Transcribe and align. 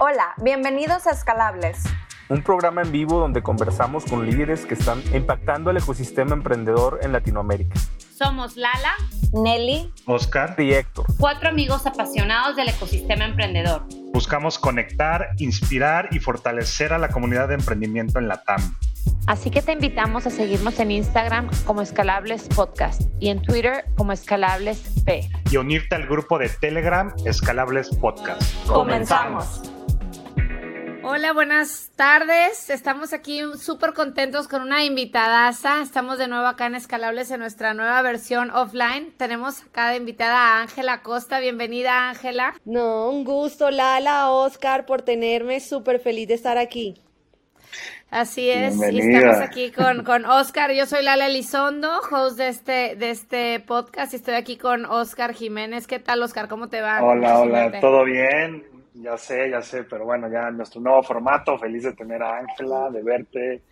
Hola, 0.00 0.32
bienvenidos 0.40 1.08
a 1.08 1.10
Escalables. 1.10 1.82
Un 2.28 2.40
programa 2.44 2.82
en 2.82 2.92
vivo 2.92 3.18
donde 3.18 3.42
conversamos 3.42 4.04
con 4.04 4.24
líderes 4.24 4.64
que 4.64 4.74
están 4.74 5.02
impactando 5.12 5.72
el 5.72 5.78
ecosistema 5.78 6.34
emprendedor 6.34 7.00
en 7.02 7.10
Latinoamérica. 7.10 7.74
Somos 8.16 8.56
Lala, 8.56 8.94
Nelly, 9.32 9.92
Oscar 10.06 10.54
y 10.58 10.72
Héctor. 10.72 11.04
Cuatro 11.18 11.48
amigos 11.48 11.84
apasionados 11.84 12.54
del 12.54 12.68
ecosistema 12.68 13.24
emprendedor. 13.24 13.86
Buscamos 14.12 14.60
conectar, 14.60 15.30
inspirar 15.38 16.10
y 16.12 16.20
fortalecer 16.20 16.92
a 16.92 16.98
la 16.98 17.08
comunidad 17.08 17.48
de 17.48 17.54
emprendimiento 17.54 18.20
en 18.20 18.28
la 18.28 18.44
TAM. 18.44 18.76
Así 19.26 19.50
que 19.50 19.62
te 19.62 19.72
invitamos 19.72 20.28
a 20.28 20.30
seguirnos 20.30 20.78
en 20.78 20.92
Instagram 20.92 21.50
como 21.66 21.82
Escalables 21.82 22.46
Podcast 22.54 23.02
y 23.18 23.30
en 23.30 23.42
Twitter 23.42 23.84
como 23.96 24.12
Escalables 24.12 24.78
P. 25.04 25.28
Y 25.50 25.56
unirte 25.56 25.96
al 25.96 26.06
grupo 26.06 26.38
de 26.38 26.48
Telegram 26.48 27.12
Escalables 27.24 27.88
Podcast. 27.96 28.42
Comenzamos. 28.68 29.72
Hola, 31.10 31.32
buenas 31.32 31.90
tardes. 31.96 32.68
Estamos 32.68 33.14
aquí 33.14 33.40
súper 33.58 33.94
contentos 33.94 34.46
con 34.46 34.60
una 34.60 34.84
invitadaza. 34.84 35.80
Estamos 35.80 36.18
de 36.18 36.28
nuevo 36.28 36.46
acá 36.46 36.66
en 36.66 36.74
Escalables 36.74 37.30
en 37.30 37.40
nuestra 37.40 37.72
nueva 37.72 38.02
versión 38.02 38.50
offline. 38.50 39.14
Tenemos 39.16 39.62
acá 39.62 39.88
de 39.88 39.96
invitada 39.96 40.36
a 40.36 40.60
Ángela 40.60 41.00
Costa. 41.00 41.40
Bienvenida, 41.40 42.10
Ángela. 42.10 42.52
No, 42.66 43.08
un 43.08 43.24
gusto, 43.24 43.70
Lala, 43.70 44.30
Oscar, 44.30 44.84
por 44.84 45.00
tenerme. 45.00 45.60
Súper 45.60 45.98
feliz 45.98 46.28
de 46.28 46.34
estar 46.34 46.58
aquí. 46.58 47.00
Así 48.10 48.50
es, 48.50 48.76
y 48.76 49.00
estamos 49.00 49.40
aquí 49.40 49.70
con, 49.70 50.04
con 50.04 50.26
Oscar. 50.26 50.72
Yo 50.72 50.84
soy 50.84 51.02
Lala 51.02 51.28
Elizondo, 51.28 52.00
host 52.10 52.36
de 52.36 52.48
este, 52.48 52.96
de 52.96 53.10
este 53.10 53.60
podcast, 53.60 54.12
y 54.12 54.16
estoy 54.16 54.34
aquí 54.34 54.58
con 54.58 54.84
Oscar 54.84 55.32
Jiménez. 55.32 55.86
¿Qué 55.86 56.00
tal, 56.00 56.22
Oscar? 56.22 56.48
¿Cómo 56.48 56.68
te 56.68 56.82
va? 56.82 57.02
Hola, 57.02 57.38
hola, 57.38 57.80
¿todo 57.80 58.04
bien? 58.04 58.77
Ya 59.00 59.16
sé, 59.16 59.50
ya 59.50 59.62
sé, 59.62 59.84
pero 59.84 60.04
bueno, 60.04 60.28
ya 60.30 60.50
nuestro 60.50 60.80
nuevo 60.80 61.02
formato, 61.02 61.58
feliz 61.58 61.84
de 61.84 61.92
tener 61.92 62.22
a 62.22 62.38
Ángela, 62.38 62.90
de 62.90 63.02
verte, 63.02 63.62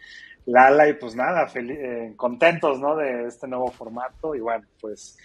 Lala, 0.47 0.89
y 0.89 0.93
pues 0.95 1.17
nada, 1.17 1.49
eh, 1.55 2.13
contentos, 2.17 2.79
¿no? 2.79 2.95
De 2.97 3.27
este 3.27 3.49
nuevo 3.49 3.71
formato, 3.73 4.35
y 4.35 4.41
bueno, 4.41 4.65
pues 4.81 5.19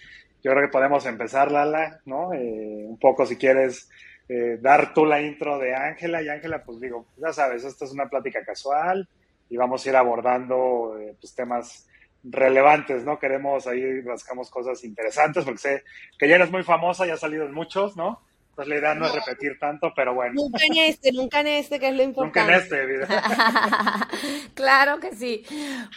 yo 0.44 0.52
creo 0.52 0.64
que 0.64 0.72
podemos 0.72 1.06
empezar, 1.06 1.52
Lala, 1.52 2.00
¿no? 2.06 2.34
Eh, 2.34 2.86
un 2.88 2.98
poco, 2.98 3.28
si 3.28 3.38
quieres, 3.38 3.90
eh, 4.28 4.58
dar 4.62 4.94
tú 4.94 5.06
la 5.06 5.22
intro 5.22 5.60
de 5.60 5.76
Ángela 5.76 6.22
y 6.22 6.30
Ángela, 6.30 6.64
pues 6.64 6.80
digo, 6.80 7.06
ya 7.18 7.34
sabes, 7.34 7.64
esta 7.64 7.86
es 7.86 7.92
una 7.92 8.08
plática 8.08 8.44
casual 8.46 9.08
y 9.50 9.58
vamos 9.58 9.86
a 9.86 9.90
ir 9.90 9.96
abordando 9.98 10.98
eh, 10.98 11.16
pues, 11.20 11.36
temas 11.36 11.88
relevantes, 12.24 13.04
¿no? 13.04 13.20
Queremos 13.20 13.68
ahí 13.68 14.02
rascamos 14.02 14.50
cosas 14.50 14.84
interesantes 14.86 15.44
porque 15.44 15.60
sé 15.60 15.84
que 16.18 16.30
ya 16.30 16.36
eres 16.36 16.50
muy 16.50 16.64
famosa, 16.64 17.06
ya 17.06 17.16
ha 17.16 17.18
salido 17.18 17.46
en 17.46 17.54
muchos, 17.54 17.98
¿no? 17.98 18.22
Pues 18.56 18.68
la 18.68 18.76
idea 18.76 18.94
no, 18.94 19.06
es 19.06 19.14
repetir 19.14 19.58
tanto, 19.60 19.94
pero 19.96 20.14
bueno. 20.14 20.34
Nunca 20.36 20.66
en 20.66 20.78
este, 20.78 21.14
nunca 21.14 21.40
en 21.40 21.48
este, 21.48 21.80
que 21.80 21.88
es 21.88 21.96
lo 21.96 22.04
importante. 22.04 22.42
Nunca 22.42 22.78
en 22.78 23.02
este, 23.02 24.50
Claro 24.54 25.00
que 25.00 25.16
sí. 25.16 25.46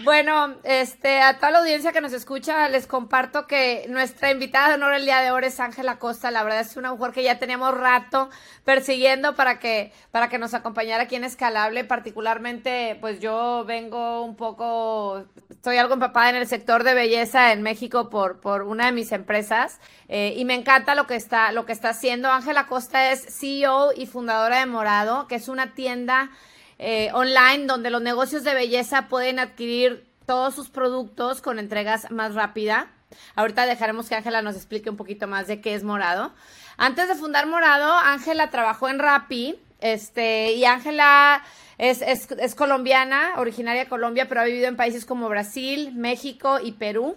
Bueno, 0.04 0.54
este, 0.62 1.20
a 1.20 1.36
toda 1.36 1.50
la 1.50 1.58
audiencia 1.58 1.92
que 1.92 2.00
nos 2.00 2.12
escucha, 2.12 2.68
les 2.68 2.86
comparto 2.86 3.48
que 3.48 3.86
nuestra 3.88 4.30
invitada 4.30 4.68
de 4.68 4.74
honor 4.74 4.94
el 4.94 5.04
día 5.04 5.20
de 5.20 5.32
hoy 5.32 5.42
es 5.44 5.58
Ángela 5.58 5.98
Costa. 5.98 6.30
La 6.30 6.44
verdad 6.44 6.60
es 6.60 6.76
una 6.76 6.92
mujer 6.92 7.10
que 7.10 7.24
ya 7.24 7.40
teníamos 7.40 7.76
rato 7.76 8.30
persiguiendo 8.64 9.34
para 9.34 9.58
que, 9.58 9.92
para 10.12 10.28
que 10.28 10.38
nos 10.38 10.54
acompañara 10.54 11.02
aquí 11.02 11.16
en 11.16 11.24
Escalable. 11.24 11.82
Particularmente, 11.84 12.96
pues 13.00 13.18
yo 13.18 13.64
vengo 13.66 14.22
un 14.22 14.36
poco, 14.36 15.24
estoy 15.50 15.76
algo 15.78 15.94
empapada 15.94 16.30
en 16.30 16.36
el 16.36 16.46
sector 16.46 16.84
de 16.84 16.94
belleza 16.94 17.52
en 17.52 17.62
México 17.62 18.10
por, 18.10 18.40
por 18.40 18.62
una 18.62 18.86
de 18.86 18.92
mis 18.92 19.10
empresas. 19.10 19.80
Eh, 20.08 20.34
y 20.36 20.44
me 20.44 20.54
encanta 20.54 20.94
lo 20.94 21.06
que 21.06 21.16
está, 21.16 21.50
lo 21.50 21.66
que 21.66 21.72
está 21.72 21.90
haciendo. 21.90 22.30
Ángela 22.30 22.43
Costa 22.68 23.10
es 23.10 23.24
CEO 23.38 23.92
y 23.96 24.06
fundadora 24.06 24.60
de 24.60 24.66
Morado, 24.66 25.26
que 25.26 25.36
es 25.36 25.48
una 25.48 25.74
tienda 25.74 26.30
eh, 26.78 27.10
online 27.14 27.66
donde 27.66 27.90
los 27.90 28.02
negocios 28.02 28.44
de 28.44 28.54
belleza 28.54 29.08
pueden 29.08 29.38
adquirir 29.38 30.06
todos 30.26 30.54
sus 30.54 30.68
productos 30.68 31.40
con 31.40 31.58
entregas 31.58 32.10
más 32.10 32.34
rápida. 32.34 32.90
Ahorita 33.34 33.64
dejaremos 33.64 34.08
que 34.08 34.16
Ángela 34.16 34.42
nos 34.42 34.56
explique 34.56 34.90
un 34.90 34.96
poquito 34.96 35.26
más 35.26 35.46
de 35.46 35.60
qué 35.60 35.74
es 35.74 35.84
Morado. 35.84 36.32
Antes 36.76 37.08
de 37.08 37.14
fundar 37.14 37.46
Morado, 37.46 37.92
Ángela 37.92 38.50
trabajó 38.50 38.88
en 38.88 38.98
Rappi, 38.98 39.58
este, 39.80 40.52
y 40.52 40.64
Ángela 40.64 41.42
es, 41.78 42.02
es, 42.02 42.30
es 42.30 42.54
colombiana, 42.54 43.34
originaria 43.36 43.84
de 43.84 43.88
Colombia, 43.88 44.28
pero 44.28 44.42
ha 44.42 44.44
vivido 44.44 44.66
en 44.66 44.76
países 44.76 45.04
como 45.06 45.28
Brasil, 45.28 45.92
México 45.94 46.58
y 46.62 46.72
Perú. 46.72 47.16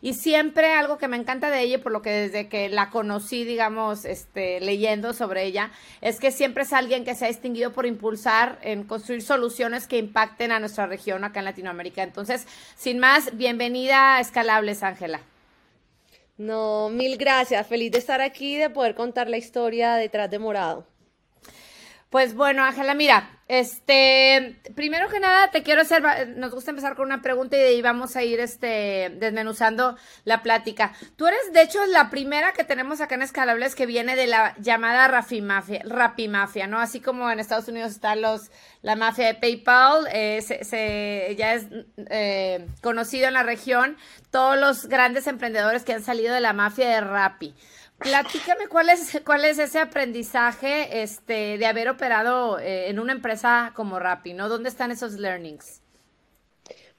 Y 0.00 0.14
siempre 0.14 0.72
algo 0.72 0.98
que 0.98 1.08
me 1.08 1.16
encanta 1.16 1.50
de 1.50 1.60
ella, 1.60 1.82
por 1.82 1.92
lo 1.92 2.02
que 2.02 2.10
desde 2.10 2.48
que 2.48 2.68
la 2.68 2.90
conocí, 2.90 3.44
digamos, 3.44 4.04
este, 4.04 4.60
leyendo 4.60 5.12
sobre 5.12 5.44
ella, 5.44 5.70
es 6.00 6.20
que 6.20 6.30
siempre 6.30 6.62
es 6.62 6.72
alguien 6.72 7.04
que 7.04 7.14
se 7.14 7.24
ha 7.24 7.28
distinguido 7.28 7.72
por 7.72 7.86
impulsar 7.86 8.58
en 8.62 8.84
construir 8.84 9.22
soluciones 9.22 9.86
que 9.86 9.98
impacten 9.98 10.52
a 10.52 10.60
nuestra 10.60 10.86
región 10.86 11.24
acá 11.24 11.40
en 11.40 11.46
Latinoamérica. 11.46 12.02
Entonces, 12.02 12.46
sin 12.76 12.98
más, 12.98 13.36
bienvenida 13.36 14.16
a 14.16 14.20
Escalables, 14.20 14.82
Ángela. 14.82 15.20
No, 16.36 16.88
mil 16.88 17.16
gracias. 17.16 17.66
Feliz 17.66 17.90
de 17.90 17.98
estar 17.98 18.20
aquí 18.20 18.54
y 18.54 18.58
de 18.58 18.70
poder 18.70 18.94
contar 18.94 19.28
la 19.28 19.38
historia 19.38 19.96
detrás 19.96 20.30
de 20.30 20.38
Morado. 20.38 20.86
Pues 22.10 22.34
bueno, 22.34 22.64
Ángela, 22.64 22.94
mira, 22.94 23.38
este, 23.48 24.60
primero 24.74 25.10
que 25.10 25.20
nada 25.20 25.50
te 25.50 25.62
quiero 25.62 25.82
hacer, 25.82 26.02
nos 26.36 26.54
gusta 26.54 26.70
empezar 26.70 26.96
con 26.96 27.04
una 27.04 27.20
pregunta 27.20 27.56
y 27.56 27.60
de 27.60 27.66
ahí 27.66 27.82
vamos 27.82 28.16
a 28.16 28.22
ir 28.22 28.40
este, 28.40 29.14
desmenuzando 29.18 29.94
la 30.24 30.42
plática. 30.42 30.94
Tú 31.16 31.26
eres, 31.26 31.52
de 31.52 31.60
hecho, 31.60 31.84
la 31.84 32.08
primera 32.08 32.54
que 32.54 32.64
tenemos 32.64 33.02
acá 33.02 33.14
en 33.14 33.22
Escalables 33.22 33.74
que 33.74 33.84
viene 33.84 34.16
de 34.16 34.26
la 34.26 34.54
llamada 34.58 35.06
Rapimafia, 35.08 35.82
Rapimafia, 35.84 36.66
¿no? 36.66 36.80
Así 36.80 37.00
como 37.00 37.30
en 37.30 37.40
Estados 37.40 37.68
Unidos 37.68 37.90
está 37.90 38.16
los, 38.16 38.50
la 38.80 38.96
mafia 38.96 39.26
de 39.26 39.34
PayPal, 39.34 40.08
eh, 40.10 40.40
se, 40.40 41.36
ya 41.36 41.52
es 41.52 41.66
eh, 42.08 42.66
conocido 42.80 43.28
en 43.28 43.34
la 43.34 43.42
región, 43.42 43.98
todos 44.30 44.58
los 44.58 44.86
grandes 44.86 45.26
emprendedores 45.26 45.84
que 45.84 45.92
han 45.92 46.02
salido 46.02 46.32
de 46.32 46.40
la 46.40 46.54
mafia 46.54 46.88
de 46.88 47.02
Rappi. 47.02 47.54
Platícame 47.98 48.68
cuál 48.68 48.90
es, 48.90 49.20
cuál 49.24 49.44
es 49.44 49.58
ese 49.58 49.80
aprendizaje 49.80 51.02
este, 51.02 51.58
de 51.58 51.66
haber 51.66 51.88
operado 51.88 52.58
eh, 52.60 52.88
en 52.88 53.00
una 53.00 53.12
empresa 53.12 53.72
como 53.74 53.98
Rappi, 53.98 54.34
¿no? 54.34 54.48
¿Dónde 54.48 54.68
están 54.68 54.92
esos 54.92 55.14
learnings? 55.14 55.82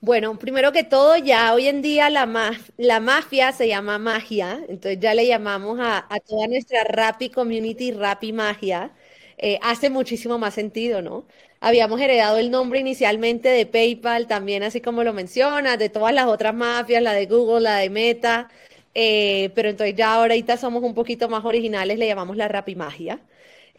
Bueno, 0.01 0.37
primero 0.39 0.71
que 0.71 0.83
todo, 0.83 1.17
ya 1.17 1.53
hoy 1.53 1.67
en 1.67 1.81
día 1.81 2.09
la, 2.09 2.53
la 2.77 2.99
mafia 3.01 3.51
se 3.51 3.67
llama 3.67 3.97
magia, 3.97 4.59
entonces 4.69 4.99
ya 4.99 5.13
le 5.13 5.27
llamamos 5.27 5.77
a, 5.81 6.07
toda 6.25 6.47
nuestra 6.47 6.83
Rappi 6.85 7.29
Community 7.29 7.91
Rappi 7.91 8.31
Magia. 8.31 8.91
Eh, 9.37 9.59
hace 9.61 9.89
muchísimo 9.89 10.37
más 10.37 10.53
sentido, 10.53 11.01
¿no? 11.01 11.25
Habíamos 11.61 11.99
heredado 12.01 12.37
el 12.37 12.51
nombre 12.51 12.79
inicialmente 12.79 13.49
de 13.49 13.65
PayPal, 13.65 14.27
también 14.27 14.63
así 14.63 14.81
como 14.81 15.03
lo 15.03 15.13
mencionas, 15.13 15.77
de 15.79 15.89
todas 15.89 16.13
las 16.13 16.27
otras 16.27 16.53
mafias, 16.53 17.01
la 17.03 17.13
de 17.13 17.25
Google, 17.25 17.61
la 17.61 17.77
de 17.77 17.89
Meta, 17.89 18.49
eh, 18.93 19.51
pero 19.55 19.69
entonces 19.69 19.95
ya 19.95 20.15
ahorita 20.15 20.57
somos 20.57 20.83
un 20.83 20.93
poquito 20.93 21.29
más 21.29 21.45
originales, 21.45 21.97
le 21.99 22.07
llamamos 22.07 22.37
la 22.37 22.47
rapimagia. 22.47 23.21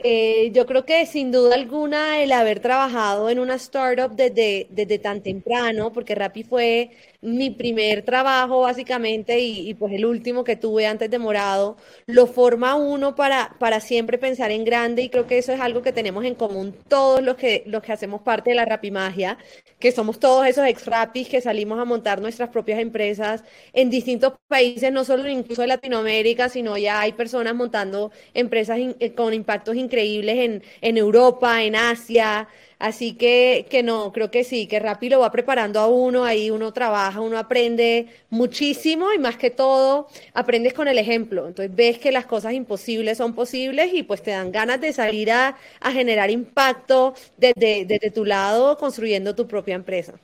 Eh, 0.02 0.50
yo 0.54 0.64
creo 0.64 0.86
que 0.86 1.04
sin 1.04 1.30
duda 1.30 1.54
alguna 1.54 2.22
el 2.22 2.32
haber 2.32 2.60
trabajado 2.60 3.28
en 3.28 3.38
una 3.38 3.56
startup 3.56 4.10
desde, 4.16 4.66
desde 4.70 4.98
tan 4.98 5.22
temprano, 5.22 5.92
porque 5.92 6.14
Rappi 6.14 6.42
fue 6.42 6.90
mi 7.20 7.50
primer 7.50 8.02
trabajo 8.02 8.62
básicamente 8.62 9.38
y, 9.40 9.74
pues 9.74 9.92
el 9.92 10.06
último 10.06 10.42
que 10.42 10.56
tuve 10.56 10.86
antes 10.86 11.10
de 11.10 11.18
Morado, 11.18 11.76
lo 12.06 12.26
forma 12.26 12.76
uno 12.76 13.14
para, 13.14 13.56
para 13.58 13.80
siempre 13.80 14.16
pensar 14.16 14.50
en 14.52 14.64
grande 14.64 15.02
y 15.02 15.10
creo 15.10 15.26
que 15.26 15.36
eso 15.36 15.52
es 15.52 15.60
algo 15.60 15.82
que 15.82 15.92
tenemos 15.92 16.24
en 16.24 16.34
común 16.34 16.74
todos 16.88 17.22
los 17.22 17.36
que, 17.36 17.62
los 17.66 17.82
que 17.82 17.92
hacemos 17.92 18.22
parte 18.22 18.50
de 18.50 18.56
la 18.56 18.64
Rapimagia, 18.64 19.36
que 19.78 19.92
somos 19.92 20.18
todos 20.18 20.46
esos 20.46 20.66
ex 20.66 20.86
Rapis 20.86 21.28
que 21.28 21.42
salimos 21.42 21.78
a 21.78 21.84
montar 21.84 22.22
nuestras 22.22 22.48
propias 22.48 22.80
empresas 22.80 23.44
en 23.74 23.90
distintos 23.90 24.32
países, 24.48 24.90
no 24.92 25.04
solo 25.04 25.28
incluso 25.28 25.60
de 25.60 25.68
Latinoamérica, 25.68 26.48
sino 26.48 26.78
ya 26.78 27.00
hay 27.00 27.12
personas 27.12 27.54
montando 27.54 28.12
empresas 28.32 28.78
eh, 28.98 29.12
con 29.14 29.34
impactos 29.34 29.76
increíbles 29.76 29.89
en, 29.98 30.62
en 30.80 30.96
Europa, 30.96 31.62
en 31.62 31.76
Asia, 31.76 32.48
Así 32.80 33.12
que, 33.12 33.66
que 33.68 33.82
no, 33.82 34.10
creo 34.10 34.30
que 34.30 34.42
sí, 34.42 34.66
que 34.66 34.80
Rappi 34.80 35.10
lo 35.10 35.20
va 35.20 35.30
preparando 35.30 35.80
a 35.80 35.86
uno, 35.86 36.24
ahí 36.24 36.50
uno 36.50 36.72
trabaja, 36.72 37.20
uno 37.20 37.36
aprende 37.36 38.06
muchísimo 38.30 39.12
y 39.12 39.18
más 39.18 39.36
que 39.36 39.50
todo 39.50 40.08
aprendes 40.32 40.72
con 40.72 40.88
el 40.88 40.96
ejemplo. 40.96 41.46
Entonces 41.46 41.76
ves 41.76 41.98
que 41.98 42.10
las 42.10 42.24
cosas 42.24 42.54
imposibles 42.54 43.18
son 43.18 43.34
posibles 43.34 43.92
y 43.92 44.02
pues 44.02 44.22
te 44.22 44.30
dan 44.30 44.50
ganas 44.50 44.80
de 44.80 44.94
salir 44.94 45.30
a, 45.30 45.58
generar 45.92 46.30
impacto 46.30 47.12
desde, 47.36 47.84
desde 47.84 48.10
tu 48.10 48.24
lado 48.24 48.78
construyendo 48.78 49.34
tu 49.34 49.46
propia 49.46 49.74
empresa. 49.74 50.14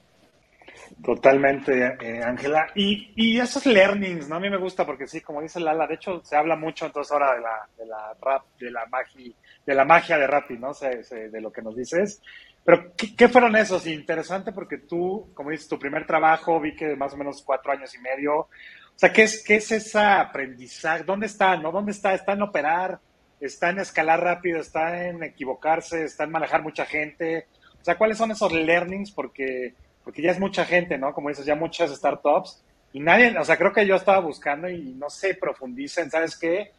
Totalmente, 1.04 1.94
eh, 2.00 2.22
Ángela. 2.22 2.69
y, 2.74 3.12
y, 3.16 3.38
esos 3.38 3.66
learnings, 3.66 4.30
¿no? 4.30 4.36
A 4.36 4.40
mí 4.40 4.48
me 4.48 4.56
gusta 4.56 4.86
porque 4.86 5.06
sí, 5.06 5.20
como 5.20 5.42
dice 5.42 5.60
Lala, 5.60 5.86
de 5.86 5.96
hecho 5.96 6.22
se 6.24 6.36
habla 6.36 6.56
mucho 6.56 6.86
entonces 6.86 7.12
ahora 7.12 7.34
de 7.34 7.42
la, 7.42 7.69
de 7.76 7.86
la 7.86 8.14
rap, 8.19 8.44
de 8.58 8.70
la 8.70 8.86
magia, 8.86 9.30
de 9.66 9.74
la 9.74 9.84
magia 9.84 10.16
de 10.16 10.26
Rappi, 10.26 10.56
¿no? 10.56 10.72
de 10.72 11.40
lo 11.40 11.52
que 11.52 11.60
nos 11.60 11.76
dices. 11.76 12.22
Pero, 12.64 12.92
¿qué, 12.96 13.28
fueron 13.28 13.56
esos? 13.56 13.86
Interesante 13.86 14.52
porque 14.52 14.78
tú, 14.78 15.30
como 15.34 15.50
dices, 15.50 15.68
tu 15.68 15.78
primer 15.78 16.06
trabajo, 16.06 16.60
vi 16.60 16.74
que 16.74 16.96
más 16.96 17.12
o 17.12 17.16
menos 17.16 17.42
cuatro 17.42 17.72
años 17.72 17.94
y 17.94 17.98
medio. 17.98 18.34
O 18.38 18.48
sea, 18.94 19.12
¿qué 19.12 19.24
es, 19.24 19.44
qué 19.44 19.56
es 19.56 19.70
ese 19.72 19.98
aprendizaje? 19.98 21.04
¿Dónde 21.04 21.26
está, 21.26 21.56
no? 21.56 21.70
¿Dónde 21.70 21.92
está? 21.92 22.14
¿Está 22.14 22.32
en 22.32 22.42
operar 22.42 23.00
está 23.40 23.70
en 23.70 23.78
escalar 23.78 24.20
rápido, 24.20 24.60
está 24.60 25.06
en 25.06 25.22
equivocarse, 25.22 26.04
está 26.04 26.24
en 26.24 26.30
manejar 26.30 26.62
mucha 26.62 26.84
gente. 26.86 27.46
O 27.80 27.84
sea, 27.84 27.96
¿cuáles 27.96 28.19
son 28.19 28.30
esos 28.30 28.52
learnings? 28.52 29.10
Porque, 29.10 29.74
porque 30.04 30.22
ya 30.22 30.30
es 30.30 30.40
mucha 30.40 30.64
gente, 30.64 30.98
¿no? 30.98 31.12
Como 31.12 31.28
dices, 31.28 31.46
ya 31.46 31.54
muchas 31.54 31.94
startups. 31.94 32.62
Y 32.92 33.00
nadie, 33.00 33.36
o 33.38 33.44
sea, 33.44 33.56
creo 33.56 33.72
que 33.72 33.86
yo 33.86 33.96
estaba 33.96 34.20
buscando 34.20 34.69
y 34.69 34.94
no 34.94 35.10
se 35.10 35.34
profundicen, 35.34 36.10
¿sabes 36.10 36.36
qué? 36.36 36.72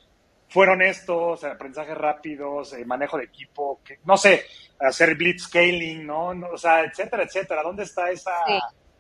Fueron 0.49 0.81
estos, 0.81 1.43
aprendizajes 1.43 1.97
rápidos, 1.97 2.73
eh, 2.73 2.85
manejo 2.85 3.17
de 3.17 3.25
equipo, 3.25 3.81
que, 3.83 3.99
no 4.05 4.15
sé, 4.17 4.45
hacer 4.79 5.15
blitz 5.15 5.43
scaling, 5.43 6.05
¿no? 6.05 6.29
O 6.51 6.57
sea, 6.57 6.83
etcétera, 6.83 7.23
etcétera. 7.23 7.63
¿Dónde 7.63 7.83
está 7.83 8.09
esa, 8.09 8.31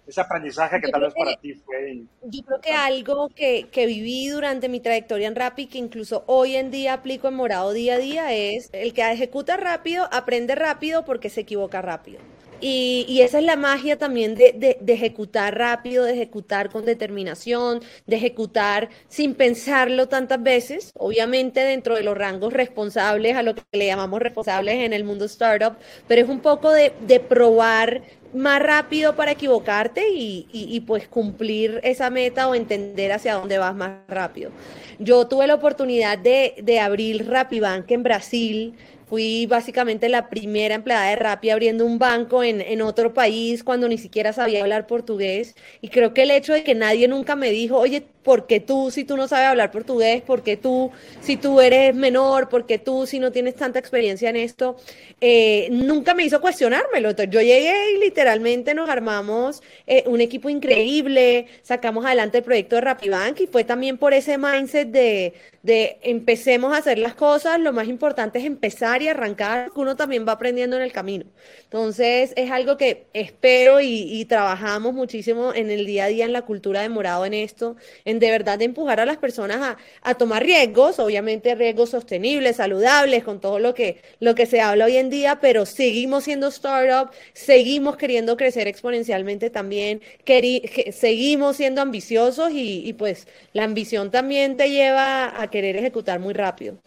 ese 0.05 0.19
aprendizaje 0.19 0.81
que 0.81 0.89
tal 0.89 1.01
vez 1.01 1.13
para 1.13 1.35
ti 1.37 1.53
fue? 1.53 2.03
Yo 2.23 2.41
creo 2.43 2.61
que 2.61 2.73
algo 2.73 3.29
que, 3.29 3.69
que, 3.71 3.85
viví 3.85 4.27
durante 4.27 4.67
mi 4.67 4.79
trayectoria 4.81 5.27
en 5.27 5.35
Rappi, 5.35 5.67
que 5.67 5.77
incluso 5.77 6.23
hoy 6.27 6.55
en 6.55 6.69
día 6.69 6.93
aplico 6.93 7.29
en 7.29 7.35
Morado 7.35 7.71
día 7.71 7.95
a 7.95 7.97
día, 7.97 8.33
es 8.33 8.69
el 8.73 8.93
que 8.93 9.09
ejecuta 9.09 9.55
rápido, 9.55 10.09
aprende 10.11 10.55
rápido 10.55 11.05
porque 11.05 11.29
se 11.29 11.41
equivoca 11.41 11.81
rápido. 11.81 12.19
Y, 12.59 13.05
y, 13.07 13.21
esa 13.21 13.37
es 13.37 13.43
la 13.43 13.55
magia 13.55 13.97
también 13.97 14.33
de, 14.35 14.79
ejecutar 14.87 15.57
rápido, 15.57 16.05
de 16.05 16.13
ejecutar 16.13 16.69
con 16.69 16.85
determinación, 16.85 17.81
de 18.07 18.15
ejecutar 18.15 18.89
sin 19.07 19.35
pensarlo 19.35 20.07
tantas 20.07 20.41
veces, 20.41 20.91
obviamente 20.95 21.59
dentro 21.59 21.95
de 21.95 22.03
los 22.03 22.17
rangos 22.17 22.53
responsables, 22.53 23.35
a 23.35 23.43
lo 23.43 23.53
que 23.53 23.61
le 23.73 23.85
llamamos 23.85 24.21
responsables 24.21 24.75
en 24.75 24.93
el 24.93 25.03
mundo 25.03 25.25
startup, 25.25 25.77
pero 26.07 26.21
es 26.23 26.29
un 26.29 26.39
poco 26.39 26.71
de, 26.71 26.91
probar 27.27 28.01
más 28.33 28.61
rápido 28.61 29.15
para 29.15 29.31
equivocarte 29.31 30.07
y, 30.09 30.83
pues 30.87 31.07
cumplir 31.07 31.79
esa 31.83 32.09
meta 32.09 32.47
o 32.47 32.55
entender 32.55 33.11
hacia 33.11 33.35
dónde 33.35 33.57
vas 33.57 33.75
más 33.75 33.99
rápido. 34.07 34.51
Yo 34.99 35.27
tuve 35.27 35.45
la 35.45 35.55
oportunidad 35.55 36.17
de, 36.17 36.55
de 36.61 36.79
abrir 36.79 37.27
Rapibank 37.27 37.91
en 37.91 38.03
Brasil, 38.03 38.75
Fui 39.07 39.45
básicamente 39.45 40.09
la 40.09 40.29
primera 40.29 40.75
empleada 40.75 41.09
de 41.09 41.15
Rappi 41.15 41.49
abriendo 41.49 41.85
un 41.85 41.97
banco 41.97 42.43
en, 42.43 42.59
en, 42.59 42.81
otro 42.81 43.13
país 43.13 43.63
cuando 43.63 43.87
ni 43.87 43.97
siquiera 43.97 44.33
sabía 44.33 44.61
hablar 44.61 44.85
portugués. 44.85 45.55
Y 45.81 45.87
creo 45.87 46.13
que 46.13 46.23
el 46.23 46.31
hecho 46.31 46.51
de 46.51 46.63
que 46.63 46.75
nadie 46.75 47.07
nunca 47.07 47.37
me 47.37 47.49
dijo, 47.51 47.77
oye, 47.77 48.03
¿por 48.27 48.45
qué 48.45 48.59
tú 48.59 48.91
si 48.91 49.05
tú 49.05 49.15
no 49.15 49.29
sabes 49.29 49.47
hablar 49.47 49.71
portugués? 49.71 50.21
¿Por 50.21 50.43
qué 50.43 50.57
tú 50.57 50.91
si 51.21 51.37
tú 51.37 51.61
eres 51.61 51.95
menor? 51.95 52.49
¿Por 52.49 52.65
qué 52.65 52.77
tú 52.77 53.07
si 53.07 53.19
no 53.19 53.31
tienes 53.31 53.55
tanta 53.55 53.79
experiencia 53.79 54.29
en 54.29 54.35
esto? 54.35 54.75
Eh, 55.21 55.69
nunca 55.71 56.13
me 56.13 56.25
hizo 56.25 56.41
cuestionármelo. 56.41 57.11
Entonces 57.11 57.33
yo 57.33 57.39
llegué 57.39 57.93
y 57.93 57.99
literalmente 57.99 58.73
nos 58.73 58.89
armamos 58.89 59.63
eh, 59.87 60.03
un 60.07 60.19
equipo 60.19 60.49
increíble, 60.49 61.47
sacamos 61.61 62.05
adelante 62.05 62.39
el 62.39 62.43
proyecto 62.43 62.75
de 62.75 62.81
Rapibank 62.81 63.39
y 63.39 63.47
fue 63.47 63.63
también 63.63 63.97
por 63.97 64.13
ese 64.13 64.37
mindset 64.37 64.89
de, 64.89 65.33
de 65.67 65.99
empecemos 66.01 66.73
a 66.73 66.77
hacer 66.77 66.97
las 66.97 67.13
cosas, 67.13 67.59
lo 67.59 67.73
más 67.73 67.89
importante 67.89 68.39
es 68.39 68.45
empezar 68.45 69.01
y 69.01 69.09
arrancar, 69.09 69.69
que 69.73 69.79
uno 69.81 69.97
también 69.97 70.25
va 70.25 70.31
aprendiendo 70.31 70.77
en 70.77 70.81
el 70.81 70.93
camino. 70.93 71.25
Entonces 71.63 72.31
es 72.37 72.49
algo 72.51 72.77
que 72.77 73.07
espero 73.13 73.81
y, 73.81 74.25
trabajamos 74.29 74.93
muchísimo 74.93 75.53
en 75.53 75.69
el 75.69 75.85
día 75.85 76.05
a 76.05 76.07
día 76.07 76.25
en 76.25 76.33
la 76.33 76.43
cultura 76.43 76.81
de 76.81 76.89
morado 76.89 77.25
en 77.25 77.33
esto, 77.33 77.75
en 78.05 78.19
de 78.19 78.31
verdad 78.31 78.57
de 78.57 78.65
empujar 78.65 78.99
a 78.99 79.05
las 79.05 79.17
personas 79.17 79.57
a, 79.57 79.77
a, 80.01 80.15
tomar 80.15 80.43
riesgos, 80.43 80.99
obviamente 80.99 81.53
riesgos 81.55 81.89
sostenibles, 81.89 82.55
saludables, 82.57 83.23
con 83.25 83.41
todo 83.41 83.59
lo 83.59 83.73
que, 83.73 84.01
lo 84.19 84.35
que 84.35 84.45
se 84.45 84.61
habla 84.61 84.85
hoy 84.85 84.95
en 84.95 85.09
día, 85.09 85.39
pero 85.41 85.65
seguimos 85.65 86.23
siendo 86.23 86.47
startup, 86.47 87.11
seguimos 87.33 87.97
queriendo 87.97 88.37
crecer 88.37 88.67
exponencialmente 88.67 89.49
también, 89.49 90.01
que, 90.23 90.93
seguimos 90.95 91.57
siendo 91.57 91.81
ambiciosos 91.81 92.51
y, 92.51 92.87
y 92.87 92.93
pues 92.93 93.27
la 93.51 93.65
ambición 93.65 94.11
también 94.11 94.55
te 94.55 94.69
lleva 94.69 95.41
a 95.41 95.49
querer 95.57 95.75
ejecutar 95.75 96.19
muy 96.19 96.33
rápido. 96.33 96.77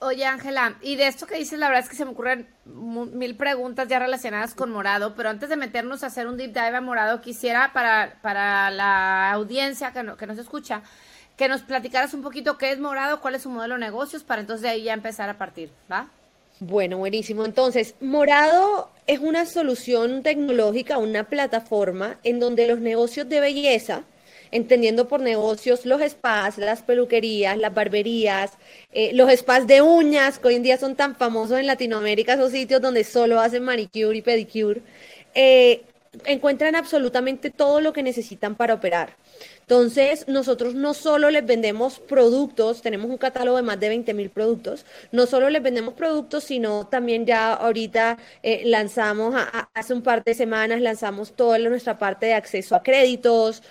Oye, 0.00 0.24
Ángela, 0.24 0.78
y 0.82 0.96
de 0.96 1.06
esto 1.06 1.26
que 1.28 1.36
dices, 1.36 1.60
la 1.60 1.68
verdad 1.68 1.84
es 1.84 1.88
que 1.88 1.94
se 1.94 2.04
me 2.04 2.10
ocurren 2.10 2.48
mil 2.64 3.36
preguntas 3.36 3.86
ya 3.86 4.00
relacionadas 4.00 4.52
con 4.52 4.72
Morado, 4.72 5.14
pero 5.14 5.28
antes 5.28 5.48
de 5.48 5.54
meternos 5.54 6.02
a 6.02 6.08
hacer 6.08 6.26
un 6.26 6.36
deep 6.36 6.52
dive 6.52 6.76
a 6.76 6.80
Morado, 6.80 7.20
quisiera 7.20 7.72
para, 7.72 8.18
para 8.20 8.68
la 8.70 9.30
audiencia 9.30 9.92
que, 9.92 10.02
no, 10.02 10.16
que 10.16 10.26
nos 10.26 10.38
escucha, 10.38 10.82
que 11.36 11.46
nos 11.46 11.62
platicaras 11.62 12.14
un 12.14 12.22
poquito 12.22 12.58
qué 12.58 12.72
es 12.72 12.80
Morado, 12.80 13.20
cuál 13.20 13.36
es 13.36 13.42
su 13.42 13.50
modelo 13.50 13.74
de 13.74 13.80
negocios, 13.80 14.24
para 14.24 14.40
entonces 14.40 14.62
de 14.62 14.70
ahí 14.70 14.82
ya 14.82 14.92
empezar 14.92 15.30
a 15.30 15.38
partir, 15.38 15.70
¿va? 15.90 16.08
Bueno, 16.58 16.98
buenísimo. 16.98 17.44
Entonces, 17.44 17.94
Morado 18.00 18.90
es 19.06 19.20
una 19.20 19.46
solución 19.46 20.24
tecnológica, 20.24 20.98
una 20.98 21.24
plataforma 21.24 22.18
en 22.24 22.40
donde 22.40 22.66
los 22.66 22.80
negocios 22.80 23.28
de 23.28 23.38
belleza, 23.38 24.02
entendiendo 24.52 25.08
por 25.08 25.20
negocios 25.20 25.84
los 25.86 26.00
spas, 26.02 26.58
las 26.58 26.82
peluquerías, 26.82 27.58
las 27.58 27.74
barberías, 27.74 28.52
eh, 28.92 29.12
los 29.14 29.30
spas 29.32 29.66
de 29.66 29.82
uñas, 29.82 30.38
que 30.38 30.48
hoy 30.48 30.54
en 30.56 30.62
día 30.62 30.76
son 30.78 30.94
tan 30.94 31.16
famosos 31.16 31.58
en 31.58 31.66
Latinoamérica, 31.66 32.34
esos 32.34 32.52
sitios 32.52 32.80
donde 32.80 33.02
solo 33.02 33.40
hacen 33.40 33.64
manicure 33.64 34.16
y 34.16 34.22
pedicure, 34.22 34.82
eh, 35.34 35.82
encuentran 36.26 36.76
absolutamente 36.76 37.50
todo 37.50 37.80
lo 37.80 37.92
que 37.92 38.02
necesitan 38.02 38.54
para 38.54 38.74
operar. 38.74 39.16
Entonces, 39.72 40.26
nosotros 40.28 40.74
no 40.74 40.92
solo 40.92 41.30
les 41.30 41.46
vendemos 41.46 41.98
productos, 41.98 42.82
tenemos 42.82 43.08
un 43.10 43.16
catálogo 43.16 43.56
de 43.56 43.62
más 43.62 43.80
de 43.80 43.88
20 43.88 44.12
mil 44.12 44.28
productos, 44.28 44.84
no 45.12 45.24
solo 45.24 45.48
les 45.48 45.62
vendemos 45.62 45.94
productos, 45.94 46.44
sino 46.44 46.86
también 46.88 47.24
ya 47.24 47.54
ahorita 47.54 48.18
eh, 48.42 48.62
lanzamos, 48.66 49.34
hace 49.72 49.94
un 49.94 50.02
par 50.02 50.24
de 50.24 50.34
semanas, 50.34 50.80
lanzamos 50.82 51.32
toda 51.32 51.58
nuestra 51.60 51.96
parte 51.96 52.26
de 52.26 52.34
acceso 52.34 52.74
a 52.74 52.82
créditos, 52.82 53.62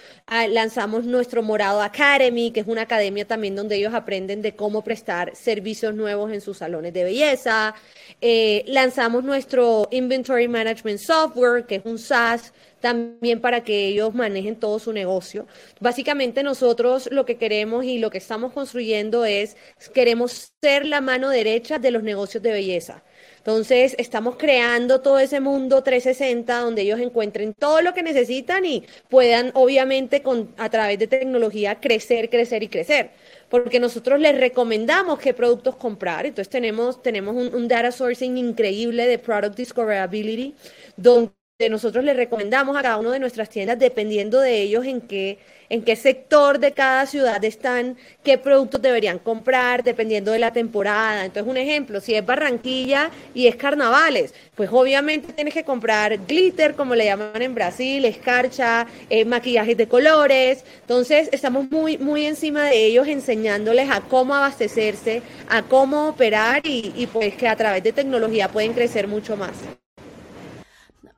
lanzamos 0.49 1.03
nuestro 1.05 1.43
Morado 1.43 1.81
Academy, 1.81 2.51
que 2.51 2.61
es 2.61 2.67
una 2.67 2.83
academia 2.83 3.27
también 3.27 3.55
donde 3.55 3.75
ellos 3.75 3.93
aprenden 3.93 4.41
de 4.41 4.55
cómo 4.55 4.83
prestar 4.83 5.35
servicios 5.35 5.93
nuevos 5.93 6.31
en 6.31 6.41
sus 6.41 6.57
salones 6.57 6.93
de 6.93 7.03
belleza, 7.03 7.75
eh, 8.21 8.63
lanzamos 8.65 9.23
nuestro 9.23 9.87
Inventory 9.91 10.47
Management 10.47 10.99
Software, 10.99 11.65
que 11.65 11.75
es 11.75 11.85
un 11.85 11.99
SaaS 11.99 12.53
también 12.81 13.39
para 13.39 13.63
que 13.63 13.87
ellos 13.87 14.13
manejen 14.13 14.57
todo 14.57 14.79
su 14.79 14.91
negocio. 14.91 15.47
Básicamente 15.79 16.43
nosotros 16.43 17.07
lo 17.11 17.25
que 17.25 17.37
queremos 17.37 17.85
y 17.85 17.99
lo 17.99 18.09
que 18.09 18.17
estamos 18.17 18.53
construyendo 18.53 19.23
es, 19.25 19.55
queremos 19.93 20.51
ser 20.61 20.85
la 20.85 21.01
mano 21.01 21.29
derecha 21.29 21.79
de 21.79 21.91
los 21.91 22.03
negocios 22.03 22.43
de 22.43 22.51
belleza. 22.51 23.03
Entonces, 23.37 23.95
estamos 23.97 24.35
creando 24.37 25.01
todo 25.01 25.17
ese 25.17 25.39
mundo 25.39 25.81
360 25.81 26.59
donde 26.59 26.83
ellos 26.83 26.99
encuentren 26.99 27.55
todo 27.55 27.81
lo 27.81 27.91
que 27.93 28.03
necesitan 28.03 28.65
y 28.65 28.85
puedan, 29.09 29.49
obviamente, 29.55 30.21
con, 30.21 30.53
a 30.57 30.69
través 30.69 30.99
de 30.99 31.07
tecnología, 31.07 31.79
crecer, 31.79 32.29
crecer 32.29 32.61
y 32.61 32.67
crecer. 32.67 33.11
Porque 33.49 33.79
nosotros 33.79 34.19
les 34.19 34.39
recomendamos 34.39 35.17
qué 35.17 35.33
productos 35.33 35.75
comprar. 35.75 36.27
Entonces, 36.27 36.49
tenemos, 36.49 37.01
tenemos 37.01 37.35
un, 37.35 37.67
data 37.67 37.91
sourcing 37.91 38.37
increíble 38.37 39.07
de 39.07 39.17
Product 39.17 39.57
Discoverability, 39.57 40.53
donde 40.95 41.31
nosotros 41.69 42.03
les 42.03 42.15
recomendamos 42.15 42.75
a 42.77 42.81
cada 42.81 42.97
uno 42.97 43.11
de 43.11 43.19
nuestras 43.19 43.49
tiendas, 43.49 43.79
dependiendo 43.79 44.39
de 44.39 44.61
ellos 44.61 44.85
en 44.85 45.01
qué, 45.01 45.39
en 45.69 45.83
qué 45.83 45.95
sector 45.95 46.59
de 46.59 46.73
cada 46.73 47.05
ciudad 47.05 47.43
están, 47.45 47.97
qué 48.23 48.37
productos 48.37 48.81
deberían 48.81 49.19
comprar, 49.19 49.83
dependiendo 49.83 50.31
de 50.31 50.39
la 50.39 50.51
temporada. 50.51 51.25
Entonces, 51.25 51.49
un 51.49 51.57
ejemplo, 51.57 52.01
si 52.01 52.13
es 52.13 52.25
Barranquilla 52.25 53.09
y 53.33 53.47
es 53.47 53.55
carnavales, 53.55 54.33
pues 54.55 54.69
obviamente 54.71 55.33
tienes 55.33 55.53
que 55.53 55.63
comprar 55.63 56.25
glitter, 56.27 56.75
como 56.75 56.95
le 56.95 57.05
llaman 57.05 57.41
en 57.41 57.55
Brasil, 57.55 58.03
escarcha, 58.05 58.85
eh, 59.09 59.23
maquillajes 59.25 59.77
de 59.77 59.87
colores. 59.87 60.65
Entonces, 60.81 61.29
estamos 61.31 61.71
muy, 61.71 61.97
muy 61.97 62.25
encima 62.25 62.65
de 62.65 62.85
ellos, 62.85 63.07
enseñándoles 63.07 63.89
a 63.89 64.01
cómo 64.01 64.35
abastecerse, 64.35 65.21
a 65.49 65.63
cómo 65.63 66.09
operar 66.09 66.61
y 66.65 67.07
pues 67.13 67.35
que 67.35 67.47
a 67.47 67.55
través 67.55 67.83
de 67.83 67.93
tecnología 67.93 68.49
pueden 68.49 68.73
crecer 68.73 69.07
mucho 69.07 69.37
más. 69.37 69.51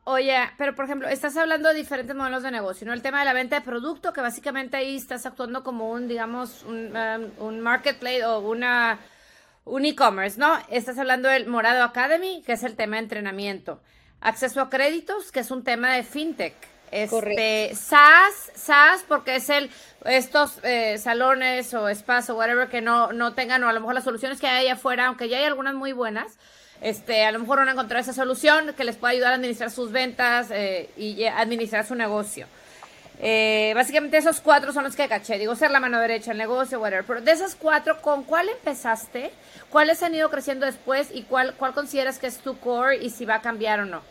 Oye, 0.06 0.38
pero 0.58 0.76
por 0.76 0.84
ejemplo, 0.84 1.08
estás 1.08 1.38
hablando 1.38 1.70
de 1.70 1.76
diferentes 1.76 2.14
modelos 2.14 2.44
de 2.44 2.52
negocio, 2.52 2.86
¿no? 2.86 2.92
El 2.92 3.02
tema 3.02 3.20
de 3.20 3.26
la 3.26 3.34
venta 3.34 3.56
de 3.56 3.62
producto, 3.62 4.12
que 4.12 4.20
básicamente 4.20 4.76
ahí 4.76 4.98
estás 4.98 5.26
actuando 5.26 5.64
como 5.64 5.92
un, 5.92 6.10
digamos, 6.10 6.64
un, 6.64 6.94
um, 6.96 7.46
un 7.46 7.62
marketplace 7.62 8.26
o 8.26 8.40
una, 8.40 9.00
un 9.64 9.86
e-commerce, 9.86 10.38
¿no? 10.38 10.58
Estás 10.70 10.98
hablando 10.98 11.30
del 11.30 11.48
Morado 11.48 11.84
Academy, 11.84 12.44
que 12.46 12.54
es 12.54 12.64
el 12.64 12.76
tema 12.76 12.98
de 12.98 13.04
entrenamiento. 13.04 13.82
Acceso 14.20 14.60
a 14.60 14.70
créditos, 14.70 15.32
que 15.32 15.40
es 15.40 15.52
un 15.52 15.64
tema 15.64 15.94
de 15.94 16.04
fintech. 16.04 16.56
Este, 16.92 17.74
SaaS, 17.74 18.52
SaaS, 18.56 19.06
porque 19.08 19.38
es 19.38 19.50
el, 19.50 19.72
estos 20.06 20.60
eh, 20.64 20.98
salones 20.98 21.74
o 21.74 21.88
spas 21.96 22.30
o 22.30 22.36
whatever 22.36 22.68
que 22.68 22.82
no, 22.82 23.14
no 23.14 23.34
tengan, 23.34 23.64
o 23.64 23.70
a 23.70 23.74
lo 23.74 23.80
mejor 23.80 23.96
las 23.96 24.04
soluciones 24.04 24.40
que 24.40 24.48
hay 24.48 24.66
allá 24.66 24.74
afuera, 24.74 25.08
aunque 25.08 25.30
ya 25.30 25.38
hay 25.38 25.46
algunas 25.46 25.74
muy 25.74 25.94
buenas, 25.94 26.38
este, 26.84 27.24
a 27.24 27.32
lo 27.32 27.40
mejor 27.40 27.60
van 27.60 27.70
a 27.70 27.72
encontrar 27.72 28.02
esa 28.02 28.14
solución 28.14 28.74
que 28.76 28.84
les 28.84 28.98
pueda 28.98 29.14
ayudar 29.14 29.32
a 29.32 29.36
administrar 29.36 29.72
sus 29.72 29.92
ventas 29.92 30.48
eh, 30.52 30.90
y 30.98 31.24
administrar 31.26 31.86
su 31.88 31.96
negocio. 31.96 32.46
Eh, 33.20 33.72
básicamente 33.74 34.18
esos 34.18 34.42
cuatro 34.42 34.74
son 34.74 34.84
los 34.84 34.96
que 34.96 35.08
caché. 35.08 35.40
Digo, 35.40 35.56
ser 35.56 35.72
la 35.72 35.80
mano 35.80 36.00
derecha, 36.00 36.32
el 36.32 36.38
negocio, 36.38 36.82
whatever. 36.82 37.06
Pero 37.06 37.22
de 37.22 37.32
esas 37.32 37.56
cuatro, 37.56 38.02
¿con 38.02 38.24
cuál 38.24 38.50
empezaste? 38.50 39.32
¿Cuáles 39.70 40.04
han 40.04 40.14
ido 40.14 40.30
creciendo 40.30 40.66
después? 40.66 41.08
¿Y 41.14 41.24
cuál, 41.24 41.54
cuál 41.56 41.74
consideras 41.74 42.20
que 42.20 42.28
es 42.28 42.40
tu 42.40 42.60
core 42.60 42.98
y 42.98 43.10
si 43.12 43.24
va 43.24 43.36
a 43.36 43.42
cambiar 43.42 43.80
o 43.80 43.86
no? 43.86 44.02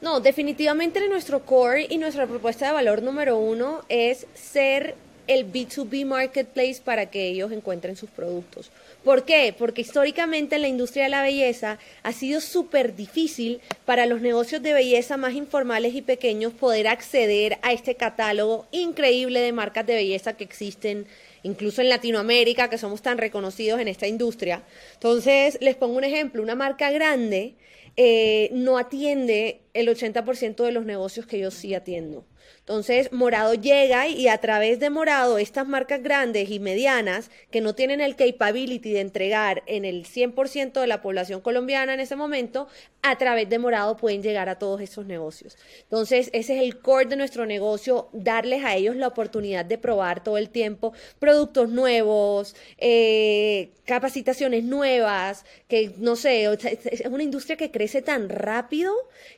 No, 0.00 0.20
definitivamente 0.20 1.06
nuestro 1.08 1.40
core 1.44 1.88
y 1.90 1.98
nuestra 1.98 2.26
propuesta 2.28 2.66
de 2.66 2.72
valor 2.72 3.02
número 3.02 3.36
uno 3.36 3.84
es 3.88 4.26
ser 4.34 4.94
el 5.26 5.50
B2B 5.50 6.04
marketplace 6.06 6.80
para 6.84 7.06
que 7.06 7.26
ellos 7.26 7.50
encuentren 7.50 7.96
sus 7.96 8.10
productos. 8.10 8.70
¿Por 9.04 9.26
qué? 9.26 9.54
Porque 9.56 9.82
históricamente 9.82 10.56
en 10.56 10.62
la 10.62 10.68
industria 10.68 11.04
de 11.04 11.10
la 11.10 11.22
belleza 11.22 11.78
ha 12.02 12.12
sido 12.12 12.40
súper 12.40 12.96
difícil 12.96 13.60
para 13.84 14.06
los 14.06 14.22
negocios 14.22 14.62
de 14.62 14.72
belleza 14.72 15.18
más 15.18 15.34
informales 15.34 15.94
y 15.94 16.00
pequeños 16.00 16.54
poder 16.54 16.88
acceder 16.88 17.58
a 17.60 17.74
este 17.74 17.96
catálogo 17.96 18.66
increíble 18.72 19.40
de 19.40 19.52
marcas 19.52 19.86
de 19.86 19.94
belleza 19.94 20.38
que 20.38 20.44
existen 20.44 21.06
incluso 21.42 21.82
en 21.82 21.90
Latinoamérica, 21.90 22.70
que 22.70 22.78
somos 22.78 23.02
tan 23.02 23.18
reconocidos 23.18 23.78
en 23.78 23.88
esta 23.88 24.06
industria. 24.06 24.62
Entonces, 24.94 25.58
les 25.60 25.76
pongo 25.76 25.98
un 25.98 26.04
ejemplo, 26.04 26.42
una 26.42 26.54
marca 26.54 26.90
grande 26.90 27.56
eh, 27.96 28.48
no 28.52 28.78
atiende 28.78 29.60
el 29.74 29.88
80% 29.88 30.64
de 30.64 30.72
los 30.72 30.84
negocios 30.84 31.26
que 31.26 31.38
yo 31.38 31.50
sí 31.50 31.74
atiendo. 31.74 32.24
Entonces, 32.66 33.12
Morado 33.12 33.52
llega 33.52 34.08
y 34.08 34.26
a 34.28 34.38
través 34.38 34.80
de 34.80 34.88
Morado, 34.88 35.36
estas 35.36 35.68
marcas 35.68 36.02
grandes 36.02 36.48
y 36.48 36.60
medianas 36.60 37.30
que 37.50 37.60
no 37.60 37.74
tienen 37.74 38.00
el 38.00 38.16
capability 38.16 38.90
de 38.90 39.00
entregar 39.00 39.62
en 39.66 39.84
el 39.84 40.06
100% 40.06 40.80
de 40.80 40.86
la 40.86 41.02
población 41.02 41.42
colombiana 41.42 41.92
en 41.92 42.00
ese 42.00 42.16
momento, 42.16 42.66
a 43.02 43.18
través 43.18 43.50
de 43.50 43.58
Morado 43.58 43.98
pueden 43.98 44.22
llegar 44.22 44.48
a 44.48 44.58
todos 44.58 44.80
esos 44.80 45.04
negocios. 45.04 45.58
Entonces, 45.82 46.30
ese 46.32 46.56
es 46.56 46.62
el 46.62 46.78
core 46.80 47.04
de 47.04 47.16
nuestro 47.16 47.44
negocio, 47.44 48.08
darles 48.14 48.64
a 48.64 48.74
ellos 48.76 48.96
la 48.96 49.08
oportunidad 49.08 49.66
de 49.66 49.76
probar 49.76 50.24
todo 50.24 50.38
el 50.38 50.48
tiempo 50.48 50.94
productos 51.18 51.68
nuevos, 51.68 52.56
eh, 52.78 53.72
capacitaciones 53.84 54.64
nuevas, 54.64 55.44
que 55.68 55.92
no 55.98 56.16
sé, 56.16 56.44
es 56.44 57.02
una 57.04 57.22
industria 57.22 57.58
que 57.58 57.70
crece 57.70 58.00
tan 58.00 58.30
rápido 58.30 58.94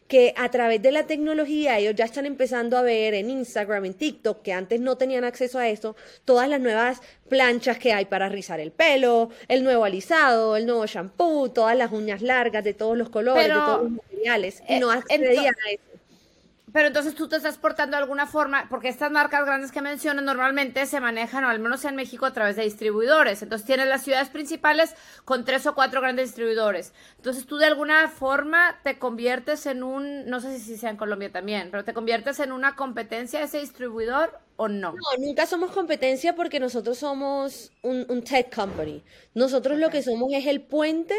que 0.06 0.32
a 0.36 0.48
través 0.52 0.80
de 0.80 0.92
la 0.92 1.08
tecnología 1.08 1.78
ellos 1.78 1.96
ya 1.96 2.04
están 2.04 2.26
empezando 2.26 2.78
a 2.78 2.82
ver 2.82 3.14
en 3.20 3.30
Instagram, 3.30 3.84
en 3.84 3.94
TikTok, 3.94 4.42
que 4.42 4.52
antes 4.52 4.80
no 4.80 4.96
tenían 4.96 5.24
acceso 5.24 5.58
a 5.58 5.68
eso, 5.68 5.96
todas 6.24 6.48
las 6.48 6.60
nuevas 6.60 7.00
planchas 7.28 7.78
que 7.78 7.92
hay 7.92 8.04
para 8.04 8.28
rizar 8.28 8.60
el 8.60 8.72
pelo, 8.72 9.30
el 9.48 9.64
nuevo 9.64 9.84
alisado, 9.84 10.56
el 10.56 10.66
nuevo 10.66 10.86
shampoo, 10.86 11.50
todas 11.50 11.76
las 11.76 11.92
uñas 11.92 12.22
largas 12.22 12.64
de 12.64 12.74
todos 12.74 12.96
los 12.96 13.08
colores, 13.08 13.44
de 13.44 13.52
todos 13.52 13.82
los 13.82 13.92
materiales, 13.92 14.62
y 14.68 14.78
no 14.78 14.92
eh, 14.92 14.96
accedían 14.96 15.54
a 15.66 15.70
eso. 15.70 15.95
Pero 16.76 16.88
entonces 16.88 17.14
tú 17.14 17.26
te 17.26 17.36
estás 17.36 17.56
portando 17.56 17.96
de 17.96 18.02
alguna 18.02 18.26
forma, 18.26 18.66
porque 18.68 18.90
estas 18.90 19.10
marcas 19.10 19.46
grandes 19.46 19.72
que 19.72 19.80
mencionas 19.80 20.22
normalmente 20.22 20.84
se 20.84 21.00
manejan, 21.00 21.42
o 21.44 21.48
al 21.48 21.58
menos 21.58 21.82
en 21.86 21.96
México, 21.96 22.26
a 22.26 22.34
través 22.34 22.56
de 22.56 22.64
distribuidores. 22.64 23.40
Entonces 23.40 23.66
tienes 23.66 23.88
las 23.88 24.02
ciudades 24.02 24.28
principales 24.28 24.94
con 25.24 25.46
tres 25.46 25.66
o 25.66 25.74
cuatro 25.74 26.02
grandes 26.02 26.26
distribuidores. 26.26 26.92
Entonces 27.16 27.46
tú 27.46 27.56
de 27.56 27.64
alguna 27.64 28.10
forma 28.10 28.78
te 28.84 28.98
conviertes 28.98 29.64
en 29.64 29.82
un, 29.82 30.26
no 30.26 30.38
sé 30.40 30.58
si 30.58 30.76
sea 30.76 30.90
en 30.90 30.98
Colombia 30.98 31.32
también, 31.32 31.70
pero 31.70 31.82
te 31.82 31.94
conviertes 31.94 32.40
en 32.40 32.52
una 32.52 32.76
competencia 32.76 33.38
de 33.38 33.46
ese 33.46 33.60
distribuidor 33.60 34.38
o 34.56 34.68
no? 34.68 34.92
No, 34.92 35.24
nunca 35.24 35.46
somos 35.46 35.70
competencia 35.70 36.34
porque 36.34 36.60
nosotros 36.60 36.98
somos 36.98 37.72
un, 37.80 38.04
un 38.10 38.22
tech 38.22 38.54
company. 38.54 39.02
Nosotros 39.32 39.78
lo 39.78 39.88
que 39.88 40.02
somos 40.02 40.30
es 40.34 40.46
el 40.46 40.60
puente 40.60 41.14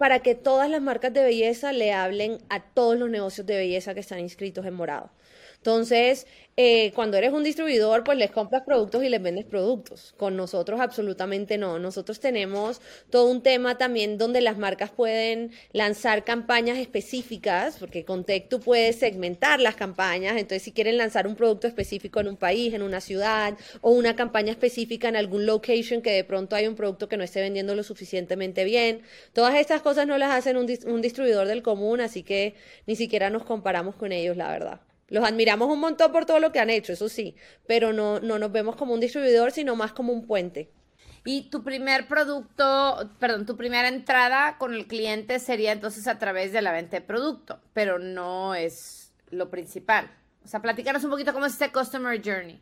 para 0.00 0.20
que 0.20 0.34
todas 0.34 0.70
las 0.70 0.80
marcas 0.80 1.12
de 1.12 1.22
belleza 1.22 1.74
le 1.74 1.92
hablen 1.92 2.38
a 2.48 2.60
todos 2.60 2.98
los 2.98 3.10
negocios 3.10 3.46
de 3.46 3.58
belleza 3.58 3.92
que 3.92 4.00
están 4.00 4.18
inscritos 4.18 4.64
en 4.64 4.72
Morado. 4.72 5.10
Entonces, 5.60 6.26
eh, 6.56 6.92
cuando 6.94 7.16
eres 7.18 7.32
un 7.32 7.44
distribuidor, 7.44 8.02
pues 8.02 8.16
les 8.18 8.30
compras 8.30 8.62
productos 8.64 9.04
y 9.04 9.08
les 9.10 9.22
vendes 9.22 9.44
productos. 9.44 10.14
Con 10.16 10.36
nosotros 10.36 10.80
absolutamente 10.80 11.58
no. 11.58 11.78
Nosotros 11.78 12.18
tenemos 12.18 12.80
todo 13.10 13.26
un 13.30 13.42
tema 13.42 13.76
también 13.76 14.16
donde 14.18 14.40
las 14.40 14.56
marcas 14.56 14.90
pueden 14.90 15.52
lanzar 15.72 16.24
campañas 16.24 16.78
específicas, 16.78 17.76
porque 17.78 18.04
con 18.06 18.24
Tech 18.24 18.48
tú 18.48 18.60
puedes 18.60 18.96
segmentar 18.96 19.60
las 19.60 19.74
campañas. 19.76 20.32
Entonces, 20.38 20.62
si 20.62 20.72
quieren 20.72 20.96
lanzar 20.96 21.26
un 21.26 21.36
producto 21.36 21.66
específico 21.66 22.20
en 22.20 22.28
un 22.28 22.36
país, 22.36 22.72
en 22.74 22.82
una 22.82 23.00
ciudad, 23.02 23.56
o 23.82 23.90
una 23.90 24.16
campaña 24.16 24.50
específica 24.50 25.08
en 25.08 25.16
algún 25.16 25.44
location 25.46 26.02
que 26.02 26.12
de 26.12 26.24
pronto 26.24 26.56
hay 26.56 26.66
un 26.66 26.74
producto 26.74 27.08
que 27.08 27.16
no 27.18 27.24
esté 27.24 27.40
vendiendo 27.42 27.74
lo 27.74 27.82
suficientemente 27.82 28.64
bien. 28.64 29.02
Todas 29.34 29.56
estas 29.56 29.82
cosas 29.82 30.06
no 30.06 30.16
las 30.18 30.30
hacen 30.32 30.56
un, 30.56 30.66
un 30.86 31.02
distribuidor 31.02 31.46
del 31.48 31.62
común, 31.62 32.00
así 32.00 32.22
que 32.22 32.54
ni 32.86 32.96
siquiera 32.96 33.28
nos 33.30 33.44
comparamos 33.44 33.94
con 33.96 34.12
ellos, 34.12 34.36
la 34.38 34.50
verdad. 34.50 34.80
Los 35.10 35.24
admiramos 35.24 35.68
un 35.68 35.80
montón 35.80 36.12
por 36.12 36.24
todo 36.24 36.40
lo 36.40 36.52
que 36.52 36.60
han 36.60 36.70
hecho, 36.70 36.92
eso 36.92 37.08
sí, 37.08 37.36
pero 37.66 37.92
no, 37.92 38.20
no 38.20 38.38
nos 38.38 38.52
vemos 38.52 38.76
como 38.76 38.94
un 38.94 39.00
distribuidor, 39.00 39.50
sino 39.52 39.76
más 39.76 39.92
como 39.92 40.12
un 40.12 40.26
puente. 40.26 40.70
Y 41.24 41.50
tu 41.50 41.62
primer 41.62 42.08
producto, 42.08 43.10
perdón, 43.18 43.44
tu 43.44 43.56
primera 43.56 43.88
entrada 43.88 44.56
con 44.56 44.72
el 44.72 44.86
cliente 44.86 45.38
sería 45.38 45.72
entonces 45.72 46.06
a 46.06 46.18
través 46.18 46.52
de 46.52 46.62
la 46.62 46.72
venta 46.72 46.96
de 46.96 47.02
producto, 47.02 47.60
pero 47.74 47.98
no 47.98 48.54
es 48.54 49.12
lo 49.30 49.50
principal. 49.50 50.10
O 50.44 50.48
sea, 50.48 50.62
platícanos 50.62 51.04
un 51.04 51.10
poquito 51.10 51.34
cómo 51.34 51.46
es 51.46 51.52
este 51.52 51.70
Customer 51.70 52.20
Journey. 52.24 52.60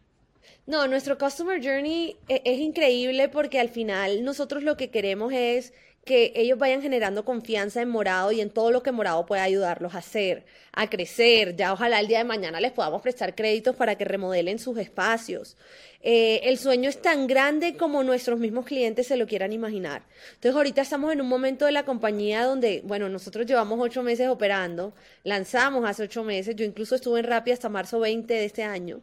No, 0.66 0.86
nuestro 0.88 1.18
Customer 1.18 1.62
Journey 1.62 2.16
e, 2.28 2.42
es 2.44 2.58
increíble 2.58 3.28
porque 3.28 3.60
al 3.60 3.68
final 3.68 4.24
nosotros 4.24 4.62
lo 4.62 4.76
que 4.76 4.90
queremos 4.90 5.32
es 5.32 5.72
que 6.04 6.32
ellos 6.34 6.58
vayan 6.58 6.80
generando 6.80 7.24
confianza 7.24 7.82
en 7.82 7.90
Morado 7.90 8.32
y 8.32 8.40
en 8.40 8.50
todo 8.50 8.70
lo 8.70 8.82
que 8.82 8.92
Morado 8.92 9.26
pueda 9.26 9.42
ayudarlos 9.42 9.94
a 9.94 9.98
hacer, 9.98 10.46
a 10.72 10.88
crecer. 10.88 11.54
Ya 11.56 11.72
ojalá 11.72 12.00
el 12.00 12.08
día 12.08 12.18
de 12.18 12.24
mañana 12.24 12.60
les 12.60 12.72
podamos 12.72 13.02
prestar 13.02 13.34
créditos 13.34 13.76
para 13.76 13.96
que 13.96 14.04
remodelen 14.06 14.58
sus 14.58 14.78
espacios. 14.78 15.56
Eh, 16.00 16.40
el 16.44 16.58
sueño 16.58 16.88
es 16.88 17.02
tan 17.02 17.26
grande 17.26 17.76
como 17.76 18.02
nuestros 18.04 18.38
mismos 18.38 18.64
clientes 18.64 19.06
se 19.08 19.16
lo 19.16 19.26
quieran 19.26 19.52
imaginar. 19.52 20.02
Entonces 20.34 20.54
ahorita 20.54 20.82
estamos 20.82 21.12
en 21.12 21.20
un 21.20 21.28
momento 21.28 21.66
de 21.66 21.72
la 21.72 21.84
compañía 21.84 22.44
donde, 22.44 22.82
bueno, 22.84 23.08
nosotros 23.08 23.46
llevamos 23.46 23.78
ocho 23.80 24.02
meses 24.02 24.28
operando, 24.28 24.94
lanzamos 25.24 25.84
hace 25.88 26.04
ocho 26.04 26.22
meses, 26.24 26.54
yo 26.56 26.64
incluso 26.64 26.94
estuve 26.94 27.20
en 27.20 27.26
Rappi 27.26 27.50
hasta 27.50 27.68
marzo 27.68 27.98
20 28.00 28.32
de 28.32 28.44
este 28.44 28.62
año. 28.62 29.02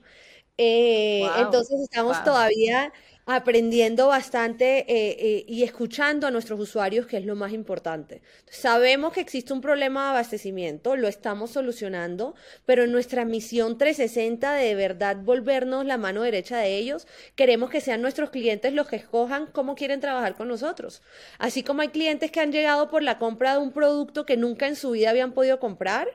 Eh, 0.57 1.27
entonces 1.37 1.81
estamos 1.81 2.23
todavía 2.23 2.93
aprendiendo 3.25 4.08
bastante 4.08 4.79
eh, 4.79 5.17
eh, 5.20 5.46
y 5.48 5.63
escuchando 5.63 6.27
a 6.27 6.32
nuestros 6.32 6.60
usuarios, 6.60 7.08
que 7.08 7.17
es 7.17 7.25
lo 7.25 7.36
más 7.36 7.53
importante. 7.53 8.22
Sabemos 8.50 9.13
que 9.13 9.22
existe 9.22 9.51
un 9.51 9.62
problema 9.62 10.03
de 10.03 10.10
abastecimiento, 10.12 10.96
lo 10.96 11.08
estamos 11.08 11.51
solucionando, 11.51 12.36
pero 12.65 12.84
en 12.84 12.91
nuestra 12.91 13.25
misión 13.25 13.77
360 13.77 14.53
de 14.53 14.75
verdad 14.75 15.17
volvernos 15.17 15.86
la 15.86 15.98
mano 15.98 16.22
derecha 16.22 16.58
de 16.60 16.77
ellos, 16.77 17.08
queremos 17.36 17.72
que 17.72 17.82
sean 17.82 18.01
nuestros 18.01 18.29
clientes 18.29 18.74
los 18.74 18.88
que 18.88 18.98
escojan 18.98 19.48
cómo 19.48 19.75
quieren 19.75 20.01
trabajar 20.01 20.36
con 20.36 20.48
nosotros. 20.48 21.01
Así 21.39 21.63
como 21.63 21.82
hay 21.82 21.89
clientes 21.89 22.32
que 22.32 22.41
han 22.41 22.51
llegado 22.51 22.89
por 22.89 23.01
la 23.01 23.17
compra 23.17 23.53
de 23.53 23.60
un 23.60 23.72
producto 23.72 24.25
que 24.25 24.38
nunca 24.38 24.67
en 24.67 24.75
su 24.75 24.91
vida 24.91 25.10
habían 25.10 25.34
podido 25.34 25.60
comprar, 25.60 26.08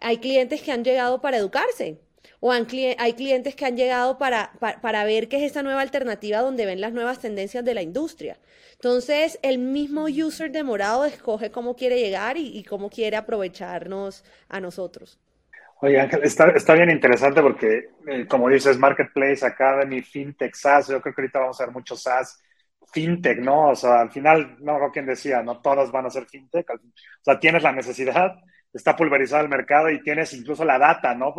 hay 0.00 0.18
clientes 0.18 0.62
que 0.62 0.72
han 0.72 0.84
llegado 0.84 1.20
para 1.20 1.36
educarse 1.36 2.00
o 2.40 2.52
hay 2.52 3.12
clientes 3.14 3.54
que 3.54 3.64
han 3.64 3.76
llegado 3.76 4.18
para, 4.18 4.52
para, 4.82 5.04
ver 5.04 5.28
qué 5.28 5.38
es 5.38 5.50
esa 5.50 5.62
nueva 5.62 5.80
alternativa 5.80 6.40
donde 6.40 6.66
ven 6.66 6.80
las 6.80 6.92
nuevas 6.92 7.20
tendencias 7.20 7.64
de 7.64 7.74
la 7.74 7.82
industria. 7.82 8.38
Entonces, 8.72 9.38
el 9.42 9.58
mismo 9.58 10.04
user 10.04 10.50
de 10.50 10.62
Morado 10.62 11.04
escoge 11.04 11.50
cómo 11.50 11.76
quiere 11.76 11.98
llegar 11.98 12.36
y, 12.36 12.62
cómo 12.64 12.90
quiere 12.90 13.16
aprovecharnos 13.16 14.24
a 14.48 14.60
nosotros. 14.60 15.18
Oye, 15.80 16.00
Ángel, 16.00 16.20
está, 16.24 16.48
está 16.50 16.74
bien 16.74 16.90
interesante 16.90 17.42
porque, 17.42 17.90
eh, 18.06 18.26
como 18.26 18.48
dices, 18.48 18.78
Marketplace 18.78 19.44
Academy, 19.44 20.02
FinTech, 20.02 20.54
SaaS, 20.54 20.88
yo 20.88 21.00
creo 21.00 21.14
que 21.14 21.20
ahorita 21.20 21.38
vamos 21.38 21.60
a 21.60 21.66
ver 21.66 21.74
mucho 21.74 21.96
SaaS, 21.96 22.40
FinTech, 22.92 23.38
¿no? 23.38 23.70
O 23.70 23.76
sea, 23.76 24.00
al 24.00 24.10
final, 24.10 24.56
no, 24.60 24.90
quien 24.92 25.06
decía, 25.06 25.42
no 25.42 25.60
todas 25.60 25.90
van 25.90 26.06
a 26.06 26.10
ser 26.10 26.26
FinTech. 26.26 26.70
O 26.70 26.78
sea, 27.22 27.38
tienes 27.38 27.62
la 27.62 27.72
necesidad, 27.72 28.36
está 28.72 28.96
pulverizado 28.96 29.42
el 29.42 29.48
mercado 29.48 29.90
y 29.90 30.02
tienes 30.02 30.32
incluso 30.34 30.64
la 30.64 30.78
data, 30.78 31.14
¿no? 31.14 31.34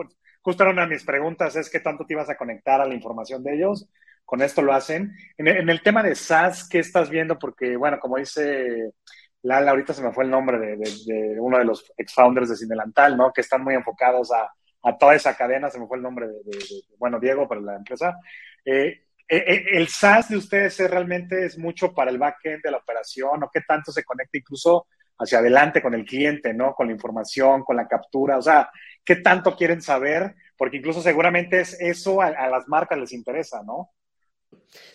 Justo 0.48 0.64
era 0.64 0.72
una 0.72 0.84
de 0.84 0.94
mis 0.94 1.04
preguntas, 1.04 1.58
es 1.58 1.70
qué 1.70 1.82
tanto 1.82 2.06
te 2.06 2.14
ibas 2.14 2.30
a 2.30 2.38
conectar 2.38 2.80
a 2.80 2.86
la 2.86 2.94
información 2.94 3.44
de 3.44 3.54
ellos. 3.54 3.86
Con 4.24 4.42
esto 4.42 4.62
lo 4.62 4.72
hacen. 4.72 5.14
En, 5.38 5.70
el 5.70 5.82
tema 5.82 6.02
de 6.02 6.16
SaaS, 6.16 6.70
¿qué 6.70 6.80
estás 6.80 7.10
viendo? 7.10 7.38
Porque, 7.38 7.76
bueno, 7.76 8.00
como 8.00 8.16
dice 8.16 8.94
Lala, 9.42 9.72
ahorita 9.72 9.94
se 9.94 10.02
me 10.02 10.14
fue 10.14 10.24
el 10.24 10.30
nombre 10.30 10.58
de, 10.58 11.36
uno 11.38 11.58
de 11.58 11.66
los 11.66 11.92
ex-founders 11.98 12.48
de 12.48 12.56
Cinelantal, 12.56 13.18
¿no? 13.18 13.34
Que 13.34 13.42
están 13.42 13.62
muy 13.62 13.74
enfocados 13.74 14.32
a, 14.32 14.50
toda 14.98 15.16
esa 15.16 15.36
cadena, 15.36 15.70
se 15.70 15.82
me 15.82 15.86
fue 15.86 15.98
el 15.98 16.04
nombre 16.04 16.28
de, 16.28 16.60
bueno, 16.98 17.20
Diego, 17.20 17.46
para 17.46 17.60
la 17.60 17.76
empresa. 17.76 18.18
Eh, 18.64 19.02
eh, 19.28 19.44
eh, 19.48 19.66
¿El 19.74 19.90
SaaS 19.90 20.30
de 20.30 20.38
ustedes 20.38 20.80
es 20.80 20.90
realmente 20.90 21.46
es 21.46 21.58
mucho 21.58 21.94
para 21.94 22.10
el 22.10 22.20
backend 22.20 22.64
de 22.64 22.72
la 22.72 22.78
operación 22.78 23.44
o 23.44 23.50
qué 23.52 23.60
tanto 23.68 23.92
se 23.92 24.06
conecta 24.06 24.38
incluso 24.38 24.88
hacia 25.20 25.40
adelante 25.40 25.82
con 25.82 25.94
el 25.94 26.06
cliente, 26.06 26.54
¿no? 26.54 26.74
Con 26.74 26.88
la 26.88 26.94
información, 26.94 27.64
con 27.64 27.76
la 27.76 27.88
captura, 27.88 28.38
o 28.38 28.42
sea, 28.42 28.70
¿qué 29.04 29.18
tanto 29.18 29.56
quieren 29.56 29.82
saber? 29.82 30.36
Porque 30.58 30.78
incluso 30.78 31.02
seguramente 31.02 31.60
es 31.60 31.80
eso 31.80 32.22
a, 32.22 32.32
las 32.50 32.68
marcas 32.68 33.00
les 33.00 33.14
interesa, 33.14 33.64
¿no? 33.64 33.92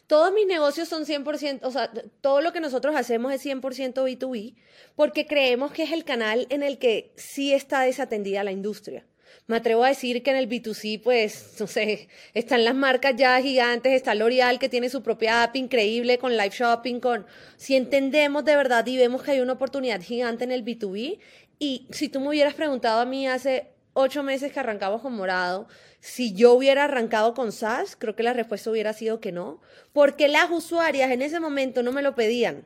Todos 0.06 0.32
mis 0.32 0.46
negocios 0.46 0.88
son 0.88 1.04
100%, 1.04 1.60
o 1.62 1.70
sea, 1.70 1.90
todo 2.20 2.40
lo 2.40 2.52
que 2.52 2.60
nosotros 2.60 2.94
hacemos 2.94 3.32
es 3.32 3.44
100% 3.44 3.94
B2B, 3.94 4.56
porque 4.96 5.26
creemos 5.26 5.72
que 5.72 5.84
es 5.84 5.92
el 5.92 6.04
canal 6.04 6.46
en 6.50 6.62
el 6.62 6.78
que 6.78 7.12
sí 7.16 7.52
está 7.52 7.82
desatendida 7.82 8.44
la 8.44 8.52
industria. 8.52 9.06
Me 9.46 9.56
atrevo 9.56 9.84
a 9.84 9.88
decir 9.88 10.22
que 10.22 10.30
en 10.30 10.36
el 10.36 10.48
B2C, 10.48 11.00
pues, 11.02 11.56
no 11.58 11.66
sé, 11.66 12.08
están 12.34 12.64
las 12.64 12.74
marcas 12.74 13.14
ya 13.16 13.40
gigantes, 13.40 13.92
está 13.92 14.14
L'Oreal 14.14 14.58
que 14.58 14.68
tiene 14.68 14.88
su 14.88 15.02
propia 15.02 15.42
app 15.42 15.56
increíble 15.56 16.18
con 16.18 16.36
live 16.36 16.50
shopping, 16.50 17.00
con... 17.00 17.26
Si 17.56 17.76
entendemos 17.76 18.44
de 18.44 18.56
verdad 18.56 18.86
y 18.86 18.96
vemos 18.96 19.22
que 19.22 19.32
hay 19.32 19.40
una 19.40 19.54
oportunidad 19.54 20.00
gigante 20.00 20.44
en 20.44 20.52
el 20.52 20.64
B2B, 20.64 21.18
y 21.58 21.86
si 21.90 22.08
tú 22.08 22.20
me 22.20 22.28
hubieras 22.28 22.54
preguntado 22.54 23.00
a 23.00 23.04
mí 23.04 23.28
hace 23.28 23.68
ocho 23.94 24.22
meses 24.22 24.52
que 24.52 24.60
arrancamos 24.60 25.02
con 25.02 25.14
Morado, 25.14 25.68
si 26.00 26.34
yo 26.34 26.54
hubiera 26.54 26.84
arrancado 26.84 27.34
con 27.34 27.52
SAS, 27.52 27.94
creo 27.96 28.16
que 28.16 28.24
la 28.24 28.32
respuesta 28.32 28.70
hubiera 28.70 28.92
sido 28.92 29.20
que 29.20 29.30
no, 29.30 29.60
porque 29.92 30.28
las 30.28 30.50
usuarias 30.50 31.10
en 31.10 31.22
ese 31.22 31.38
momento 31.38 31.82
no 31.82 31.92
me 31.92 32.02
lo 32.02 32.14
pedían. 32.14 32.64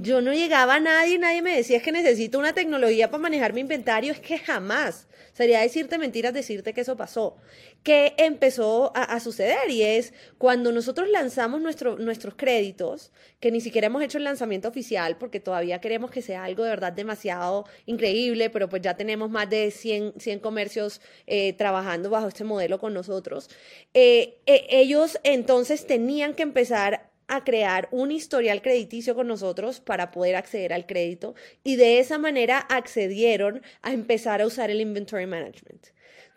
Yo 0.00 0.20
no 0.20 0.32
llegaba 0.32 0.74
a 0.74 0.80
nadie, 0.80 1.18
nadie 1.18 1.42
me 1.42 1.56
decía 1.56 1.78
es 1.78 1.82
que 1.82 1.92
necesito 1.92 2.38
una 2.38 2.52
tecnología 2.52 3.10
para 3.10 3.22
manejar 3.22 3.52
mi 3.52 3.60
inventario, 3.60 4.12
es 4.12 4.20
que 4.20 4.38
jamás. 4.38 5.06
Sería 5.32 5.60
decirte 5.60 5.96
mentiras, 5.96 6.34
decirte 6.34 6.74
que 6.74 6.82
eso 6.82 6.96
pasó. 6.96 7.36
¿Qué 7.82 8.14
empezó 8.18 8.92
a, 8.94 9.18
suceder? 9.18 9.70
Y 9.70 9.82
es 9.82 10.12
cuando 10.36 10.70
nosotros 10.72 11.08
lanzamos 11.08 11.60
nuestro, 11.60 11.96
nuestros 11.96 12.34
créditos, 12.34 13.12
que 13.40 13.50
ni 13.50 13.60
siquiera 13.60 13.86
hemos 13.86 14.02
hecho 14.02 14.18
el 14.18 14.24
lanzamiento 14.24 14.68
oficial, 14.68 15.16
porque 15.16 15.40
todavía 15.40 15.80
queremos 15.80 16.10
que 16.10 16.20
sea 16.20 16.44
algo 16.44 16.64
de 16.64 16.70
verdad 16.70 16.92
demasiado 16.92 17.64
increíble, 17.86 18.50
pero 18.50 18.68
pues 18.68 18.82
ya 18.82 18.94
tenemos 18.94 19.30
más 19.30 19.48
de 19.48 19.70
100, 19.70 20.14
100 20.18 20.38
comercios 20.40 21.00
eh, 21.26 21.54
trabajando 21.54 22.10
bajo 22.10 22.28
este 22.28 22.44
modelo 22.44 22.78
con 22.78 22.92
nosotros. 22.92 23.48
Eh, 23.94 24.38
eh, 24.44 24.66
ellos 24.68 25.18
entonces 25.24 25.86
tenían 25.86 26.34
que 26.34 26.42
empezar 26.42 27.11
a 27.32 27.44
crear 27.44 27.88
un 27.92 28.12
historial 28.12 28.60
crediticio 28.60 29.14
con 29.14 29.26
nosotros 29.26 29.80
para 29.80 30.10
poder 30.10 30.36
acceder 30.36 30.72
al 30.74 30.86
crédito 30.86 31.34
y 31.64 31.76
de 31.76 31.98
esa 31.98 32.18
manera 32.18 32.58
accedieron 32.58 33.62
a 33.80 33.92
empezar 33.92 34.42
a 34.42 34.46
usar 34.46 34.70
el 34.70 34.82
inventory 34.82 35.26
management. 35.26 35.86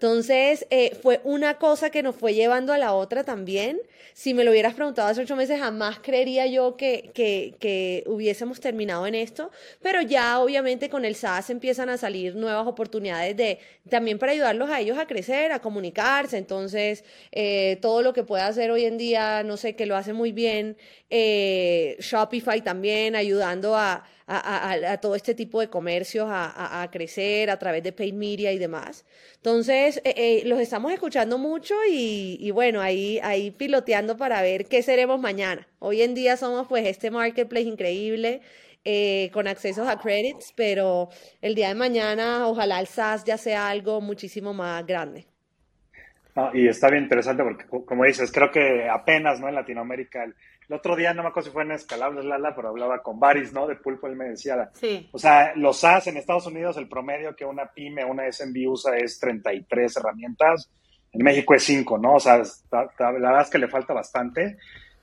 Entonces, 0.06 0.68
eh, 0.70 0.96
fue 1.02 1.20
una 1.24 1.58
cosa 1.58 1.90
que 1.90 2.04
nos 2.04 2.16
fue 2.16 2.36
llevando 2.36 2.74
a 2.74 2.78
la 2.78 2.94
otra 2.94 3.24
también. 3.24 3.82
Si 4.14 4.36
me 4.36 4.44
lo 4.44 4.52
hubieras 4.52 4.76
preguntado 4.76 5.08
hace 5.08 5.22
ocho 5.22 5.36
meses, 5.36 5.60
jamás 5.60 5.98
creería 5.98 6.46
yo 6.46 6.78
que, 6.78 7.10
que, 7.16 8.04
hubiésemos 8.06 8.60
terminado 8.60 9.08
en 9.08 9.16
esto. 9.16 9.50
Pero 9.82 10.04
ya, 10.04 10.40
obviamente, 10.40 10.92
con 10.92 11.06
el 11.06 11.16
SaaS 11.16 11.50
empiezan 11.50 11.90
a 11.90 11.98
salir 11.98 12.36
nuevas 12.36 12.68
oportunidades 12.68 13.36
de 13.36 13.58
también 13.90 14.20
para 14.20 14.34
ayudarlos 14.34 14.70
a 14.70 14.80
ellos 14.80 15.00
a 15.00 15.08
crecer, 15.08 15.52
a 15.52 15.60
comunicarse. 15.60 16.38
Entonces, 16.38 17.04
eh, 17.32 17.80
todo 17.82 18.04
lo 18.04 18.14
que 18.14 18.22
puede 18.22 18.44
hacer 18.44 18.70
hoy 18.70 18.86
en 18.86 19.00
día, 19.00 19.42
no 19.42 19.58
sé, 19.58 19.76
que 19.76 19.88
lo 19.88 19.96
hace 19.96 20.14
muy 20.14 20.32
bien 20.32 20.78
eh, 21.10 21.98
Shopify 22.00 22.62
también, 22.64 23.16
ayudando 23.16 23.76
a 23.76 24.04
a, 24.28 24.98
todo 24.98 25.16
este 25.16 25.36
tipo 25.36 25.60
de 25.60 25.70
comercios 25.70 26.28
a, 26.30 26.88
crecer 26.92 27.50
a 27.50 27.60
través 27.60 27.84
de 27.84 27.92
paid 27.92 28.14
media 28.14 28.52
y 28.52 28.58
demás. 28.58 29.06
Entonces, 29.38 30.02
eh, 30.04 30.14
eh, 30.16 30.42
los 30.46 30.60
estamos 30.60 30.92
escuchando 30.92 31.38
mucho 31.38 31.76
y, 31.90 32.50
bueno, 32.52 32.82
ahí, 32.82 33.20
ahí 33.24 33.52
piloteando 33.52 34.18
para 34.18 34.42
ver 34.42 34.66
qué 34.66 34.82
seremos 34.82 35.20
mañana. 35.20 35.68
Hoy 35.80 36.02
en 36.02 36.16
día 36.16 36.38
somos 36.38 36.68
pues 36.68 36.86
este 36.88 37.12
marketplace 37.12 37.68
increíble. 37.68 38.42
Eh, 38.88 39.32
con 39.34 39.48
accesos 39.48 39.88
a 39.88 39.98
credits, 39.98 40.54
pero 40.56 41.10
el 41.42 41.56
día 41.56 41.70
de 41.70 41.74
mañana 41.74 42.48
ojalá 42.48 42.80
el 42.80 42.86
SaaS 42.86 43.24
ya 43.24 43.36
sea 43.36 43.68
algo 43.68 44.00
muchísimo 44.00 44.54
más 44.54 44.86
grande. 44.86 45.26
y 46.54 46.68
está 46.68 46.92
bien 46.92 47.06
interesante 47.06 47.42
porque, 47.42 47.66
como 47.84 48.04
dices, 48.04 48.32
creo 48.32 48.52
que 48.52 48.88
apenas 48.88 49.40
¿no? 49.40 49.50
en 49.50 49.56
Latinoamérica 49.56 50.24
el, 50.24 50.36
el 50.68 50.76
otro 50.76 50.96
día, 50.96 51.14
no 51.14 51.22
me 51.22 51.30
acuerdo 51.30 51.50
si 51.50 51.54
fue 51.54 51.64
en 51.64 51.72
Escalables, 51.72 52.26
Lala, 52.26 52.56
pero 52.56 52.70
hablaba 52.70 53.02
con 53.02 53.20
Baris, 53.20 53.54
¿no? 53.54 53.68
De 53.68 53.76
Pulpo, 53.76 54.08
él 54.08 54.16
me 54.16 54.30
decía. 54.30 54.70
Sí. 54.74 55.08
O 55.12 55.20
sea, 55.20 55.54
los 55.56 55.80
SaaS 55.80 56.08
en 56.08 56.18
Estados 56.18 56.48
Unidos, 56.48 56.78
el 56.78 56.88
promedio 56.88 57.36
que 57.36 57.46
una 57.46 57.68
pyme, 57.68 58.04
una 58.04 58.32
SMB 58.32 58.68
usa 58.68 58.98
es 58.98 59.20
33 59.20 59.98
herramientas. 59.98 60.70
En 61.12 61.24
México 61.24 61.54
es 61.54 61.64
5, 61.64 61.98
¿no? 61.98 62.16
O 62.16 62.20
sea, 62.20 62.42
la 62.72 63.12
verdad 63.12 63.42
es 63.42 63.50
que 63.50 63.60
le 63.60 63.68
falta 63.68 63.94
bastante. 63.94 64.58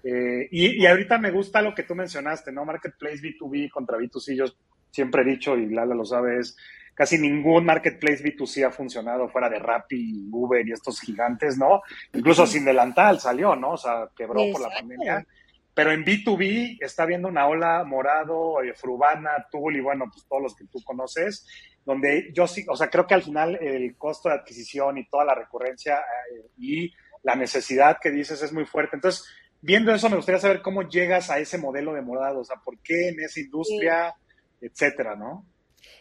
Eh, 0.04 0.48
y, 0.50 0.82
y, 0.82 0.86
ahorita 0.86 1.16
me 1.18 1.30
gusta 1.30 1.62
lo 1.62 1.74
que 1.74 1.84
tú 1.84 1.94
mencionaste, 1.94 2.50
¿no? 2.50 2.64
Marketplace 2.64 3.22
B2B 3.22 3.70
contra 3.70 3.98
B2C. 3.98 4.34
Yo 4.34 4.44
siempre 4.90 5.22
he 5.22 5.24
dicho, 5.24 5.56
y 5.56 5.66
Lala 5.70 5.94
lo 5.94 6.04
sabe, 6.04 6.40
es 6.40 6.56
casi 6.94 7.18
ningún 7.18 7.64
marketplace 7.64 8.22
B2C 8.22 8.66
ha 8.66 8.70
funcionado 8.70 9.28
fuera 9.28 9.48
de 9.48 9.58
Rappi, 9.58 10.28
Uber 10.30 10.66
y 10.66 10.72
estos 10.72 11.00
gigantes, 11.00 11.56
¿no? 11.56 11.82
Incluso 12.12 12.46
sin 12.46 12.64
delantal 12.64 13.20
salió, 13.20 13.56
¿no? 13.56 13.72
O 13.72 13.76
sea, 13.76 14.08
quebró 14.14 14.42
por 14.52 14.60
la 14.60 14.70
pandemia. 14.70 15.26
Pero 15.74 15.92
en 15.92 16.04
B2B 16.04 16.78
está 16.80 17.06
viendo 17.06 17.28
una 17.28 17.46
ola 17.46 17.82
morado, 17.84 18.62
eh, 18.62 18.74
Frubana, 18.74 19.46
Tool 19.50 19.76
y 19.76 19.80
bueno, 19.80 20.06
pues 20.12 20.26
todos 20.28 20.42
los 20.42 20.54
que 20.54 20.66
tú 20.66 20.82
conoces, 20.84 21.46
donde 21.84 22.30
yo 22.34 22.46
sí, 22.46 22.64
o 22.68 22.76
sea, 22.76 22.90
creo 22.90 23.06
que 23.06 23.14
al 23.14 23.22
final 23.22 23.56
el 23.56 23.96
costo 23.96 24.28
de 24.28 24.36
adquisición 24.36 24.98
y 24.98 25.08
toda 25.08 25.24
la 25.24 25.34
recurrencia 25.34 25.98
eh, 25.98 26.50
y 26.58 26.92
la 27.22 27.36
necesidad 27.36 27.98
que 28.00 28.10
dices 28.10 28.42
es 28.42 28.52
muy 28.52 28.66
fuerte. 28.66 28.96
Entonces, 28.96 29.24
viendo 29.60 29.94
eso, 29.94 30.10
me 30.10 30.16
gustaría 30.16 30.40
saber 30.40 30.60
cómo 30.60 30.88
llegas 30.88 31.30
a 31.30 31.38
ese 31.38 31.56
modelo 31.58 31.94
de 31.94 32.02
morado, 32.02 32.40
o 32.40 32.44
sea, 32.44 32.56
por 32.56 32.78
qué 32.80 33.08
en 33.08 33.20
esa 33.20 33.40
industria, 33.40 34.14
etcétera, 34.60 35.16
¿no? 35.16 35.46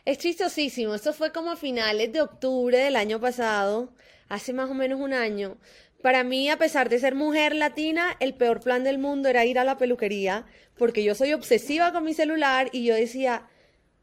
Es 0.05 0.17
chistosísimo. 0.17 0.95
Esto 0.95 1.13
fue 1.13 1.31
como 1.31 1.51
a 1.51 1.55
finales 1.55 2.11
de 2.11 2.21
octubre 2.21 2.77
del 2.77 2.95
año 2.95 3.19
pasado, 3.19 3.93
hace 4.29 4.53
más 4.53 4.69
o 4.69 4.73
menos 4.73 4.99
un 4.99 5.13
año. 5.13 5.57
Para 6.01 6.23
mí, 6.23 6.49
a 6.49 6.57
pesar 6.57 6.89
de 6.89 6.99
ser 6.99 7.15
mujer 7.15 7.55
latina, 7.55 8.15
el 8.19 8.33
peor 8.33 8.59
plan 8.59 8.83
del 8.83 8.97
mundo 8.97 9.29
era 9.29 9.45
ir 9.45 9.59
a 9.59 9.63
la 9.63 9.77
peluquería, 9.77 10.45
porque 10.77 11.03
yo 11.03 11.13
soy 11.13 11.33
obsesiva 11.33 11.91
con 11.91 12.03
mi 12.03 12.13
celular 12.13 12.69
y 12.71 12.83
yo 12.83 12.95
decía, 12.95 13.47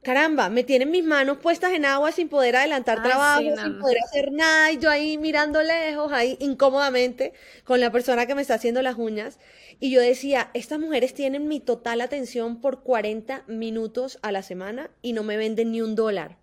caramba, 0.03 0.49
me 0.49 0.63
tienen 0.63 0.91
mis 0.91 1.05
manos 1.05 1.39
puestas 1.39 1.73
en 1.73 1.85
agua 1.85 2.13
sin 2.13 2.29
poder 2.29 2.57
adelantar 2.57 3.03
trabajo, 3.03 3.41
sin 3.41 3.79
poder 3.79 3.99
hacer 4.05 4.33
nada, 4.33 4.71
y 4.71 4.79
yo 4.79 4.91
ahí 4.91 5.19
mirando 5.19 5.61
lejos, 5.63 6.13
ahí 6.13 6.37
incómodamente, 6.41 7.33
con 7.65 7.81
la 7.81 7.91
persona 7.91 8.27
que 8.27 8.35
me 8.35 8.43
está 8.43 8.55
haciendo 8.55 8.81
las 8.81 8.97
uñas. 8.97 9.39
Y 9.81 9.91
yo 9.91 10.01
decía, 10.01 10.51
estas 10.55 10.79
mujeres 10.79 11.15
tienen 11.15 11.49
mi 11.49 11.59
total 11.59 12.01
atención 12.01 12.61
por 12.61 12.83
40 12.83 13.45
minutos 13.49 14.19
a 14.23 14.31
la 14.31 14.43
semana 14.43 14.91
y 15.03 15.13
no 15.13 15.25
me 15.25 15.37
venden 15.37 15.73
ni 15.73 15.81
un 15.81 15.95
dólar. 15.97 16.37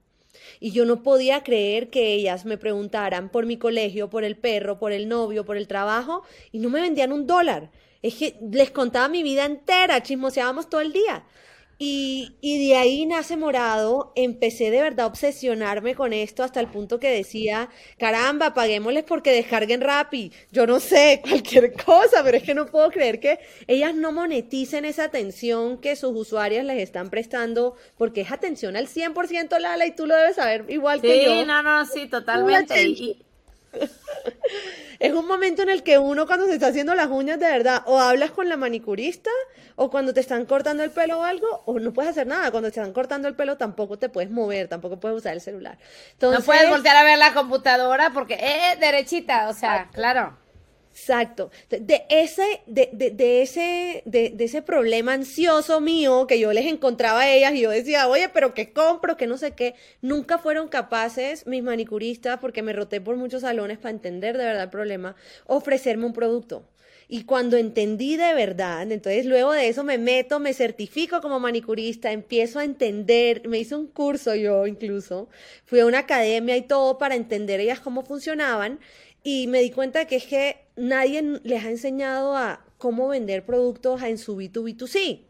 Y 0.60 0.72
yo 0.72 0.86
no 0.86 1.04
podía 1.04 1.44
creer 1.44 1.89
que 1.89 2.13
ellas 2.13 2.46
me 2.46 2.58
preguntaran 2.58 3.30
por 3.30 3.46
mi 3.46 3.58
colegio, 3.58 4.10
por 4.10 4.24
el 4.24 4.38
perro, 4.38 4.80
por 4.80 4.91
el 4.91 5.08
novio, 5.08 5.46
por 5.46 5.58
el 5.58 5.68
trabajo, 5.68 6.24
y 6.52 6.60
no 6.60 6.70
me 6.70 6.82
vendían 6.82 7.12
un 7.12 7.28
dólar. 7.28 7.72
Es 8.02 8.15
que 8.15 8.36
les 8.52 8.72
contaba 8.72 9.08
mi 9.10 9.24
vida 9.24 9.46
entera, 9.46 10.04
chismoseábamos 10.04 10.70
todo 10.70 10.82
el 10.82 10.94
día. 10.94 11.26
Y, 11.78 12.36
y, 12.40 12.70
de 12.70 12.76
ahí 12.78 13.06
nace 13.06 13.36
Morado, 13.36 14.14
empecé 14.16 14.72
de 14.72 14.82
verdad 14.82 15.06
a 15.06 15.08
obsesionarme 15.08 15.94
con 15.94 16.14
esto 16.14 16.42
hasta 16.42 16.62
el 16.62 16.68
punto 16.68 17.02
que 17.02 17.10
decía, 17.10 17.70
caramba, 17.98 18.54
paguémosles 18.54 19.04
porque 19.04 19.34
descarguen 19.34 19.82
Rappi, 19.82 20.32
yo 20.54 20.66
no 20.68 20.80
sé, 20.80 21.22
cualquier 21.28 21.74
cosa, 21.74 22.24
pero 22.24 22.38
es 22.38 22.44
que 22.44 22.54
no 22.54 22.66
puedo 22.68 22.90
creer 22.92 23.20
que 23.20 23.40
ellas 23.68 23.94
no 23.94 24.14
moneticen 24.14 24.86
esa 24.86 25.04
atención 25.06 25.78
que 25.80 25.98
sus 25.98 26.16
usuarias 26.16 26.64
les 26.64 26.82
están 26.82 27.10
prestando, 27.10 27.76
porque 27.98 28.22
es 28.22 28.32
atención 28.32 28.78
al 28.78 28.88
100% 28.88 29.60
Lala 29.60 29.86
y 29.86 29.92
tú 29.92 30.06
lo 30.06 30.16
debes 30.16 30.38
saber 30.38 30.66
igual 30.70 31.02
que 31.02 31.26
yo. 31.26 31.32
Sí, 31.34 31.46
no, 31.46 31.62
no, 31.62 31.86
sí, 31.86 32.08
totalmente. 32.08 33.18
Es 35.00 35.14
un 35.14 35.28
momento 35.28 35.62
en 35.62 35.70
el 35.70 35.84
que 35.84 35.98
uno 35.98 36.26
cuando 36.26 36.46
se 36.46 36.54
está 36.54 36.68
haciendo 36.68 36.96
las 36.96 37.08
uñas 37.08 37.40
de 37.40 37.48
verdad 37.48 37.84
o 37.86 38.00
hablas 38.00 38.32
con 38.32 38.50
la 38.50 38.58
manicurista 38.58 39.30
o 39.76 39.90
cuando 39.90 40.14
te 40.14 40.22
están 40.22 40.46
cortando 40.46 40.84
el 40.84 40.92
pelo 40.92 41.20
o 41.20 41.24
algo 41.24 41.64
o 41.66 41.80
no 41.80 41.94
puedes 41.94 42.12
hacer 42.12 42.28
nada. 42.28 42.52
Cuando 42.52 42.72
te 42.72 42.80
están 42.80 42.94
cortando 42.94 43.28
el 43.28 43.36
pelo 43.36 43.58
tampoco 43.58 43.98
te 43.98 44.10
puedes 44.10 44.32
mover, 44.32 44.68
tampoco 44.68 45.00
puedes 45.00 45.18
usar 45.18 45.34
el 45.34 45.42
celular. 45.42 45.78
no 46.22 46.40
puedes 46.42 46.70
voltear 46.70 46.96
a 46.96 47.04
ver 47.04 47.18
la 47.18 47.34
computadora 47.34 48.12
porque, 48.12 48.36
eh, 48.36 48.78
derechita, 48.80 49.50
o 49.50 49.54
sea, 49.54 49.90
claro. 49.94 50.45
Exacto. 50.96 51.52
De, 51.70 52.06
ese, 52.10 52.62
de, 52.68 52.90
de, 52.94 53.42
ese, 53.42 54.02
de, 54.06 54.34
ese 54.40 54.62
problema 54.62 55.12
ansioso 55.12 55.82
mío 55.82 56.26
que 56.26 56.40
yo 56.40 56.54
les 56.54 56.68
encontraba 56.68 57.22
a 57.24 57.30
ellas 57.34 57.54
y 57.54 57.60
yo 57.62 57.70
decía, 57.70 58.08
oye, 58.08 58.30
pero 58.30 58.54
¿qué 58.54 58.72
compro? 58.72 59.18
Que 59.18 59.28
no 59.28 59.38
sé 59.38 59.52
qué. 59.52 59.76
Nunca 60.02 60.38
fueron 60.38 60.70
capaces 60.70 61.48
mis 61.48 61.62
manicuristas, 61.64 62.40
porque 62.40 62.62
me 62.62 62.72
roté 62.72 63.02
por 63.02 63.18
muchos 63.18 63.42
salones 63.42 63.78
para 63.78 63.90
entender 63.90 64.38
de 64.38 64.46
verdad 64.46 64.64
el 64.64 64.70
problema, 64.70 65.18
ofrecerme 65.48 66.06
un 66.06 66.14
producto. 66.14 66.66
Y 67.10 67.26
cuando 67.26 67.58
entendí 67.58 68.16
de 68.16 68.34
verdad, 68.34 68.90
entonces 68.90 69.26
luego 69.26 69.52
de 69.52 69.68
eso 69.68 69.84
me 69.84 69.98
meto, 69.98 70.40
me 70.40 70.54
certifico 70.54 71.20
como 71.20 71.42
manicurista, 71.42 72.14
empiezo 72.14 72.60
a 72.60 72.64
entender, 72.64 73.46
me 73.50 73.60
hice 73.60 73.76
un 73.76 73.88
curso 73.88 74.34
yo 74.34 74.66
incluso, 74.66 75.28
fui 75.66 75.82
a 75.82 75.86
una 75.86 76.00
academia 76.00 76.56
y 76.56 76.62
todo 76.64 76.98
para 76.98 77.16
entender 77.16 77.60
ellas 77.60 77.82
cómo 77.82 78.04
funcionaban 78.04 78.80
y 79.24 79.48
me 79.48 79.60
di 79.60 79.72
cuenta 79.72 80.06
que 80.06 80.16
es 80.16 80.26
que 80.26 80.64
nadie 80.76 81.40
les 81.44 81.64
ha 81.64 81.70
enseñado 81.70 82.36
a 82.36 82.66
cómo 82.78 83.08
vender 83.08 83.46
productos 83.46 84.02
en 84.04 84.18
su 84.18 84.38
B2B2C. 84.38 85.22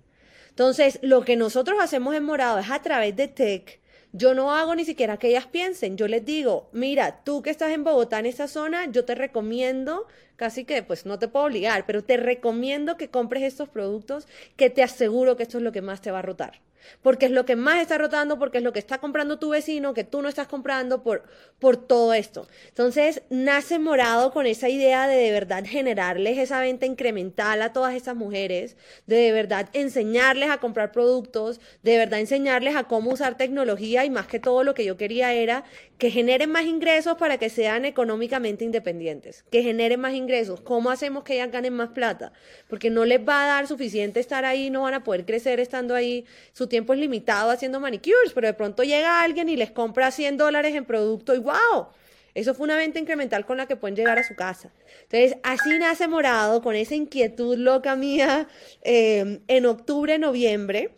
Entonces, 0.49 0.99
lo 1.01 1.23
que 1.25 1.35
nosotros 1.35 1.77
hacemos 1.81 2.15
en 2.15 2.23
Morado 2.23 2.59
es 2.59 2.71
a 2.71 2.81
través 2.81 3.15
de 3.15 3.27
tech. 3.27 3.79
Yo 4.13 4.33
no 4.33 4.55
hago 4.55 4.73
ni 4.75 4.85
siquiera 4.85 5.17
que 5.17 5.27
ellas 5.27 5.45
piensen. 5.45 5.97
Yo 5.97 6.07
les 6.07 6.23
digo, 6.23 6.69
mira, 6.71 7.21
tú 7.25 7.41
que 7.41 7.49
estás 7.49 7.71
en 7.71 7.83
Bogotá, 7.83 8.19
en 8.19 8.25
esta 8.25 8.47
zona, 8.47 8.89
yo 8.89 9.03
te 9.03 9.13
recomiendo, 9.13 10.07
casi 10.37 10.63
que, 10.63 10.81
pues 10.83 11.05
no 11.05 11.19
te 11.19 11.27
puedo 11.27 11.47
obligar, 11.47 11.85
pero 11.85 12.03
te 12.03 12.15
recomiendo 12.15 12.95
que 12.95 13.09
compres 13.09 13.43
estos 13.43 13.67
productos 13.67 14.27
que 14.55 14.69
te 14.69 14.83
aseguro 14.83 15.35
que 15.35 15.43
esto 15.43 15.57
es 15.57 15.63
lo 15.65 15.73
que 15.73 15.81
más 15.81 15.99
te 15.99 16.11
va 16.11 16.19
a 16.19 16.21
rotar. 16.21 16.61
Porque 17.01 17.25
es 17.25 17.31
lo 17.31 17.45
que 17.45 17.55
más 17.55 17.81
está 17.81 17.97
rotando, 17.97 18.39
porque 18.39 18.59
es 18.59 18.63
lo 18.63 18.71
que 18.71 18.79
está 18.79 18.99
comprando 18.99 19.39
tu 19.39 19.49
vecino, 19.49 19.93
que 19.93 20.03
tú 20.03 20.21
no 20.21 20.29
estás 20.29 20.47
comprando 20.47 21.03
por, 21.03 21.23
por 21.59 21.77
todo 21.77 22.13
esto. 22.13 22.47
Entonces, 22.69 23.21
nace 23.29 23.79
Morado 23.79 24.31
con 24.31 24.45
esa 24.45 24.69
idea 24.69 25.07
de 25.07 25.15
de 25.15 25.31
verdad 25.31 25.63
generarles 25.65 26.37
esa 26.37 26.59
venta 26.61 26.85
incremental 26.85 27.61
a 27.61 27.73
todas 27.73 27.95
estas 27.95 28.15
mujeres, 28.15 28.77
de 29.07 29.15
de 29.25 29.31
verdad 29.31 29.69
enseñarles 29.73 30.49
a 30.49 30.59
comprar 30.59 30.91
productos, 30.91 31.59
de 31.83 31.97
verdad 31.97 32.19
enseñarles 32.19 32.75
a 32.75 32.83
cómo 32.83 33.11
usar 33.11 33.37
tecnología 33.37 34.05
y 34.05 34.09
más 34.09 34.27
que 34.27 34.39
todo 34.39 34.63
lo 34.63 34.73
que 34.73 34.85
yo 34.85 34.97
quería 34.97 35.33
era 35.33 35.63
que 35.97 36.11
generen 36.11 36.51
más 36.51 36.65
ingresos 36.65 37.15
para 37.17 37.37
que 37.37 37.49
sean 37.49 37.85
económicamente 37.85 38.65
independientes, 38.65 39.43
que 39.49 39.63
generen 39.63 39.99
más 39.99 40.13
ingresos. 40.13 40.61
¿Cómo 40.61 40.91
hacemos 40.91 41.23
que 41.23 41.35
ellas 41.35 41.51
ganen 41.51 41.73
más 41.73 41.89
plata? 41.89 42.33
Porque 42.67 42.89
no 42.89 43.05
les 43.05 43.19
va 43.19 43.43
a 43.43 43.47
dar 43.47 43.67
suficiente 43.67 44.19
estar 44.19 44.43
ahí, 44.43 44.69
no 44.69 44.81
van 44.81 44.93
a 44.93 45.03
poder 45.03 45.25
crecer 45.25 45.59
estando 45.59 45.95
ahí. 45.95 46.25
Su 46.53 46.67
tiempo 46.67 46.93
es 46.93 46.99
limitado 46.99 47.49
haciendo 47.49 47.79
manicures, 47.79 48.33
pero 48.33 48.47
de 48.47 48.53
pronto 48.53 48.83
llega 48.83 49.21
alguien 49.21 49.47
y 49.47 49.55
les 49.55 49.71
compra 49.71 50.11
100 50.11 50.37
dólares 50.37 50.75
en 50.75 50.85
producto 50.85 51.33
y 51.33 51.39
wow. 51.39 51.87
Eso 52.33 52.53
fue 52.53 52.65
una 52.65 52.75
venta 52.75 52.99
incremental 52.99 53.45
con 53.45 53.55
la 53.55 53.65
que 53.65 53.77
pueden 53.77 53.95
llegar 53.95 54.19
a 54.19 54.23
su 54.27 54.35
casa. 54.35 54.69
Entonces, 55.03 55.37
así 55.43 55.79
nace 55.79 56.09
Morado, 56.09 56.61
con 56.61 56.75
esa 56.75 56.93
inquietud 56.93 57.55
loca 57.57 57.95
mía, 57.95 58.49
eh, 58.83 59.39
en 59.47 59.65
octubre, 59.65 60.19
noviembre. 60.19 60.91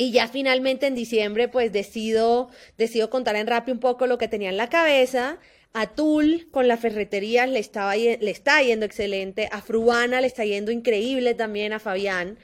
Y 0.00 0.12
ya 0.12 0.28
finalmente 0.28 0.86
en 0.86 0.94
diciembre, 0.94 1.48
pues 1.48 1.72
decido, 1.72 2.50
decido 2.76 3.10
contar 3.10 3.34
en 3.34 3.48
Rappi 3.48 3.72
un 3.72 3.80
poco 3.80 4.06
lo 4.06 4.16
que 4.16 4.28
tenía 4.28 4.48
en 4.48 4.56
la 4.56 4.68
cabeza. 4.68 5.38
A 5.72 5.88
Tul 5.88 6.46
con 6.52 6.68
la 6.68 6.76
ferretería 6.76 7.48
le, 7.48 7.58
estaba, 7.58 7.96
le 7.96 8.30
está 8.30 8.62
yendo 8.62 8.86
excelente. 8.86 9.48
A 9.50 9.60
Fruana 9.60 10.20
le 10.20 10.28
está 10.28 10.44
yendo 10.44 10.70
increíble 10.70 11.34
también, 11.34 11.72
a 11.72 11.80
Fabián. 11.80 12.38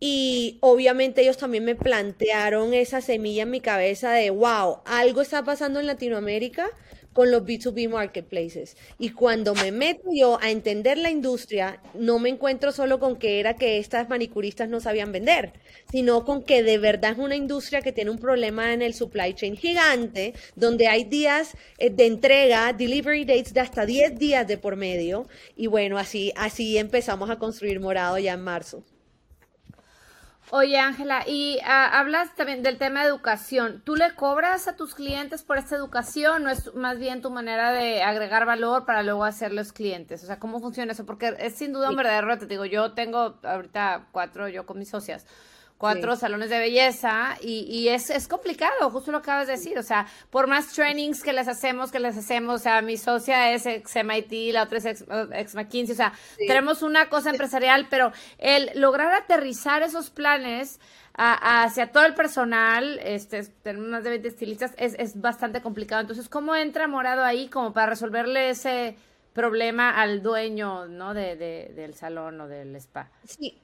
Y 0.00 0.58
obviamente 0.62 1.22
ellos 1.22 1.36
también 1.36 1.64
me 1.64 1.76
plantearon 1.76 2.74
esa 2.74 3.00
semilla 3.00 3.44
en 3.44 3.50
mi 3.50 3.60
cabeza 3.60 4.10
de, 4.10 4.30
wow, 4.30 4.80
algo 4.84 5.22
está 5.22 5.44
pasando 5.44 5.78
en 5.78 5.86
Latinoamérica 5.86 6.68
con 7.16 7.30
los 7.30 7.44
B2B 7.44 7.88
marketplaces. 7.88 8.76
Y 8.98 9.08
cuando 9.08 9.54
me 9.54 9.72
meto 9.72 10.10
yo 10.12 10.38
a 10.42 10.50
entender 10.50 10.98
la 10.98 11.10
industria, 11.10 11.80
no 11.94 12.18
me 12.18 12.28
encuentro 12.28 12.72
solo 12.72 13.00
con 13.00 13.16
que 13.16 13.40
era 13.40 13.54
que 13.54 13.78
estas 13.78 14.10
manicuristas 14.10 14.68
no 14.68 14.80
sabían 14.80 15.12
vender, 15.12 15.54
sino 15.90 16.26
con 16.26 16.42
que 16.42 16.62
de 16.62 16.76
verdad 16.76 17.12
es 17.12 17.18
una 17.18 17.34
industria 17.34 17.80
que 17.80 17.90
tiene 17.90 18.10
un 18.10 18.18
problema 18.18 18.74
en 18.74 18.82
el 18.82 18.92
supply 18.92 19.32
chain 19.32 19.56
gigante, 19.56 20.34
donde 20.56 20.88
hay 20.88 21.04
días 21.04 21.56
eh, 21.78 21.88
de 21.88 22.04
entrega, 22.04 22.74
delivery 22.74 23.24
dates 23.24 23.54
de 23.54 23.60
hasta 23.60 23.86
10 23.86 24.18
días 24.18 24.46
de 24.46 24.58
por 24.58 24.76
medio. 24.76 25.26
Y 25.56 25.68
bueno, 25.68 25.96
así, 25.96 26.34
así 26.36 26.76
empezamos 26.76 27.30
a 27.30 27.38
construir 27.38 27.80
Morado 27.80 28.18
ya 28.18 28.34
en 28.34 28.42
marzo. 28.42 28.84
Oye, 30.50 30.78
Ángela, 30.78 31.24
y 31.26 31.58
ah, 31.64 31.98
hablas 31.98 32.32
también 32.36 32.62
del 32.62 32.78
tema 32.78 33.02
de 33.02 33.08
educación. 33.08 33.82
¿Tú 33.84 33.96
le 33.96 34.14
cobras 34.14 34.68
a 34.68 34.76
tus 34.76 34.94
clientes 34.94 35.42
por 35.42 35.58
esta 35.58 35.74
educación 35.74 36.46
o 36.46 36.50
es 36.50 36.72
más 36.74 36.98
bien 36.98 37.20
tu 37.20 37.30
manera 37.30 37.72
de 37.72 38.04
agregar 38.04 38.46
valor 38.46 38.86
para 38.86 39.02
luego 39.02 39.24
hacerlos 39.24 39.72
clientes? 39.72 40.22
O 40.22 40.26
sea, 40.26 40.38
¿cómo 40.38 40.60
funciona 40.60 40.92
eso? 40.92 41.04
Porque 41.04 41.34
es 41.40 41.56
sin 41.56 41.72
duda 41.72 41.90
un 41.90 41.96
verdadero 41.96 42.28
reto. 42.28 42.46
Te 42.46 42.54
digo, 42.54 42.64
yo 42.64 42.92
tengo 42.92 43.40
ahorita 43.42 44.06
cuatro, 44.12 44.48
yo 44.48 44.66
con 44.66 44.78
mis 44.78 44.88
socias 44.88 45.26
cuatro 45.78 46.16
salones 46.16 46.50
de 46.50 46.58
belleza 46.58 47.36
y, 47.40 47.66
y 47.68 47.88
es, 47.88 48.10
es, 48.10 48.28
complicado, 48.28 48.90
justo 48.90 49.12
lo 49.12 49.18
acabas 49.18 49.46
de 49.46 49.54
decir, 49.54 49.78
o 49.78 49.82
sea, 49.82 50.06
por 50.30 50.46
más 50.46 50.72
trainings 50.72 51.22
que 51.22 51.32
les 51.32 51.48
hacemos, 51.48 51.92
que 51.92 52.00
les 52.00 52.16
hacemos, 52.16 52.60
o 52.60 52.62
sea, 52.62 52.80
mi 52.82 52.96
socia 52.96 53.52
es 53.52 53.66
ex 53.66 53.94
MIT, 53.96 54.52
la 54.52 54.62
otra 54.62 54.78
es 54.78 54.86
ex, 54.86 55.54
McKinsey, 55.54 55.92
o 55.92 55.96
sea, 55.96 56.12
tenemos 56.38 56.82
una 56.82 57.08
cosa 57.08 57.30
empresarial, 57.30 57.88
pero 57.90 58.12
el 58.38 58.70
lograr 58.74 59.12
aterrizar 59.12 59.82
esos 59.82 60.10
planes 60.10 60.80
hacia 61.18 61.92
todo 61.92 62.04
el 62.04 62.14
personal, 62.14 62.98
este, 63.02 63.44
tenemos 63.62 63.88
más 63.88 64.04
de 64.04 64.10
20 64.10 64.28
estilistas, 64.28 64.74
es, 64.76 64.94
es 64.98 65.18
bastante 65.18 65.62
complicado. 65.62 66.02
Entonces, 66.02 66.28
¿cómo 66.28 66.54
entra 66.54 66.88
Morado 66.88 67.24
ahí 67.24 67.48
como 67.48 67.72
para 67.72 67.86
resolverle 67.86 68.50
ese 68.50 68.96
problema 69.32 69.90
al 69.90 70.22
dueño, 70.22 70.86
¿no? 70.88 71.14
De, 71.14 71.36
de, 71.36 71.72
del 71.74 71.94
salón 71.94 72.40
o 72.42 72.48
del 72.48 72.76
spa. 72.76 73.10
Sí, 73.24 73.62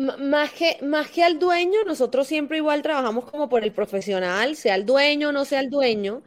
más 0.00 0.52
que, 0.52 0.78
más 0.82 1.10
que 1.10 1.22
al 1.22 1.38
dueño, 1.38 1.84
nosotros 1.86 2.26
siempre 2.26 2.56
igual 2.58 2.82
trabajamos 2.82 3.30
como 3.30 3.48
por 3.48 3.64
el 3.64 3.72
profesional, 3.72 4.56
sea 4.56 4.74
el 4.74 4.86
dueño 4.86 5.28
o 5.28 5.32
no 5.32 5.44
sea 5.44 5.60
el 5.60 5.70
dueño. 5.70 6.22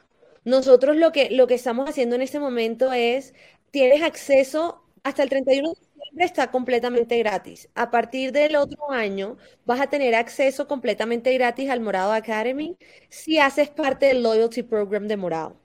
Nosotros 0.45 0.95
lo 0.97 1.11
que, 1.11 1.29
lo 1.31 1.47
que 1.47 1.55
estamos 1.55 1.89
haciendo 1.89 2.15
en 2.15 2.21
este 2.21 2.39
momento 2.39 2.93
es, 2.93 3.33
tienes 3.71 4.03
acceso 4.03 4.83
hasta 5.03 5.23
el 5.23 5.29
31 5.29 5.69
de 5.69 5.75
diciembre 5.75 6.25
está 6.25 6.51
completamente 6.51 7.17
gratis. 7.17 7.69
A 7.75 7.89
partir 7.91 8.31
del 8.31 8.55
otro 8.55 8.91
año 8.91 9.37
vas 9.65 9.81
a 9.81 9.87
tener 9.89 10.15
acceso 10.15 10.67
completamente 10.67 11.33
gratis 11.33 11.69
al 11.69 11.81
Morado 11.81 12.13
Academy 12.13 12.77
si 13.09 13.39
haces 13.39 13.69
parte 13.69 14.07
del 14.07 14.23
Loyalty 14.23 14.63
Program 14.63 15.07
de 15.07 15.17
Morado. 15.17 15.62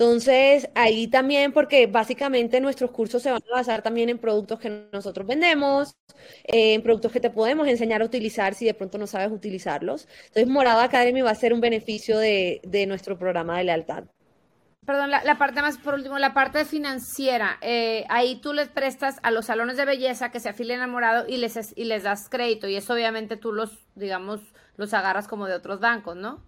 Entonces, 0.00 0.70
ahí 0.74 1.08
también, 1.08 1.52
porque 1.52 1.86
básicamente 1.86 2.58
nuestros 2.62 2.90
cursos 2.90 3.22
se 3.22 3.30
van 3.30 3.42
a 3.52 3.56
basar 3.56 3.82
también 3.82 4.08
en 4.08 4.16
productos 4.16 4.58
que 4.58 4.88
nosotros 4.90 5.26
vendemos, 5.26 5.94
eh, 6.44 6.72
en 6.72 6.82
productos 6.82 7.12
que 7.12 7.20
te 7.20 7.28
podemos 7.28 7.68
enseñar 7.68 8.00
a 8.00 8.06
utilizar 8.06 8.54
si 8.54 8.64
de 8.64 8.72
pronto 8.72 8.96
no 8.96 9.06
sabes 9.06 9.30
utilizarlos. 9.30 10.08
Entonces, 10.28 10.46
Morado 10.48 10.80
Academy 10.80 11.20
va 11.20 11.32
a 11.32 11.34
ser 11.34 11.52
un 11.52 11.60
beneficio 11.60 12.18
de, 12.18 12.62
nuestro 12.88 13.18
programa 13.18 13.58
de 13.58 13.64
lealtad. 13.64 14.04
Perdón, 14.86 15.10
la, 15.10 15.36
parte 15.36 15.60
más, 15.60 15.76
por 15.76 15.92
último, 15.92 16.18
la 16.18 16.32
parte 16.32 16.64
financiera. 16.64 17.58
Eh, 17.60 18.06
ahí 18.08 18.40
tú 18.40 18.54
les 18.54 18.70
prestas 18.70 19.18
a 19.22 19.30
los 19.30 19.44
salones 19.44 19.76
de 19.76 19.84
belleza 19.84 20.30
que 20.30 20.40
se 20.40 20.48
afilian 20.48 20.80
a 20.80 20.86
Morado 20.86 21.26
y 21.28 21.36
les, 21.36 21.76
y 21.76 21.84
les 21.84 22.04
das 22.04 22.30
crédito. 22.30 22.66
Y 22.68 22.76
eso 22.76 22.94
obviamente 22.94 23.36
tú 23.36 23.52
los, 23.52 23.78
digamos, 23.96 24.40
los 24.78 24.94
agarras 24.94 25.28
como 25.28 25.46
de 25.46 25.52
otros 25.52 25.78
bancos, 25.78 26.16
¿no? 26.16 26.42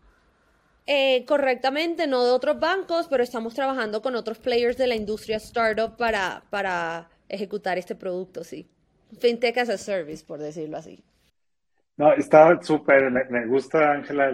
Eh, 0.87 1.25
correctamente, 1.27 2.07
no 2.07 2.25
de 2.25 2.33
otros 2.33 2.59
bancos, 2.59 3.07
pero 3.09 3.23
estamos 3.23 3.55
trabajando 3.55 4.03
con 4.03 4.17
otros 4.17 4.39
players 4.39 4.77
de 4.77 4.89
la 4.89 4.97
industria 4.97 5.37
startup 5.37 5.97
para, 5.97 6.43
para 6.51 7.09
ejecutar 7.29 7.79
este 7.79 7.95
producto, 7.95 8.43
sí. 8.43 8.69
FinTech 9.19 9.59
as 9.59 9.69
a 9.69 9.79
service, 9.79 10.25
por 10.25 10.41
decirlo 10.41 10.79
así. 10.79 11.05
No, 11.97 12.13
está 12.15 12.61
súper, 12.63 13.11
me, 13.11 13.47
gusta, 13.47 13.93
Ángela, 13.93 14.33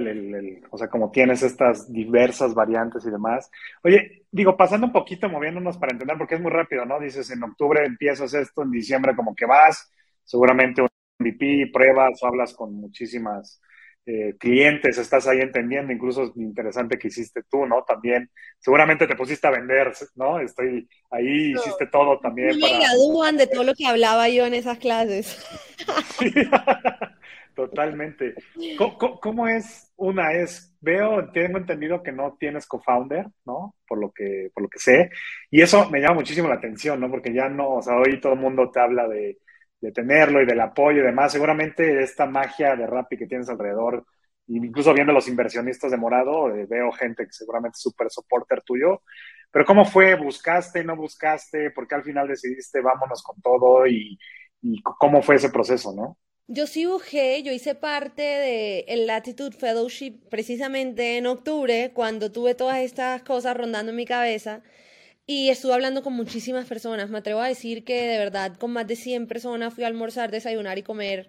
o 0.71 0.79
sea, 0.79 0.89
como 0.89 1.11
tienes 1.11 1.43
estas 1.43 1.93
diversas 1.93 2.55
variantes 2.55 3.05
y 3.05 3.11
demás. 3.11 3.51
Oye, 3.83 4.25
digo, 4.31 4.57
pasando 4.57 4.87
un 4.87 4.93
poquito, 4.93 5.29
moviéndonos 5.29 5.77
para 5.77 5.93
entender, 5.93 6.17
porque 6.17 6.37
es 6.37 6.41
muy 6.41 6.53
rápido, 6.53 6.87
¿no? 6.87 7.01
Dices, 7.01 7.31
en 7.31 7.43
octubre 7.43 7.85
empiezas 7.85 8.33
esto, 8.33 8.63
en 8.63 8.71
diciembre 8.71 9.17
como 9.17 9.35
que 9.35 9.45
vas, 9.45 9.93
seguramente 10.25 10.83
un 10.83 10.89
MVP, 11.19 11.71
pruebas 11.73 12.23
o 12.23 12.29
hablas 12.29 12.55
con 12.55 12.73
muchísimas 12.75 13.61
eh, 14.11 14.37
clientes 14.39 14.97
estás 14.97 15.29
ahí 15.29 15.41
entendiendo, 15.41 15.93
incluso 15.93 16.25
es 16.25 16.31
interesante 16.37 16.99
que 16.99 17.09
hiciste 17.09 17.43
tú, 17.43 17.67
¿no? 17.67 17.85
También, 17.85 18.31
seguramente 18.59 19.07
te 19.07 19.15
pusiste 19.15 19.47
a 19.47 19.51
vender, 19.51 19.93
¿no? 20.17 20.41
Estoy 20.41 20.89
ahí, 21.11 21.53
hiciste 21.53 21.89
todo 21.89 22.19
también. 22.19 22.59
Me 22.59 22.79
gradúan 22.79 23.37
de 23.37 23.47
todo 23.47 23.65
lo 23.65 23.75
que 23.75 23.87
hablaba 23.87 24.31
yo 24.31 24.47
en 24.47 24.55
esas 24.55 24.79
clases. 24.79 25.39
Totalmente. 27.55 28.35
¿Cómo, 29.21 29.47
es? 29.47 29.93
Una 29.97 30.33
es, 30.33 30.75
veo, 30.81 31.31
tengo 31.31 31.59
entendido 31.59 32.03
que 32.03 32.13
no 32.13 32.35
tienes 32.41 32.67
co-founder, 32.67 33.27
¿no? 33.45 33.75
Por 33.87 33.99
lo 33.99 34.11
que, 34.11 34.51
por 34.55 34.63
lo 34.63 34.71
que 34.71 34.79
sé. 34.79 35.11
Y 35.51 35.61
eso 35.61 35.91
me 35.91 36.01
llama 36.01 36.15
muchísimo 36.15 36.49
la 36.49 36.55
atención, 36.55 36.99
¿no? 36.99 37.11
Porque 37.11 37.35
ya 37.35 37.51
no, 37.51 37.75
o 37.75 37.83
sea, 37.83 37.99
hoy 37.99 38.19
todo 38.23 38.33
el 38.33 38.39
mundo 38.39 38.71
te 38.71 38.81
habla 38.81 39.07
de 39.07 39.37
de 39.81 39.93
tenerlo 39.93 40.43
y 40.43 40.47
del 40.47 40.61
apoyo 40.61 41.01
y 41.01 41.07
demás. 41.07 41.33
Seguramente 41.33 42.03
esta 42.03 42.27
magia 42.27 42.77
de 42.77 42.87
Rappi 42.87 43.17
que 43.17 43.27
tienes 43.27 43.49
alrededor, 43.49 44.05
incluso 44.49 44.93
viendo 44.93 45.13
los 45.13 45.29
inversionistas 45.29 45.91
de 45.91 45.97
Morado, 45.97 46.55
eh, 46.55 46.67
veo 46.69 46.91
gente 46.93 47.25
que 47.25 47.33
seguramente 47.33 47.77
es 47.77 47.83
súper 47.83 48.11
soporter 48.11 48.63
tuyo. 48.63 49.03
Pero 49.51 49.65
¿cómo 49.65 49.85
fue? 49.85 50.15
¿Buscaste, 50.15 50.85
no 50.85 50.97
buscaste? 50.97 51.71
¿Por 51.71 51.87
qué 51.87 51.95
al 51.95 52.05
final 52.05 52.29
decidiste 52.29 52.81
vámonos 52.81 53.23
con 53.23 53.41
todo? 53.41 53.87
¿Y, 53.87 54.19
cómo 54.83 55.23
fue 55.23 55.37
ese 55.37 55.51
proceso, 55.51 55.95
no? 55.95 56.19
Yo 56.49 56.67
sí 56.67 56.87
busqué, 56.87 57.43
yo 57.43 57.53
hice 57.53 57.75
parte 57.75 58.23
de 58.23 58.81
el 58.89 59.07
Latitude 59.07 59.57
Fellowship 59.57 60.29
precisamente 60.31 61.19
en 61.19 61.27
octubre, 61.27 61.93
cuando 61.95 62.33
tuve 62.33 62.55
todas 62.55 62.79
estas 62.79 63.23
cosas 63.23 63.57
rondando 63.57 63.91
en 63.91 63.97
mi 63.97 64.07
cabeza. 64.07 64.63
Y 65.31 65.51
estuve 65.51 65.75
hablando 65.75 66.03
con 66.03 66.15
muchísimas 66.15 66.67
personas. 66.67 67.11
Me 67.11 67.19
atrevo 67.19 67.41
a 67.41 67.49
decir 67.49 67.85
que 67.85 68.07
de 68.07 68.17
verdad 68.17 68.57
con 68.57 68.73
más 68.73 68.87
de 68.87 68.97
100 68.97 69.27
personas 69.27 69.75
fui 69.75 69.85
a 69.85 69.87
almorzar, 69.87 70.31
desayunar 70.31 70.79
y 70.79 70.83
comer 70.83 71.29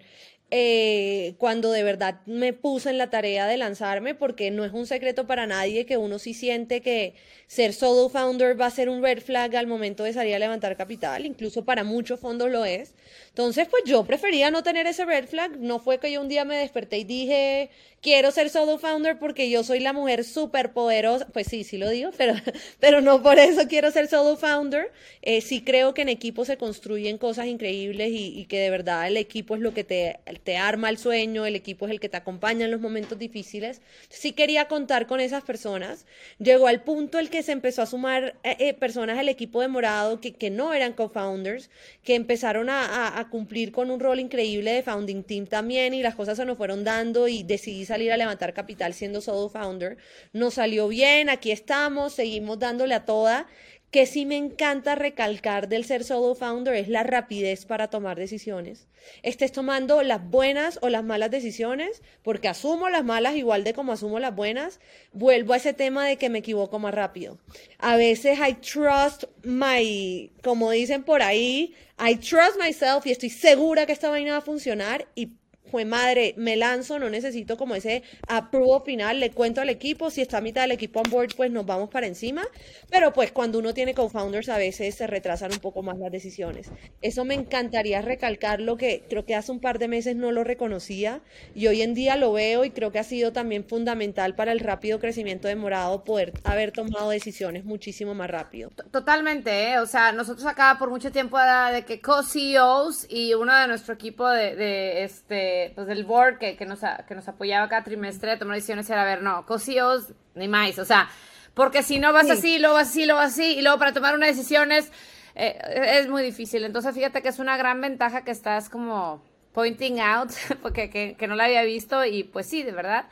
eh, 0.50 1.34
cuando 1.38 1.70
de 1.70 1.82
verdad 1.82 2.20
me 2.26 2.52
puse 2.52 2.90
en 2.90 2.98
la 2.98 3.10
tarea 3.10 3.46
de 3.46 3.56
lanzarme, 3.56 4.14
porque 4.14 4.50
no 4.50 4.64
es 4.64 4.72
un 4.72 4.86
secreto 4.86 5.26
para 5.26 5.46
nadie 5.46 5.86
que 5.86 5.96
uno 5.96 6.18
sí 6.18 6.34
siente 6.34 6.80
que 6.80 7.14
ser 7.46 7.72
solo 7.72 8.08
founder 8.08 8.60
va 8.60 8.66
a 8.66 8.70
ser 8.70 8.88
un 8.88 9.02
red 9.02 9.20
flag 9.20 9.56
al 9.56 9.66
momento 9.66 10.04
de 10.04 10.12
salir 10.12 10.34
a 10.34 10.38
levantar 10.38 10.76
capital, 10.76 11.26
incluso 11.26 11.64
para 11.64 11.84
muchos 11.84 12.20
fondos 12.20 12.50
lo 12.50 12.64
es. 12.64 12.94
Entonces, 13.28 13.68
pues 13.68 13.84
yo 13.86 14.04
prefería 14.04 14.50
no 14.50 14.62
tener 14.62 14.86
ese 14.86 15.04
red 15.04 15.26
flag. 15.26 15.58
No 15.58 15.78
fue 15.78 15.98
que 15.98 16.10
yo 16.10 16.20
un 16.20 16.28
día 16.28 16.44
me 16.44 16.56
desperté 16.56 16.98
y 16.98 17.04
dije, 17.04 17.70
quiero 18.00 18.30
ser 18.32 18.50
solo 18.50 18.78
founder 18.78 19.18
porque 19.18 19.50
yo 19.50 19.62
soy 19.62 19.80
la 19.80 19.92
mujer 19.92 20.24
súper 20.24 20.72
poderosa. 20.72 21.26
Pues 21.32 21.46
sí, 21.46 21.64
sí 21.64 21.78
lo 21.78 21.88
digo, 21.88 22.10
pero, 22.18 22.34
pero 22.80 23.00
no 23.00 23.22
por 23.22 23.38
eso 23.38 23.68
quiero 23.68 23.90
ser 23.90 24.08
solo 24.08 24.36
founder. 24.36 24.90
Eh, 25.22 25.40
sí 25.40 25.62
creo 25.62 25.94
que 25.94 26.02
en 26.02 26.08
equipo 26.08 26.44
se 26.44 26.56
construyen 26.56 27.18
cosas 27.18 27.46
increíbles 27.46 28.10
y, 28.10 28.38
y, 28.38 28.46
que 28.46 28.58
de 28.58 28.70
verdad 28.70 29.06
el 29.06 29.16
equipo 29.16 29.54
es 29.54 29.60
lo 29.60 29.74
que 29.74 29.84
te, 29.84 30.18
te 30.42 30.56
arma 30.56 30.88
el 30.90 30.98
sueño, 30.98 31.46
el 31.46 31.54
equipo 31.56 31.86
es 31.86 31.92
el 31.92 32.00
que 32.00 32.08
te 32.08 32.16
acompaña 32.16 32.64
en 32.64 32.70
los 32.70 32.80
momentos 32.80 33.18
difíciles. 33.18 33.80
Sí 34.08 34.32
quería 34.32 34.66
contar 34.68 35.06
con 35.06 35.20
esas 35.20 35.42
personas. 35.44 36.06
Llegó 36.38 36.66
al 36.66 36.82
punto 36.82 37.18
el 37.18 37.30
que 37.30 37.42
se 37.42 37.52
empezó 37.52 37.82
a 37.82 37.86
sumar 37.86 38.36
eh, 38.44 38.56
eh, 38.58 38.74
personas 38.74 39.18
al 39.18 39.28
equipo 39.28 39.60
de 39.60 39.68
Morado 39.68 40.20
que, 40.20 40.32
que 40.32 40.50
no 40.50 40.72
eran 40.74 40.92
co-founders, 40.92 41.70
que 42.02 42.14
empezaron 42.14 42.68
a, 42.70 42.84
a- 42.86 43.18
a 43.20 43.28
cumplir 43.30 43.72
con 43.72 43.90
un 43.90 44.00
rol 44.00 44.20
increíble 44.20 44.72
de 44.72 44.82
founding 44.82 45.22
team 45.24 45.46
también 45.46 45.94
y 45.94 46.02
las 46.02 46.14
cosas 46.14 46.36
se 46.36 46.44
nos 46.44 46.56
fueron 46.56 46.84
dando 46.84 47.28
y 47.28 47.42
decidí 47.42 47.84
salir 47.84 48.12
a 48.12 48.16
levantar 48.16 48.54
capital 48.54 48.94
siendo 48.94 49.20
solo 49.20 49.48
founder. 49.48 49.96
Nos 50.32 50.54
salió 50.54 50.88
bien, 50.88 51.28
aquí 51.28 51.50
estamos, 51.50 52.14
seguimos 52.14 52.58
dándole 52.58 52.94
a 52.94 53.04
toda 53.04 53.46
que 53.90 54.06
sí 54.06 54.24
me 54.24 54.36
encanta 54.36 54.94
recalcar 54.94 55.68
del 55.68 55.84
ser 55.84 56.04
solo 56.04 56.34
founder 56.34 56.74
es 56.74 56.88
la 56.88 57.02
rapidez 57.02 57.66
para 57.66 57.88
tomar 57.88 58.16
decisiones. 58.16 58.86
Estés 59.22 59.50
tomando 59.50 60.02
las 60.02 60.24
buenas 60.24 60.78
o 60.82 60.88
las 60.88 61.02
malas 61.02 61.30
decisiones, 61.30 62.02
porque 62.22 62.46
asumo 62.46 62.88
las 62.88 63.04
malas 63.04 63.34
igual 63.34 63.64
de 63.64 63.74
como 63.74 63.92
asumo 63.92 64.20
las 64.20 64.34
buenas, 64.34 64.78
vuelvo 65.12 65.54
a 65.54 65.56
ese 65.56 65.72
tema 65.72 66.06
de 66.06 66.16
que 66.16 66.28
me 66.28 66.38
equivoco 66.38 66.78
más 66.78 66.94
rápido. 66.94 67.38
A 67.78 67.96
veces 67.96 68.38
I 68.38 68.54
trust 68.54 69.24
my, 69.42 70.30
como 70.42 70.70
dicen 70.70 71.02
por 71.02 71.22
ahí, 71.22 71.74
I 71.98 72.14
trust 72.14 72.60
myself 72.60 73.06
y 73.06 73.10
estoy 73.10 73.30
segura 73.30 73.86
que 73.86 73.92
esta 73.92 74.08
vaina 74.08 74.32
va 74.32 74.38
a 74.38 74.42
funcionar 74.42 75.08
y 75.16 75.32
fue 75.70 75.84
madre, 75.84 76.34
me 76.36 76.56
lanzo, 76.56 76.98
no 76.98 77.10
necesito 77.10 77.56
como 77.56 77.74
ese 77.74 78.02
approval 78.26 78.82
final, 78.84 79.20
le 79.20 79.30
cuento 79.30 79.60
al 79.60 79.68
equipo, 79.68 80.10
si 80.10 80.20
está 80.20 80.38
a 80.38 80.40
mitad 80.40 80.62
del 80.62 80.72
equipo 80.72 81.00
on 81.00 81.10
board, 81.10 81.34
pues 81.36 81.50
nos 81.50 81.66
vamos 81.66 81.90
para 81.90 82.06
encima, 82.06 82.42
pero 82.90 83.12
pues 83.12 83.32
cuando 83.32 83.58
uno 83.58 83.74
tiene 83.74 83.94
co-founders 83.94 84.48
a 84.48 84.58
veces 84.58 84.94
se 84.94 85.06
retrasan 85.06 85.52
un 85.52 85.58
poco 85.58 85.82
más 85.82 85.98
las 85.98 86.12
decisiones. 86.12 86.70
Eso 87.02 87.24
me 87.24 87.34
encantaría 87.34 88.02
recalcar 88.02 88.60
lo 88.60 88.76
que 88.76 89.04
creo 89.08 89.24
que 89.24 89.34
hace 89.34 89.52
un 89.52 89.60
par 89.60 89.78
de 89.78 89.88
meses 89.88 90.16
no 90.16 90.32
lo 90.32 90.44
reconocía 90.44 91.20
y 91.54 91.66
hoy 91.66 91.82
en 91.82 91.94
día 91.94 92.16
lo 92.16 92.32
veo 92.32 92.64
y 92.64 92.70
creo 92.70 92.92
que 92.92 92.98
ha 92.98 93.04
sido 93.04 93.32
también 93.32 93.64
fundamental 93.64 94.34
para 94.34 94.52
el 94.52 94.60
rápido 94.60 94.98
crecimiento 94.98 95.48
de 95.48 95.56
Morado 95.56 96.04
poder 96.04 96.32
haber 96.44 96.72
tomado 96.72 97.10
decisiones 97.10 97.64
muchísimo 97.64 98.14
más 98.14 98.30
rápido. 98.30 98.70
Totalmente, 98.90 99.72
¿eh? 99.72 99.78
o 99.78 99.86
sea, 99.86 100.12
nosotros 100.12 100.46
acá 100.46 100.76
por 100.78 100.90
mucho 100.90 101.12
tiempo 101.12 101.38
era 101.38 101.70
de 101.70 101.84
que 101.84 102.00
co-CEOs 102.00 103.06
y 103.08 103.34
uno 103.34 103.54
de 103.56 103.66
nuestro 103.66 103.94
equipo 103.94 104.28
de, 104.28 105.04
este, 105.04 105.59
pues 105.74 105.86
del 105.86 106.04
board 106.04 106.38
que, 106.38 106.56
que, 106.56 106.66
nos, 106.66 106.80
que 107.06 107.14
nos 107.14 107.28
apoyaba 107.28 107.68
cada 107.68 107.84
trimestre 107.84 108.36
tomar 108.36 108.54
decisiones 108.56 108.88
era, 108.90 109.02
a 109.02 109.04
ver, 109.04 109.22
no, 109.22 109.44
co-CEOs 109.46 110.12
ni 110.34 110.48
más, 110.48 110.78
o 110.78 110.84
sea, 110.84 111.08
porque 111.54 111.82
si 111.82 111.98
no 111.98 112.12
vas 112.12 112.26
Sí. 112.26 112.32
así, 112.32 112.58
luego 112.58 112.76
vas 112.76 112.88
así, 112.88 113.06
luego 113.06 113.20
así, 113.20 113.58
y 113.58 113.62
luego 113.62 113.78
para 113.78 113.92
tomar 113.92 114.14
una 114.14 114.26
decisión 114.26 114.72
es, 114.72 114.90
eh, 115.34 115.58
es 116.00 116.08
muy 116.08 116.22
difícil. 116.22 116.64
Entonces, 116.64 116.94
fíjate 116.94 117.22
que 117.22 117.28
es 117.28 117.38
una 117.38 117.56
gran 117.56 117.80
ventaja 117.80 118.22
que 118.24 118.30
estás 118.30 118.68
como 118.68 119.22
pointing 119.52 119.98
out, 120.00 120.30
porque 120.62 120.90
que, 120.90 121.16
que 121.18 121.26
no 121.26 121.34
la 121.34 121.44
había 121.44 121.62
visto, 121.64 122.04
y 122.04 122.22
pues 122.24 122.46
sí, 122.46 122.62
de 122.62 122.72
verdad. 122.72 123.06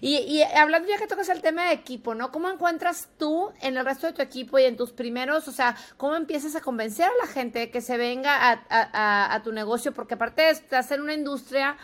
Y, 0.00 0.16
y 0.16 0.42
hablando 0.42 0.88
ya 0.88 0.98
que 0.98 1.06
tocas 1.06 1.28
el 1.28 1.40
tema 1.42 1.66
de 1.66 1.74
equipo, 1.74 2.14
¿no? 2.14 2.32
¿Cómo 2.32 2.50
encuentras 2.50 3.08
tú 3.18 3.50
en 3.62 3.76
el 3.76 3.84
resto 3.84 4.06
de 4.06 4.12
tu 4.12 4.22
equipo 4.22 4.58
y 4.58 4.64
en 4.64 4.76
tus 4.76 4.92
primeros, 4.92 5.46
o 5.48 5.52
sea, 5.52 5.76
cómo 5.96 6.16
empiezas 6.16 6.56
a 6.56 6.60
convencer 6.60 7.06
a 7.06 7.24
la 7.26 7.32
gente 7.32 7.70
que 7.70 7.80
se 7.80 7.96
venga 7.96 8.50
a, 8.50 8.62
a- 8.68 9.34
a- 9.34 9.42
tu 9.42 9.52
negocio? 9.52 9.92
Porque 9.92 10.14
aparte 10.14 10.50
estás 10.50 10.90
en 10.90 11.02
una 11.02 11.14
industria 11.14 11.76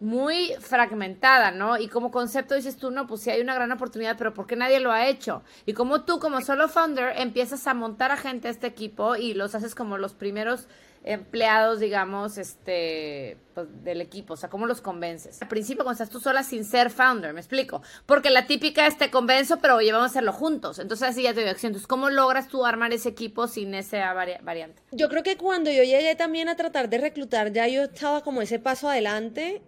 muy 0.00 0.52
fragmentada, 0.60 1.50
¿no? 1.50 1.78
Y 1.78 1.88
como 1.88 2.10
concepto 2.10 2.54
dices 2.54 2.76
tú, 2.76 2.90
no, 2.90 3.06
pues 3.06 3.22
sí 3.22 3.30
hay 3.30 3.40
una 3.40 3.54
gran 3.54 3.70
oportunidad, 3.72 4.16
pero 4.18 4.34
¿por 4.34 4.46
qué 4.46 4.56
nadie 4.56 4.80
lo 4.80 4.90
ha 4.92 5.06
hecho? 5.06 5.42
Y 5.66 5.72
como 5.72 6.02
tú, 6.04 6.18
como 6.18 6.40
solo 6.40 6.68
founder, 6.68 7.14
empiezas 7.20 7.66
a 7.66 7.74
montar 7.74 8.10
a 8.10 8.16
gente 8.16 8.48
a 8.48 8.50
este 8.50 8.66
equipo 8.66 9.16
y 9.16 9.34
los 9.34 9.54
haces 9.54 9.74
como 9.74 9.96
los 9.96 10.12
primeros 10.14 10.66
empleados, 11.04 11.80
digamos, 11.80 12.38
este, 12.38 13.36
pues, 13.54 13.66
del 13.84 14.00
equipo, 14.00 14.34
o 14.34 14.36
sea, 14.36 14.48
¿cómo 14.48 14.66
los 14.66 14.80
convences? 14.80 15.40
Al 15.42 15.48
principio, 15.48 15.84
cuando 15.84 16.02
estás 16.02 16.10
tú 16.10 16.18
sola 16.18 16.42
sin 16.42 16.64
ser 16.64 16.90
founder, 16.90 17.32
me 17.34 17.40
explico, 17.40 17.82
porque 18.06 18.30
la 18.30 18.46
típica 18.46 18.86
es 18.86 18.96
te 18.96 19.10
convenzo, 19.10 19.58
pero 19.58 19.76
oye, 19.76 19.92
vamos 19.92 20.06
a 20.06 20.10
hacerlo 20.10 20.32
juntos, 20.32 20.78
entonces 20.78 21.06
así 21.08 21.22
ya 21.22 21.34
te 21.34 21.40
doy 21.42 21.50
acción, 21.50 21.70
entonces, 21.70 21.86
¿cómo 21.86 22.08
logras 22.10 22.48
tú 22.48 22.64
armar 22.64 22.92
ese 22.92 23.10
equipo 23.10 23.46
sin 23.48 23.74
esa 23.74 24.12
vari- 24.14 24.42
variante? 24.42 24.82
Yo 24.92 25.08
creo 25.10 25.22
que 25.22 25.36
cuando 25.36 25.70
yo 25.70 25.82
llegué 25.84 26.14
también 26.16 26.48
a 26.48 26.56
tratar 26.56 26.88
de 26.88 26.98
reclutar, 26.98 27.52
ya 27.52 27.68
yo 27.68 27.82
estaba 27.82 28.22
como 28.22 28.40
ese 28.42 28.58
paso 28.58 28.88
adelante. 28.88 29.62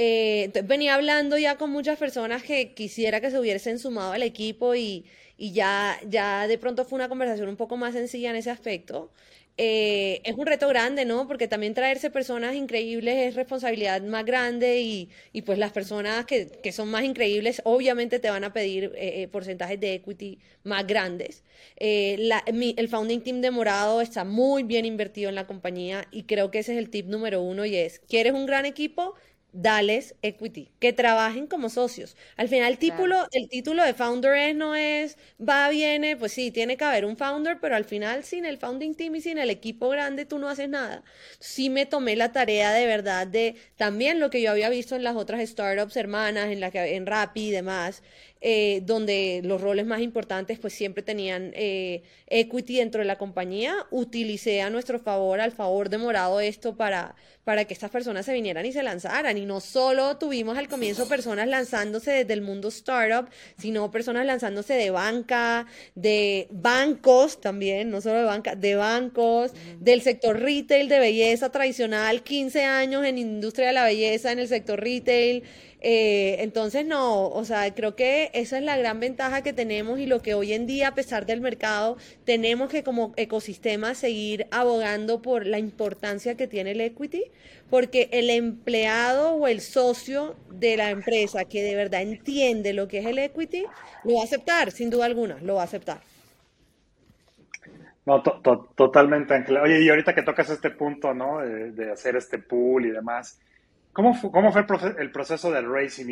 Eh, 0.00 0.44
entonces 0.44 0.68
venía 0.68 0.94
hablando 0.94 1.36
ya 1.38 1.56
con 1.56 1.70
muchas 1.70 1.98
personas 1.98 2.44
que 2.44 2.72
quisiera 2.72 3.20
que 3.20 3.32
se 3.32 3.38
hubiesen 3.40 3.80
sumado 3.80 4.12
al 4.12 4.22
equipo 4.22 4.76
y, 4.76 5.04
y 5.36 5.52
ya, 5.52 5.98
ya 6.06 6.46
de 6.46 6.56
pronto 6.56 6.84
fue 6.84 6.96
una 6.98 7.08
conversación 7.08 7.48
un 7.48 7.56
poco 7.56 7.76
más 7.76 7.94
sencilla 7.94 8.30
en 8.30 8.36
ese 8.36 8.50
aspecto. 8.50 9.10
Eh, 9.60 10.20
es 10.24 10.36
un 10.36 10.46
reto 10.46 10.68
grande, 10.68 11.04
¿no? 11.04 11.26
Porque 11.26 11.48
también 11.48 11.74
traerse 11.74 12.10
personas 12.10 12.54
increíbles 12.54 13.16
es 13.16 13.34
responsabilidad 13.34 14.00
más 14.02 14.24
grande 14.24 14.80
y, 14.80 15.10
y 15.32 15.42
pues 15.42 15.58
las 15.58 15.72
personas 15.72 16.26
que, 16.26 16.46
que 16.62 16.70
son 16.70 16.88
más 16.90 17.02
increíbles 17.02 17.60
obviamente 17.64 18.20
te 18.20 18.30
van 18.30 18.44
a 18.44 18.52
pedir 18.52 18.92
eh, 18.94 19.22
eh, 19.22 19.28
porcentajes 19.28 19.80
de 19.80 19.94
equity 19.94 20.38
más 20.62 20.86
grandes. 20.86 21.42
Eh, 21.76 22.14
la- 22.20 22.44
mi- 22.52 22.74
el 22.78 22.88
founding 22.88 23.20
team 23.20 23.40
de 23.40 23.50
Morado 23.50 24.00
está 24.00 24.22
muy 24.24 24.62
bien 24.62 24.84
invertido 24.86 25.28
en 25.28 25.34
la 25.34 25.48
compañía 25.48 26.06
y 26.12 26.22
creo 26.22 26.52
que 26.52 26.60
ese 26.60 26.72
es 26.74 26.78
el 26.78 26.88
tip 26.90 27.06
número 27.06 27.42
uno 27.42 27.64
y 27.64 27.74
es, 27.74 27.98
¿quieres 28.08 28.34
un 28.34 28.46
gran 28.46 28.64
equipo? 28.64 29.14
Dales 29.52 30.14
equity, 30.22 30.70
que 30.78 30.92
trabajen 30.92 31.46
como 31.46 31.70
socios. 31.70 32.16
Al 32.36 32.48
final, 32.48 32.70
el 32.72 32.78
título, 32.78 33.26
el 33.32 33.48
título 33.48 33.82
de 33.82 33.94
founder 33.94 34.34
es, 34.36 34.54
no 34.54 34.74
es, 34.74 35.16
va, 35.40 35.70
viene, 35.70 36.16
pues 36.16 36.32
sí, 36.32 36.50
tiene 36.50 36.76
que 36.76 36.84
haber 36.84 37.06
un 37.06 37.16
founder, 37.16 37.58
pero 37.58 37.74
al 37.74 37.84
final, 37.86 38.24
sin 38.24 38.44
el 38.44 38.58
founding 38.58 38.94
team 38.94 39.14
y 39.16 39.20
sin 39.22 39.38
el 39.38 39.48
equipo 39.50 39.88
grande, 39.88 40.26
tú 40.26 40.38
no 40.38 40.48
haces 40.50 40.68
nada. 40.68 41.02
Sí 41.40 41.70
me 41.70 41.86
tomé 41.86 42.14
la 42.14 42.30
tarea 42.32 42.72
de 42.72 42.86
verdad 42.86 43.26
de 43.26 43.56
también 43.76 44.20
lo 44.20 44.28
que 44.30 44.42
yo 44.42 44.50
había 44.50 44.68
visto 44.68 44.94
en 44.96 45.02
las 45.02 45.16
otras 45.16 45.40
startups 45.48 45.96
hermanas, 45.96 46.50
en 46.50 46.60
la 46.60 46.70
que, 46.70 46.94
en 46.96 47.06
Rappi 47.06 47.48
y 47.48 47.50
demás, 47.50 48.02
eh, 48.40 48.82
donde 48.84 49.40
los 49.42 49.60
roles 49.60 49.84
más 49.84 50.00
importantes 50.00 50.60
pues 50.60 50.72
siempre 50.72 51.02
tenían 51.02 51.50
eh, 51.54 52.02
equity 52.28 52.76
dentro 52.76 53.00
de 53.00 53.04
la 53.04 53.18
compañía, 53.18 53.74
utilicé 53.90 54.62
a 54.62 54.70
nuestro 54.70 55.00
favor, 55.00 55.40
al 55.40 55.50
favor 55.50 55.88
de 55.88 55.98
Morado 55.98 56.38
esto 56.38 56.76
para, 56.76 57.16
para 57.42 57.64
que 57.64 57.74
estas 57.74 57.90
personas 57.90 58.26
se 58.26 58.32
vinieran 58.32 58.64
y 58.64 58.72
se 58.72 58.84
lanzaran. 58.84 59.38
Y 59.38 59.44
no 59.44 59.60
solo 59.60 60.18
tuvimos 60.18 60.56
al 60.56 60.68
comienzo 60.68 61.08
personas 61.08 61.48
lanzándose 61.48 62.12
desde 62.12 62.32
el 62.34 62.42
mundo 62.42 62.68
startup, 62.68 63.28
sino 63.58 63.90
personas 63.90 64.24
lanzándose 64.24 64.74
de 64.74 64.90
banca, 64.90 65.66
de 65.96 66.46
bancos 66.50 67.40
también, 67.40 67.90
no 67.90 68.00
solo 68.00 68.18
de 68.18 68.24
banca, 68.24 68.54
de 68.54 68.76
bancos, 68.76 69.52
del 69.80 70.02
sector 70.02 70.38
retail 70.38 70.88
de 70.88 71.00
belleza 71.00 71.50
tradicional, 71.50 72.22
15 72.22 72.64
años 72.64 73.04
en 73.04 73.18
industria 73.18 73.68
de 73.68 73.72
la 73.72 73.84
belleza 73.84 74.30
en 74.30 74.38
el 74.38 74.46
sector 74.46 74.80
retail. 74.80 75.42
Eh, 75.80 76.36
entonces, 76.40 76.84
no, 76.84 77.28
o 77.28 77.44
sea, 77.44 77.72
creo 77.74 77.94
esa 78.34 78.58
es 78.58 78.64
la 78.64 78.76
gran 78.76 79.00
ventaja 79.00 79.42
que 79.42 79.52
tenemos 79.52 79.98
y 79.98 80.06
lo 80.06 80.20
que 80.22 80.34
hoy 80.34 80.52
en 80.52 80.66
día, 80.66 80.88
a 80.88 80.94
pesar 80.94 81.26
del 81.26 81.40
mercado, 81.40 81.96
tenemos 82.24 82.70
que 82.70 82.82
como 82.82 83.12
ecosistema 83.16 83.94
seguir 83.94 84.46
abogando 84.50 85.22
por 85.22 85.46
la 85.46 85.58
importancia 85.58 86.36
que 86.36 86.46
tiene 86.48 86.72
el 86.72 86.80
equity, 86.80 87.24
porque 87.70 88.08
el 88.12 88.30
empleado 88.30 89.32
o 89.34 89.46
el 89.48 89.60
socio 89.60 90.36
de 90.50 90.76
la 90.76 90.90
empresa 90.90 91.44
que 91.44 91.62
de 91.62 91.74
verdad 91.74 92.02
entiende 92.02 92.72
lo 92.72 92.88
que 92.88 92.98
es 92.98 93.06
el 93.06 93.18
equity, 93.18 93.64
lo 94.04 94.14
va 94.14 94.22
a 94.22 94.24
aceptar, 94.24 94.70
sin 94.72 94.90
duda 94.90 95.06
alguna, 95.06 95.38
lo 95.42 95.54
va 95.56 95.62
a 95.62 95.64
aceptar. 95.64 96.00
No, 98.06 98.22
to- 98.22 98.40
to- 98.42 98.72
totalmente. 98.74 99.34
Oye, 99.60 99.82
y 99.82 99.88
ahorita 99.90 100.14
que 100.14 100.22
tocas 100.22 100.48
este 100.50 100.70
punto, 100.70 101.12
¿no? 101.14 101.40
De, 101.40 101.72
hacer 101.92 102.16
este 102.16 102.38
pool 102.38 102.86
y 102.86 102.90
demás, 102.90 103.38
¿cómo, 103.92 104.14
fu- 104.14 104.30
cómo 104.32 104.50
fue 104.52 104.62
el, 104.62 104.66
proce- 104.66 104.96
el 104.98 105.12
proceso 105.12 105.50
del 105.52 105.70
racing? 105.70 106.08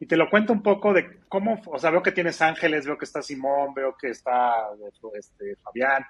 Y 0.00 0.06
te 0.06 0.16
lo 0.16 0.28
cuento 0.30 0.52
un 0.54 0.62
poco 0.62 0.92
de 0.94 1.20
cómo, 1.28 1.60
o 1.66 1.78
sea, 1.78 1.90
veo 1.90 2.02
que 2.02 2.10
tienes 2.12 2.40
Ángeles, 2.40 2.86
veo 2.86 2.96
que 2.98 3.04
está 3.04 3.20
Simón, 3.22 3.74
veo 3.74 3.94
que 3.96 4.08
está 4.08 4.54
este, 5.16 5.56
Fabián. 5.62 6.04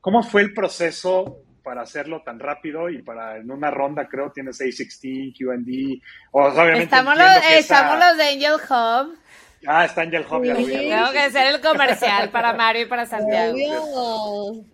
¿Cómo 0.00 0.22
fue 0.22 0.42
el 0.42 0.54
proceso 0.54 1.38
para 1.62 1.82
hacerlo 1.82 2.22
tan 2.22 2.38
rápido 2.40 2.88
y 2.90 3.02
para 3.02 3.36
en 3.36 3.50
una 3.50 3.70
ronda, 3.70 4.08
creo, 4.08 4.32
tienes 4.32 4.60
A16, 4.60 5.34
QD? 5.36 6.02
O 6.32 6.50
sea, 6.50 6.62
obviamente 6.62 6.84
Estamos, 6.84 7.16
los, 7.16 7.26
que 7.26 7.58
esa- 7.58 7.58
estamos 7.58 7.98
los 7.98 8.16
de 8.16 8.24
Angel 8.24 8.54
Hub. 8.54 9.18
Ah, 9.66 9.84
está 9.84 10.02
Angel 10.02 10.26
Hub, 10.30 10.40
vi, 10.42 10.48
Tengo 10.48 10.66
sí, 10.66 10.66
que 11.12 11.20
sí. 11.20 11.26
hacer 11.26 11.54
el 11.54 11.60
comercial 11.60 12.30
para 12.30 12.52
Mario 12.54 12.82
y 12.82 12.86
para 12.86 13.06
Santiago. 13.06 13.54
Obvio. 13.54 14.64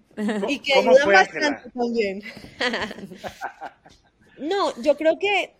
Y 0.48 0.58
que 0.58 0.74
¿Cómo 0.74 0.90
ayudan 0.90 1.04
fue, 1.04 1.14
bastante 1.14 1.70
también. 1.70 2.22
No, 4.38 4.72
yo 4.82 4.96
creo 4.96 5.18
que 5.18 5.52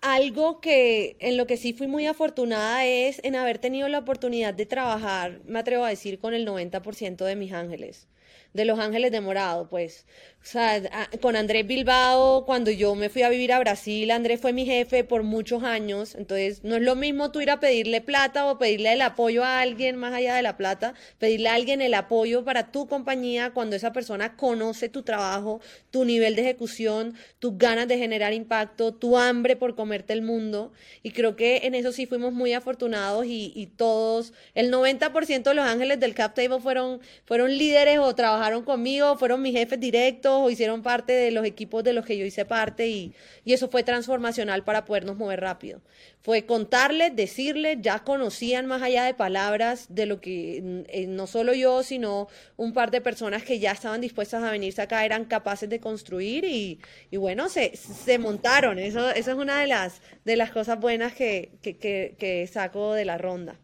algo 0.00 0.60
que 0.60 1.16
en 1.20 1.36
lo 1.36 1.46
que 1.46 1.56
sí 1.56 1.72
fui 1.72 1.86
muy 1.86 2.06
afortunada 2.06 2.84
es 2.86 3.20
en 3.24 3.36
haber 3.36 3.58
tenido 3.58 3.88
la 3.88 3.98
oportunidad 4.00 4.54
de 4.54 4.66
trabajar, 4.66 5.40
me 5.46 5.58
atrevo 5.60 5.84
a 5.84 5.90
decir, 5.90 6.18
con 6.18 6.34
el 6.34 6.46
90% 6.46 7.24
de 7.24 7.36
mis 7.36 7.52
ángeles. 7.52 8.08
de 8.54 8.64
Los 8.64 8.78
Ángeles 8.78 9.12
de 9.12 9.20
Morado, 9.20 9.68
pues. 9.68 10.06
O 10.40 10.50
sea, 10.50 10.80
con 11.20 11.36
Andrés 11.36 11.66
Bilbao, 11.66 12.46
cuando 12.46 12.70
yo 12.70 12.94
me 12.94 13.10
fui 13.10 13.22
a 13.22 13.28
vivir 13.28 13.52
a 13.52 13.58
Brasil, 13.58 14.10
Andrés 14.10 14.40
fue 14.40 14.54
mi 14.54 14.64
jefe 14.64 15.04
por 15.04 15.22
muchos 15.22 15.62
años. 15.62 16.14
Entonces, 16.14 16.64
no 16.64 16.76
es 16.76 16.82
lo 16.82 16.94
mismo 16.94 17.30
tú 17.30 17.42
ir 17.42 17.50
a 17.50 17.60
pedirle 17.60 18.00
plata 18.00 18.46
o 18.46 18.56
pedirle 18.56 18.94
el 18.94 19.02
apoyo 19.02 19.44
a 19.44 19.60
alguien 19.60 19.96
más 19.96 20.14
allá 20.14 20.36
de 20.36 20.42
la 20.42 20.56
plata, 20.56 20.94
pedirle 21.18 21.50
a 21.50 21.54
alguien 21.54 21.82
el 21.82 21.92
apoyo 21.92 22.44
para 22.44 22.70
tu 22.70 22.86
compañía 22.86 23.50
cuando 23.50 23.76
esa 23.76 23.92
persona 23.92 24.36
conoce 24.36 24.88
tu 24.88 25.02
trabajo, 25.02 25.60
tu 25.90 26.06
nivel 26.06 26.34
de 26.34 26.42
ejecución, 26.42 27.14
tus 27.40 27.58
ganas 27.58 27.86
de 27.86 27.98
generar 27.98 28.32
impacto, 28.32 28.94
tu 28.94 29.18
hambre 29.18 29.54
por 29.54 29.74
comerte 29.74 30.14
el 30.14 30.22
mundo. 30.22 30.72
Y 31.02 31.10
creo 31.10 31.36
que 31.36 31.62
en 31.64 31.74
eso 31.74 31.92
sí 31.92 32.06
fuimos 32.06 32.32
muy 32.32 32.54
afortunados 32.54 33.26
y, 33.26 33.52
y 33.54 33.66
todos, 33.66 34.32
el 34.54 34.72
90% 34.72 35.42
de 35.42 35.54
los 35.54 35.66
ángeles 35.66 36.00
del 36.00 36.14
Cap 36.14 36.34
Table 36.34 36.60
fueron, 36.60 37.02
fueron 37.26 37.58
líderes 37.58 37.98
o 37.98 38.14
trabajaron 38.14 38.62
conmigo, 38.62 39.18
fueron 39.18 39.42
mis 39.42 39.52
jefes 39.52 39.78
directos 39.78 40.27
o 40.36 40.50
hicieron 40.50 40.82
parte 40.82 41.12
de 41.12 41.30
los 41.30 41.44
equipos 41.44 41.82
de 41.82 41.92
los 41.92 42.04
que 42.04 42.18
yo 42.18 42.24
hice 42.24 42.44
parte 42.44 42.88
y, 42.88 43.14
y 43.44 43.52
eso 43.52 43.68
fue 43.68 43.82
transformacional 43.82 44.64
para 44.64 44.84
podernos 44.84 45.16
mover 45.16 45.40
rápido. 45.40 45.80
Fue 46.20 46.46
contarles, 46.46 47.16
decirles, 47.16 47.78
ya 47.80 48.00
conocían 48.00 48.66
más 48.66 48.82
allá 48.82 49.04
de 49.04 49.14
palabras 49.14 49.86
de 49.88 50.06
lo 50.06 50.20
que 50.20 50.84
eh, 50.88 51.06
no 51.06 51.26
solo 51.26 51.54
yo, 51.54 51.82
sino 51.82 52.28
un 52.56 52.72
par 52.72 52.90
de 52.90 53.00
personas 53.00 53.42
que 53.42 53.58
ya 53.58 53.72
estaban 53.72 54.00
dispuestas 54.00 54.42
a 54.42 54.50
venirse 54.50 54.82
acá, 54.82 55.04
eran 55.04 55.24
capaces 55.24 55.68
de 55.68 55.80
construir 55.80 56.44
y, 56.44 56.80
y 57.10 57.16
bueno, 57.16 57.48
se, 57.48 57.76
se 57.76 58.18
montaron. 58.18 58.78
Eso, 58.78 59.10
eso 59.10 59.30
es 59.30 59.36
una 59.36 59.60
de 59.60 59.66
las, 59.66 60.02
de 60.24 60.36
las 60.36 60.50
cosas 60.50 60.78
buenas 60.78 61.14
que, 61.14 61.52
que, 61.62 61.76
que, 61.78 62.14
que 62.18 62.46
saco 62.46 62.94
de 62.94 63.04
la 63.04 63.18
ronda. 63.18 63.56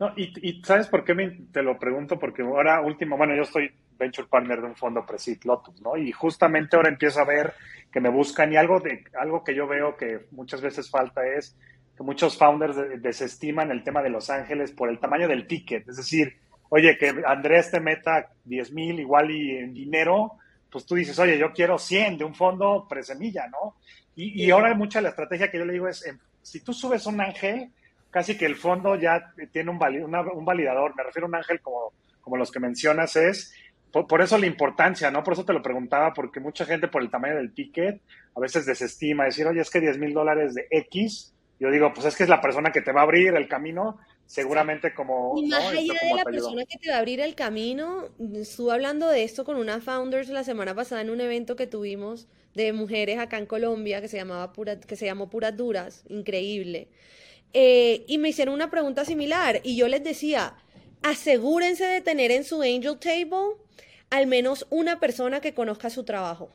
No, 0.00 0.12
y, 0.16 0.32
y, 0.42 0.60
¿sabes 0.64 0.88
por 0.88 1.04
qué 1.04 1.14
me, 1.14 1.30
te 1.52 1.62
lo 1.62 1.78
pregunto? 1.78 2.18
Porque 2.18 2.42
ahora 2.42 2.80
último, 2.80 3.16
bueno, 3.16 3.36
yo 3.36 3.42
estoy 3.42 3.70
venture 3.98 4.28
partner 4.28 4.60
de 4.60 4.66
un 4.66 4.76
fondo 4.76 5.04
Presid 5.04 5.42
Lotus, 5.44 5.80
¿no? 5.80 5.96
Y 5.96 6.12
justamente 6.12 6.76
ahora 6.76 6.88
empiezo 6.88 7.20
a 7.20 7.24
ver 7.24 7.54
que 7.92 8.00
me 8.00 8.08
buscan 8.08 8.52
y 8.52 8.56
algo, 8.56 8.80
de, 8.80 9.04
algo 9.20 9.44
que 9.44 9.54
yo 9.54 9.66
veo 9.66 9.96
que 9.96 10.26
muchas 10.32 10.60
veces 10.60 10.90
falta 10.90 11.26
es 11.26 11.56
que 11.96 12.02
muchos 12.02 12.36
founders 12.36 12.76
desestiman 13.00 13.70
el 13.70 13.84
tema 13.84 14.02
de 14.02 14.10
Los 14.10 14.30
Ángeles 14.30 14.72
por 14.72 14.88
el 14.88 14.98
tamaño 14.98 15.28
del 15.28 15.46
ticket. 15.46 15.88
Es 15.88 15.96
decir, 15.96 16.36
oye, 16.70 16.98
que 16.98 17.14
Andrés 17.26 17.70
te 17.70 17.80
meta 17.80 18.30
10 18.44 18.72
mil 18.72 18.98
igual 18.98 19.30
y 19.30 19.58
en 19.58 19.72
dinero, 19.72 20.32
pues 20.70 20.84
tú 20.86 20.96
dices, 20.96 21.18
oye, 21.20 21.38
yo 21.38 21.52
quiero 21.52 21.78
100 21.78 22.18
de 22.18 22.24
un 22.24 22.34
fondo 22.34 22.86
presemilla, 22.88 23.46
¿no? 23.46 23.76
Y, 24.16 24.44
y 24.44 24.50
ahora 24.50 24.74
mucha 24.74 25.00
la 25.00 25.10
estrategia 25.10 25.50
que 25.50 25.58
yo 25.58 25.64
le 25.64 25.72
digo 25.72 25.88
es, 25.88 26.04
si 26.42 26.60
tú 26.60 26.72
subes 26.72 27.06
un 27.06 27.20
ángel, 27.20 27.70
casi 28.10 28.36
que 28.36 28.46
el 28.46 28.56
fondo 28.56 28.94
ya 28.96 29.32
tiene 29.50 29.70
un, 29.70 29.78
valid, 29.78 30.04
una, 30.04 30.20
un 30.20 30.44
validador, 30.44 30.94
me 30.96 31.02
refiero 31.02 31.26
a 31.26 31.28
un 31.30 31.34
ángel 31.34 31.60
como, 31.60 31.92
como 32.20 32.36
los 32.36 32.52
que 32.52 32.60
mencionas, 32.60 33.16
es 33.16 33.52
por, 33.94 34.08
por, 34.08 34.20
eso 34.20 34.36
la 34.36 34.46
importancia, 34.46 35.08
¿no? 35.12 35.22
Por 35.22 35.34
eso 35.34 35.44
te 35.44 35.52
lo 35.52 35.62
preguntaba, 35.62 36.12
porque 36.12 36.40
mucha 36.40 36.66
gente 36.66 36.88
por 36.88 37.00
el 37.00 37.10
tamaño 37.10 37.36
del 37.36 37.54
ticket 37.54 38.02
a 38.34 38.40
veces 38.40 38.66
desestima, 38.66 39.24
decir, 39.24 39.46
oye, 39.46 39.60
es 39.60 39.70
que 39.70 39.80
10 39.80 39.98
mil 39.98 40.12
dólares 40.12 40.54
de 40.54 40.66
X, 40.68 41.32
yo 41.60 41.70
digo, 41.70 41.92
pues 41.94 42.06
es 42.06 42.16
que 42.16 42.24
es 42.24 42.28
la 42.28 42.40
persona 42.40 42.72
que 42.72 42.80
te 42.80 42.90
va 42.90 43.02
a 43.02 43.04
abrir 43.04 43.34
el 43.36 43.46
camino, 43.46 43.98
seguramente 44.26 44.92
como... 44.92 45.34
Y 45.36 45.46
más 45.46 45.62
¿no? 45.62 45.78
allá 45.78 45.94
de 46.02 46.14
la 46.16 46.24
persona 46.24 46.64
que 46.64 46.78
te 46.78 46.90
va 46.90 46.96
a 46.96 46.98
abrir 46.98 47.20
el 47.20 47.36
camino, 47.36 48.08
estuve 48.34 48.72
hablando 48.72 49.08
de 49.08 49.22
esto 49.22 49.44
con 49.44 49.56
una 49.56 49.80
founders 49.80 50.28
la 50.28 50.42
semana 50.42 50.74
pasada 50.74 51.00
en 51.00 51.10
un 51.10 51.20
evento 51.20 51.54
que 51.54 51.68
tuvimos 51.68 52.26
de 52.54 52.72
mujeres 52.72 53.18
acá 53.18 53.38
en 53.38 53.46
Colombia 53.46 54.00
que 54.00 54.08
se, 54.08 54.16
llamaba 54.16 54.52
Pura, 54.52 54.80
que 54.80 54.96
se 54.96 55.06
llamó 55.06 55.30
Puras 55.30 55.56
Duras, 55.56 56.04
increíble. 56.08 56.88
Eh, 57.52 58.04
y 58.08 58.18
me 58.18 58.30
hicieron 58.30 58.54
una 58.54 58.68
pregunta 58.68 59.04
similar 59.04 59.60
y 59.62 59.76
yo 59.76 59.86
les 59.86 60.02
decía, 60.02 60.54
asegúrense 61.04 61.84
de 61.84 62.00
tener 62.00 62.30
en 62.30 62.44
su 62.44 62.62
angel 62.62 62.98
table 62.98 63.58
al 64.08 64.26
menos 64.26 64.66
una 64.70 65.00
persona 65.00 65.40
que 65.40 65.52
conozca 65.52 65.90
su 65.90 66.04
trabajo. 66.04 66.50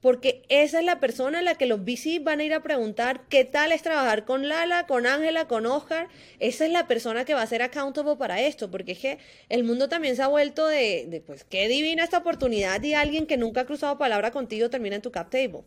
Porque 0.00 0.44
esa 0.48 0.78
es 0.78 0.84
la 0.84 0.98
persona 0.98 1.40
a 1.40 1.42
la 1.42 1.56
que 1.56 1.66
los 1.66 1.80
VC 1.80 2.22
van 2.22 2.40
a 2.40 2.44
ir 2.44 2.54
a 2.54 2.62
preguntar 2.62 3.22
qué 3.28 3.44
tal 3.44 3.72
es 3.72 3.82
trabajar 3.82 4.24
con 4.24 4.48
Lala, 4.48 4.86
con 4.86 5.06
Ángela, 5.06 5.46
con 5.46 5.66
Oscar. 5.66 6.08
Esa 6.38 6.64
es 6.64 6.70
la 6.70 6.86
persona 6.86 7.24
que 7.26 7.34
va 7.34 7.42
a 7.42 7.46
ser 7.46 7.60
accountable 7.60 8.16
para 8.16 8.40
esto. 8.40 8.70
Porque 8.70 8.92
es 8.92 8.98
que 8.98 9.18
el 9.48 9.64
mundo 9.64 9.88
también 9.88 10.16
se 10.16 10.22
ha 10.22 10.28
vuelto 10.28 10.66
de, 10.66 11.06
de 11.08 11.20
pues, 11.20 11.44
qué 11.44 11.68
divina 11.68 12.04
esta 12.04 12.18
oportunidad 12.18 12.82
y 12.82 12.94
alguien 12.94 13.26
que 13.26 13.36
nunca 13.36 13.62
ha 13.62 13.66
cruzado 13.66 13.98
palabra 13.98 14.30
contigo 14.30 14.70
termina 14.70 14.96
en 14.96 15.02
tu 15.02 15.10
cap 15.10 15.28
table. 15.28 15.64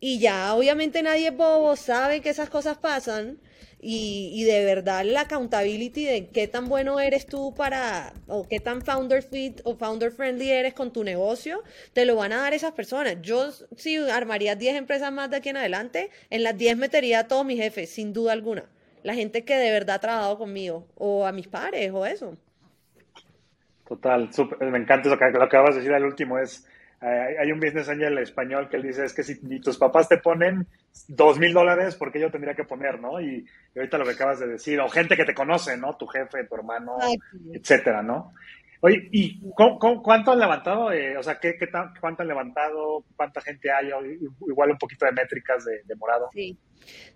Y 0.00 0.18
ya, 0.18 0.54
obviamente 0.54 1.02
nadie 1.02 1.28
es 1.28 1.36
bobo, 1.36 1.76
sabe 1.76 2.20
que 2.20 2.30
esas 2.30 2.50
cosas 2.50 2.76
pasan. 2.78 3.38
Y, 3.80 4.42
de 4.44 4.64
verdad 4.64 5.04
la 5.04 5.22
accountability 5.22 6.04
de 6.04 6.28
qué 6.28 6.48
tan 6.48 6.68
bueno 6.68 6.98
eres 6.98 7.26
tú 7.26 7.54
para, 7.54 8.12
o 8.26 8.48
qué 8.48 8.58
tan 8.58 8.82
founder 8.82 9.22
fit 9.22 9.60
o 9.64 9.76
founder 9.76 10.10
friendly 10.10 10.50
eres 10.50 10.74
con 10.74 10.92
tu 10.92 11.04
negocio, 11.04 11.62
te 11.92 12.04
lo 12.04 12.16
van 12.16 12.32
a 12.32 12.38
dar 12.38 12.54
esas 12.54 12.72
personas. 12.72 13.18
Yo, 13.22 13.50
si 13.76 13.96
armaría 13.96 14.56
10 14.56 14.76
empresas 14.76 15.12
más 15.12 15.30
de 15.30 15.36
aquí 15.36 15.50
en 15.50 15.58
adelante, 15.58 16.10
en 16.30 16.42
las 16.42 16.56
10 16.56 16.78
metería 16.78 17.20
a 17.20 17.28
todos 17.28 17.44
mis 17.44 17.60
jefes, 17.60 17.90
sin 17.90 18.12
duda 18.12 18.32
alguna. 18.32 18.64
La 19.02 19.14
gente 19.14 19.44
que 19.44 19.56
de 19.56 19.70
verdad 19.70 19.96
ha 19.96 20.00
trabajado 20.00 20.38
conmigo, 20.38 20.86
o 20.96 21.26
a 21.26 21.32
mis 21.32 21.46
pares, 21.46 21.92
o 21.92 22.04
eso. 22.06 22.36
Total, 23.86 24.32
super, 24.32 24.58
me 24.68 24.78
encanta 24.78 25.08
lo 25.08 25.16
que, 25.16 25.26
lo 25.26 25.38
que 25.38 25.44
acabas 25.44 25.76
de 25.76 25.80
decir 25.80 25.94
al 25.94 26.04
último, 26.04 26.38
es 26.38 26.66
hay 27.06 27.52
un 27.52 27.60
business 27.60 27.88
angel 27.88 28.18
español 28.18 28.68
que 28.68 28.76
él 28.76 28.82
dice, 28.82 29.04
es 29.04 29.14
que 29.14 29.22
si 29.22 29.38
ni 29.42 29.60
tus 29.60 29.78
papás 29.78 30.08
te 30.08 30.18
ponen 30.18 30.66
dos 31.08 31.38
mil 31.38 31.52
dólares, 31.52 31.94
¿por 31.94 32.10
qué 32.10 32.20
yo 32.20 32.30
tendría 32.30 32.54
que 32.54 32.64
poner, 32.64 33.00
no? 33.00 33.20
Y, 33.20 33.46
y, 33.74 33.78
ahorita 33.78 33.98
lo 33.98 34.04
que 34.04 34.12
acabas 34.12 34.40
de 34.40 34.48
decir, 34.48 34.80
o 34.80 34.88
gente 34.88 35.16
que 35.16 35.24
te 35.24 35.34
conoce, 35.34 35.76
¿no? 35.76 35.96
Tu 35.96 36.06
jefe, 36.06 36.44
tu 36.44 36.54
hermano, 36.56 36.96
Ay, 37.00 37.16
etcétera, 37.52 38.02
¿no? 38.02 38.32
Oye, 38.80 39.08
¿y 39.10 39.40
cu 39.40 39.78
cu 39.78 40.02
cuánto 40.02 40.32
han 40.32 40.38
levantado? 40.38 40.92
Eh, 40.92 41.16
o 41.16 41.22
sea, 41.22 41.38
¿qué, 41.38 41.56
qué 41.56 41.68
¿cuánto 42.00 42.22
han 42.22 42.28
levantado? 42.28 43.04
¿Cuánta 43.16 43.40
gente 43.40 43.70
hay? 43.70 43.90
Igual 44.46 44.72
un 44.72 44.78
poquito 44.78 45.06
de 45.06 45.12
métricas 45.12 45.64
de, 45.64 45.82
de 45.84 45.96
Morado. 45.96 46.28
Sí. 46.32 46.56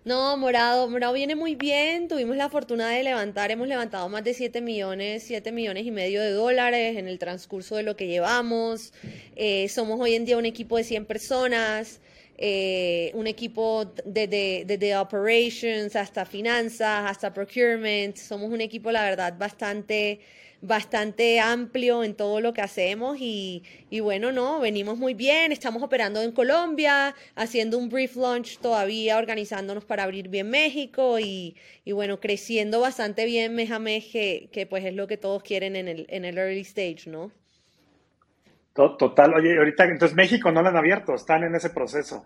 No, 0.03 0.35
Morado, 0.35 0.89
Morado 0.89 1.13
viene 1.13 1.35
muy 1.35 1.55
bien. 1.55 2.07
Tuvimos 2.07 2.35
la 2.35 2.49
fortuna 2.49 2.89
de 2.89 3.03
levantar, 3.03 3.51
hemos 3.51 3.67
levantado 3.67 4.09
más 4.09 4.23
de 4.23 4.33
7 4.33 4.59
millones, 4.61 5.23
7 5.23 5.51
millones 5.51 5.85
y 5.85 5.91
medio 5.91 6.21
de 6.21 6.31
dólares 6.31 6.97
en 6.97 7.07
el 7.07 7.19
transcurso 7.19 7.75
de 7.75 7.83
lo 7.83 7.95
que 7.95 8.07
llevamos. 8.07 8.93
Eh, 9.35 9.69
somos 9.69 9.99
hoy 9.99 10.15
en 10.15 10.25
día 10.25 10.37
un 10.37 10.45
equipo 10.45 10.77
de 10.77 10.83
100 10.83 11.05
personas. 11.05 11.99
Eh, 12.43 13.11
un 13.13 13.27
equipo 13.27 13.93
desde 14.03 14.65
de, 14.65 14.77
de 14.79 14.97
operations 14.97 15.95
hasta 15.95 16.25
finanzas, 16.25 17.03
hasta 17.05 17.31
procurement. 17.31 18.17
Somos 18.17 18.51
un 18.51 18.61
equipo, 18.61 18.91
la 18.91 19.03
verdad, 19.03 19.35
bastante 19.37 20.19
bastante 20.61 21.39
amplio 21.39 22.03
en 22.03 22.15
todo 22.15 22.39
lo 22.39 22.53
que 22.53 22.61
hacemos 22.61 23.17
y, 23.19 23.63
y, 23.89 23.99
bueno, 23.99 24.31
no, 24.31 24.59
venimos 24.59 24.97
muy 24.97 25.13
bien, 25.13 25.51
estamos 25.51 25.81
operando 25.81 26.21
en 26.21 26.31
Colombia, 26.31 27.15
haciendo 27.35 27.77
un 27.77 27.89
brief 27.89 28.15
launch 28.15 28.59
todavía, 28.59 29.17
organizándonos 29.17 29.85
para 29.85 30.03
abrir 30.03 30.29
bien 30.29 30.49
México 30.49 31.19
y, 31.19 31.55
y 31.83 31.91
bueno, 31.91 32.19
creciendo 32.19 32.79
bastante 32.79 33.25
bien 33.25 33.55
mes 33.55 33.71
a 33.71 33.79
mes, 33.79 34.05
que, 34.11 34.49
que, 34.51 34.65
pues 34.65 34.85
es 34.85 34.93
lo 34.93 35.07
que 35.07 35.17
todos 35.17 35.41
quieren 35.43 35.75
en 35.75 35.87
el, 35.87 36.05
en 36.09 36.25
el 36.25 36.37
early 36.37 36.61
stage, 36.61 37.07
¿no? 37.07 37.31
Total, 38.73 39.33
oye, 39.33 39.57
ahorita 39.57 39.83
entonces 39.85 40.15
México 40.15 40.49
no 40.51 40.61
lo 40.61 40.69
han 40.69 40.77
abierto, 40.77 41.13
están 41.13 41.43
en 41.43 41.55
ese 41.55 41.71
proceso. 41.71 42.25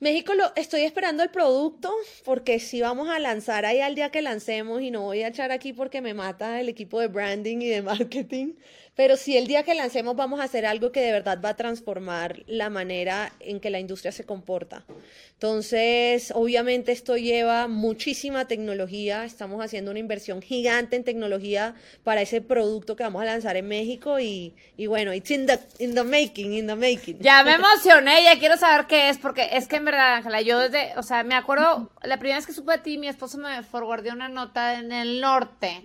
México 0.00 0.34
lo 0.34 0.52
estoy 0.56 0.82
esperando 0.82 1.22
el 1.22 1.30
producto 1.30 1.92
porque 2.24 2.58
si 2.58 2.80
vamos 2.80 3.08
a 3.08 3.18
lanzar 3.20 3.64
ahí 3.64 3.80
al 3.80 3.94
día 3.94 4.10
que 4.10 4.22
lancemos 4.22 4.82
y 4.82 4.90
no 4.90 5.02
voy 5.02 5.22
a 5.22 5.28
echar 5.28 5.52
aquí 5.52 5.72
porque 5.72 6.00
me 6.00 6.14
mata 6.14 6.60
el 6.60 6.68
equipo 6.68 7.00
de 7.00 7.06
branding 7.06 7.58
y 7.58 7.68
de 7.68 7.80
marketing, 7.82 8.54
pero 8.94 9.16
si 9.16 9.36
el 9.36 9.46
día 9.46 9.62
que 9.62 9.74
lancemos 9.74 10.14
vamos 10.16 10.40
a 10.40 10.44
hacer 10.44 10.66
algo 10.66 10.92
que 10.92 11.00
de 11.00 11.12
verdad 11.12 11.40
va 11.44 11.50
a 11.50 11.56
transformar 11.56 12.42
la 12.46 12.70
manera 12.70 13.32
en 13.40 13.60
que 13.60 13.70
la 13.70 13.80
industria 13.80 14.12
se 14.12 14.24
comporta. 14.24 14.84
Entonces, 15.32 16.32
obviamente 16.34 16.92
esto 16.92 17.16
lleva 17.16 17.66
muchísima 17.66 18.46
tecnología, 18.46 19.24
estamos 19.24 19.62
haciendo 19.64 19.90
una 19.90 20.00
inversión 20.00 20.40
gigante 20.40 20.96
en 20.96 21.04
tecnología 21.04 21.74
para 22.04 22.22
ese 22.22 22.40
producto 22.40 22.96
que 22.96 23.02
vamos 23.02 23.22
a 23.22 23.26
lanzar 23.26 23.56
en 23.56 23.66
México 23.66 24.20
y, 24.20 24.54
y 24.76 24.86
bueno, 24.86 25.12
it's 25.12 25.30
in 25.30 25.46
the, 25.46 25.58
in 25.78 25.94
the 25.94 26.04
making, 26.04 26.54
in 26.54 26.66
the 26.66 26.76
making. 26.76 27.18
Ya 27.18 27.42
me 27.42 27.54
emocioné, 27.54 28.22
ya 28.22 28.38
quiero 28.38 28.56
saber 28.56 28.86
qué 28.86 29.08
es, 29.08 29.18
porque 29.18 29.48
es 29.52 29.66
que 29.66 29.76
en 29.76 29.84
verdad, 29.84 30.14
Ángela, 30.14 30.40
yo 30.40 30.58
desde, 30.60 30.96
o 30.96 31.02
sea, 31.02 31.24
me 31.24 31.34
acuerdo, 31.34 31.90
la 32.02 32.18
primera 32.18 32.38
vez 32.38 32.46
que 32.46 32.52
supe 32.52 32.72
de 32.72 32.78
ti, 32.78 32.98
mi 32.98 33.08
esposo 33.08 33.38
me 33.38 33.62
forwardó 33.64 34.12
una 34.12 34.28
nota 34.28 34.78
en 34.78 34.92
el 34.92 35.20
norte. 35.20 35.82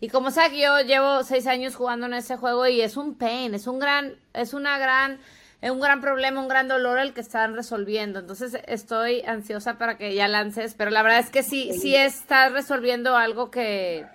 Y 0.00 0.08
como 0.08 0.30
sea 0.30 0.48
que 0.48 0.60
yo 0.60 0.80
llevo 0.80 1.24
seis 1.24 1.46
años 1.46 1.74
jugando 1.74 2.06
en 2.06 2.14
ese 2.14 2.36
juego 2.36 2.66
y 2.66 2.80
es 2.80 2.96
un 2.96 3.16
pain, 3.16 3.54
es 3.54 3.66
un 3.66 3.78
gran, 3.80 4.16
es 4.32 4.54
una 4.54 4.78
gran, 4.78 5.18
es 5.60 5.70
un 5.70 5.80
gran 5.80 6.00
problema, 6.00 6.40
un 6.40 6.48
gran 6.48 6.68
dolor 6.68 6.98
el 6.98 7.14
que 7.14 7.20
están 7.20 7.56
resolviendo. 7.56 8.20
Entonces 8.20 8.58
estoy 8.66 9.22
ansiosa 9.22 9.76
para 9.76 9.98
que 9.98 10.14
ya 10.14 10.28
lances, 10.28 10.74
pero 10.74 10.90
la 10.90 11.02
verdad 11.02 11.18
es 11.18 11.30
que 11.30 11.42
sí, 11.42 11.72
sí 11.72 11.96
estás 11.96 12.52
resolviendo 12.52 13.16
algo 13.16 13.50
que, 13.50 14.06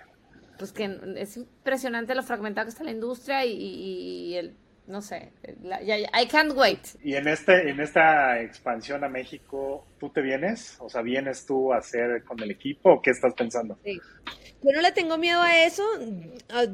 pues 0.58 0.72
que 0.72 0.98
es 1.16 1.36
impresionante 1.36 2.14
lo 2.14 2.22
fragmentado 2.22 2.64
que 2.64 2.70
está 2.70 2.84
la 2.84 2.90
industria 2.90 3.44
y, 3.44 3.52
y, 3.52 4.28
y 4.28 4.34
el 4.36 4.56
no 4.86 5.00
sé, 5.00 5.30
la, 5.62 5.82
ya, 5.82 5.96
ya, 5.96 6.08
I 6.20 6.26
can't 6.26 6.52
wait. 6.54 6.80
Y 7.02 7.14
en 7.14 7.26
este, 7.28 7.70
en 7.70 7.80
esta 7.80 8.40
expansión 8.40 9.02
a 9.02 9.08
México, 9.08 9.86
¿tú 9.98 10.10
te 10.10 10.20
vienes? 10.20 10.76
O 10.80 10.88
sea, 10.88 11.02
¿vienes 11.02 11.46
tú 11.46 11.72
a 11.72 11.78
hacer 11.78 12.22
con 12.24 12.40
el 12.42 12.50
equipo 12.50 12.94
o 12.94 13.02
qué 13.02 13.10
estás 13.10 13.32
pensando? 13.34 13.78
Sí. 13.84 13.98
Yo 14.62 14.72
no 14.72 14.80
le 14.80 14.92
tengo 14.92 15.18
miedo 15.18 15.40
a 15.40 15.64
eso. 15.64 15.82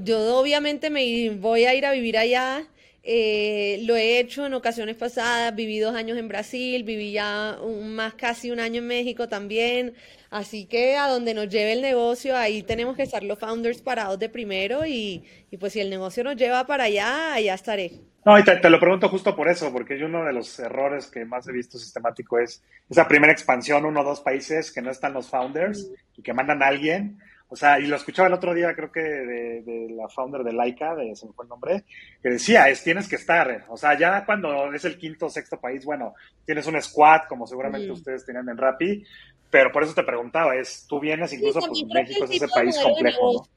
Yo 0.05 0.39
obviamente 0.39 0.91
me 0.91 1.31
voy 1.31 1.65
a 1.65 1.75
ir 1.75 1.87
a 1.87 1.93
vivir 1.93 2.19
allá. 2.19 2.65
Eh, 3.03 3.81
lo 3.85 3.97
he 3.97 4.19
hecho 4.21 4.45
en 4.47 4.53
ocasiones 4.55 4.97
pasadas, 4.97 5.55
viví 5.55 5.79
dos 5.79 5.95
años 5.95 6.19
en 6.19 6.29
Brasil, 6.29 6.83
viví 6.85 7.13
ya 7.13 7.59
un- 7.63 7.95
más 7.95 8.15
casi 8.15 8.51
un 8.51 8.61
año 8.61 8.79
en 8.81 8.87
México 8.87 9.29
también, 9.29 9.95
así 10.31 10.67
que 10.67 10.97
a 10.97 11.09
donde 11.09 11.33
nos 11.35 11.49
lleve 11.49 11.73
el 11.73 11.81
negocio, 11.83 12.37
ahí 12.37 12.63
tenemos 12.63 12.97
que 12.97 13.03
estar 13.05 13.23
los 13.25 13.39
founders 13.39 13.81
parados 13.83 14.19
de 14.19 14.29
primero 14.29 14.85
y, 14.87 15.25
y 15.51 15.57
pues 15.57 15.73
si 15.73 15.81
el 15.81 15.89
negocio 15.91 16.25
nos 16.25 16.37
lleva 16.37 16.67
para 16.67 16.85
allá, 16.85 17.33
allá 17.35 17.55
estaré. 17.55 17.93
No, 18.25 18.39
y 18.39 18.45
te, 18.45 18.57
te 18.57 18.69
lo 18.69 18.79
pregunto 18.79 19.09
justo 19.09 19.35
por 19.35 19.49
eso, 19.49 19.73
porque 19.73 19.99
yo 19.99 20.05
uno 20.05 20.25
de 20.27 20.35
los 20.35 20.59
errores 20.59 21.07
que 21.07 21.25
más 21.25 21.49
he 21.49 21.53
visto 21.53 21.79
sistemático 21.79 22.39
es 22.39 22.63
esa 22.91 23.09
primera 23.09 23.33
expansión, 23.33 23.87
uno 23.87 24.01
o 24.03 24.05
dos 24.05 24.21
países 24.21 24.71
que 24.73 24.83
no 24.83 24.91
están 24.91 25.15
los 25.15 25.31
founders 25.31 25.91
y 26.17 26.23
que 26.23 26.35
mandan 26.35 26.63
a 26.63 26.67
alguien. 26.67 27.19
O 27.53 27.57
sea, 27.57 27.81
y 27.81 27.87
lo 27.87 27.97
escuchaba 27.97 28.29
el 28.29 28.35
otro 28.35 28.55
día, 28.55 28.73
creo 28.75 28.93
que 28.93 29.01
de, 29.01 29.63
de 29.63 29.89
la 29.91 30.09
founder 30.09 30.43
de 30.45 30.53
Laika, 30.53 30.95
de, 30.95 31.17
se 31.17 31.27
me 31.27 31.33
fue 31.33 31.45
el 31.45 31.49
nombre, 31.49 31.85
que 32.23 32.31
decía, 32.31 32.69
es 32.69 32.83
tienes 32.85 33.09
que 33.09 33.17
estar. 33.17 33.65
O 33.69 33.77
sea, 33.77 33.99
ya 33.99 34.25
cuando 34.25 34.73
es 34.73 34.85
el 34.85 34.97
quinto 34.97 35.27
o 35.27 35.31
sexto 35.31 35.61
país, 35.61 35.85
bueno, 35.85 36.15
tienes 36.47 36.67
un 36.67 36.81
squad, 36.81 37.23
como 37.29 37.47
seguramente 37.47 37.89
Mm. 37.89 37.93
ustedes 37.93 38.25
tenían 38.25 38.49
en 38.49 38.57
Rappi, 38.57 39.05
pero 39.51 39.73
por 39.73 39.83
eso 39.83 39.95
te 39.95 40.05
preguntaba, 40.05 40.55
es, 40.55 40.87
tú 40.89 41.01
vienes 41.01 41.33
incluso, 41.33 41.59
pues 41.59 41.71
creo 41.73 41.89
que 41.89 41.95
México 41.95 42.25
es 42.25 42.31
ese 42.31 42.49
país 42.49 42.79
complejo, 42.79 43.33
¿no? 43.33 43.49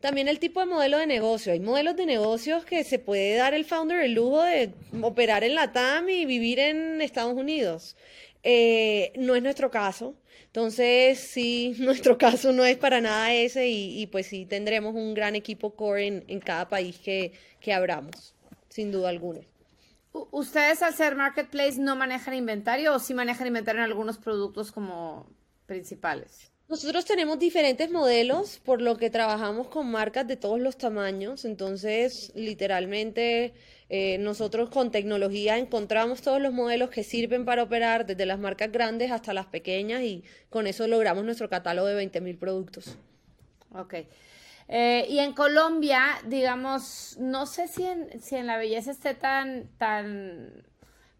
También 0.00 0.28
el 0.28 0.38
tipo 0.38 0.60
de 0.60 0.66
modelo 0.66 0.98
de 0.98 1.06
negocio. 1.06 1.52
Hay 1.52 1.60
modelos 1.60 1.96
de 1.96 2.04
negocios 2.04 2.64
que 2.64 2.84
se 2.84 2.98
puede 2.98 3.36
dar 3.36 3.54
el 3.54 3.64
founder 3.64 4.00
el 4.00 4.14
lujo 4.14 4.42
de 4.42 4.72
operar 5.00 5.44
en 5.44 5.54
la 5.54 5.72
TAM 5.72 6.08
y 6.08 6.26
vivir 6.26 6.58
en 6.58 7.00
Estados 7.00 7.34
Unidos. 7.34 7.96
Eh, 8.42 9.12
no 9.16 9.34
es 9.34 9.42
nuestro 9.42 9.70
caso. 9.70 10.14
Entonces, 10.46 11.18
sí, 11.18 11.74
nuestro 11.80 12.18
caso 12.18 12.52
no 12.52 12.64
es 12.64 12.76
para 12.78 13.00
nada 13.00 13.32
ese 13.32 13.68
y, 13.68 14.00
y 14.00 14.06
pues 14.06 14.26
sí 14.26 14.46
tendremos 14.46 14.94
un 14.94 15.14
gran 15.14 15.34
equipo 15.36 15.74
core 15.74 16.06
en, 16.06 16.24
en 16.28 16.40
cada 16.40 16.68
país 16.68 16.98
que, 16.98 17.32
que 17.60 17.72
abramos, 17.72 18.34
sin 18.68 18.90
duda 18.92 19.08
alguna. 19.10 19.40
¿Ustedes 20.12 20.82
al 20.82 20.94
ser 20.94 21.14
marketplace 21.14 21.78
no 21.78 21.94
manejan 21.94 22.34
inventario 22.34 22.94
o 22.94 22.98
sí 22.98 23.14
manejan 23.14 23.46
inventario 23.46 23.80
en 23.80 23.84
algunos 23.84 24.18
productos 24.18 24.72
como 24.72 25.26
principales? 25.66 26.50
Nosotros 26.68 27.04
tenemos 27.04 27.38
diferentes 27.38 27.90
modelos, 27.90 28.58
por 28.58 28.80
lo 28.80 28.96
que 28.96 29.10
trabajamos 29.10 29.68
con 29.68 29.90
marcas 29.90 30.26
de 30.26 30.36
todos 30.36 30.60
los 30.60 30.78
tamaños. 30.78 31.44
Entonces, 31.44 32.32
literalmente, 32.34 33.54
eh, 33.92 34.18
nosotros 34.18 34.70
con 34.70 34.92
tecnología 34.92 35.58
encontramos 35.58 36.22
todos 36.22 36.40
los 36.40 36.52
modelos 36.52 36.90
que 36.90 37.02
sirven 37.02 37.44
para 37.44 37.64
operar, 37.64 38.06
desde 38.06 38.24
las 38.24 38.38
marcas 38.38 38.70
grandes 38.70 39.10
hasta 39.10 39.34
las 39.34 39.46
pequeñas, 39.46 40.02
y 40.02 40.22
con 40.48 40.68
eso 40.68 40.86
logramos 40.86 41.24
nuestro 41.24 41.48
catálogo 41.48 41.88
de 41.88 42.10
20.000 42.10 42.38
productos. 42.38 42.96
Ok. 43.74 43.94
Eh, 44.68 45.06
y 45.08 45.18
en 45.18 45.32
Colombia, 45.32 46.00
digamos, 46.26 47.16
no 47.18 47.46
sé 47.46 47.66
si 47.66 47.84
en, 47.84 48.22
si 48.22 48.36
en 48.36 48.46
la 48.46 48.56
belleza 48.56 48.92
esté 48.92 49.14
tan, 49.14 49.68
tan 49.76 50.62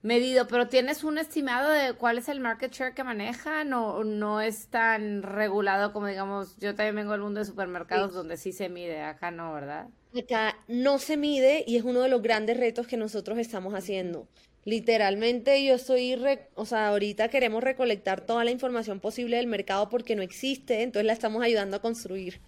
medido, 0.03 0.47
pero 0.49 0.69
¿tienes 0.69 1.05
un 1.05 1.19
estimado 1.19 1.71
de 1.71 1.95
cuál 1.95 2.19
es 2.19 2.29
el 2.29 2.41
market 2.41 2.73
share 2.73 2.95
que 2.95 3.05
manejan 3.05 3.73
o 3.73 4.05
no 4.05 4.41
es 4.41 4.69
tan 4.69 5.23
regulado 5.23 5.93
como, 5.93 6.07
digamos, 6.07 6.57
yo 6.59 6.75
también 6.75 6.97
vengo 6.97 7.13
del 7.13 7.21
mundo 7.23 7.41
de 7.41 7.47
supermercados 7.47 8.13
donde 8.15 8.37
sí 8.37 8.53
se 8.53 8.69
mide, 8.69 9.03
acá 9.03 9.31
no, 9.31 9.53
¿verdad? 9.53 9.89
Acá 10.19 10.57
no 10.69 10.99
se 10.99 11.17
mide 11.17 11.65
y 11.67 11.77
es 11.77 11.85
uno 11.85 12.01
de 12.01 12.09
los 12.09 12.23
grandes 12.23 12.57
retos 12.57 12.87
que 12.87 12.97
nosotros 12.97 13.39
estamos 13.39 13.75
haciendo. 13.75 14.29
Literalmente 14.65 15.65
yo 15.65 15.75
estoy, 15.75 16.17
re- 16.17 16.51
o 16.55 16.67
sea, 16.67 16.89
ahorita 16.89 17.29
queremos 17.29 17.63
recolectar 17.63 18.27
toda 18.27 18.45
la 18.45 18.51
información 18.51 19.01
posible 19.01 19.37
del 19.37 19.47
mercado 19.47 19.89
porque 19.89 20.17
no 20.17 20.23
existe, 20.23 20.83
entonces 20.83 21.07
la 21.07 21.13
estamos 21.13 21.43
ayudando 21.43 21.77
a 21.77 21.81
construir. 21.83 22.41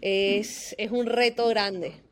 Es, 0.00 0.74
es 0.78 0.90
un 0.92 1.06
reto 1.06 1.48
grande. 1.48 2.02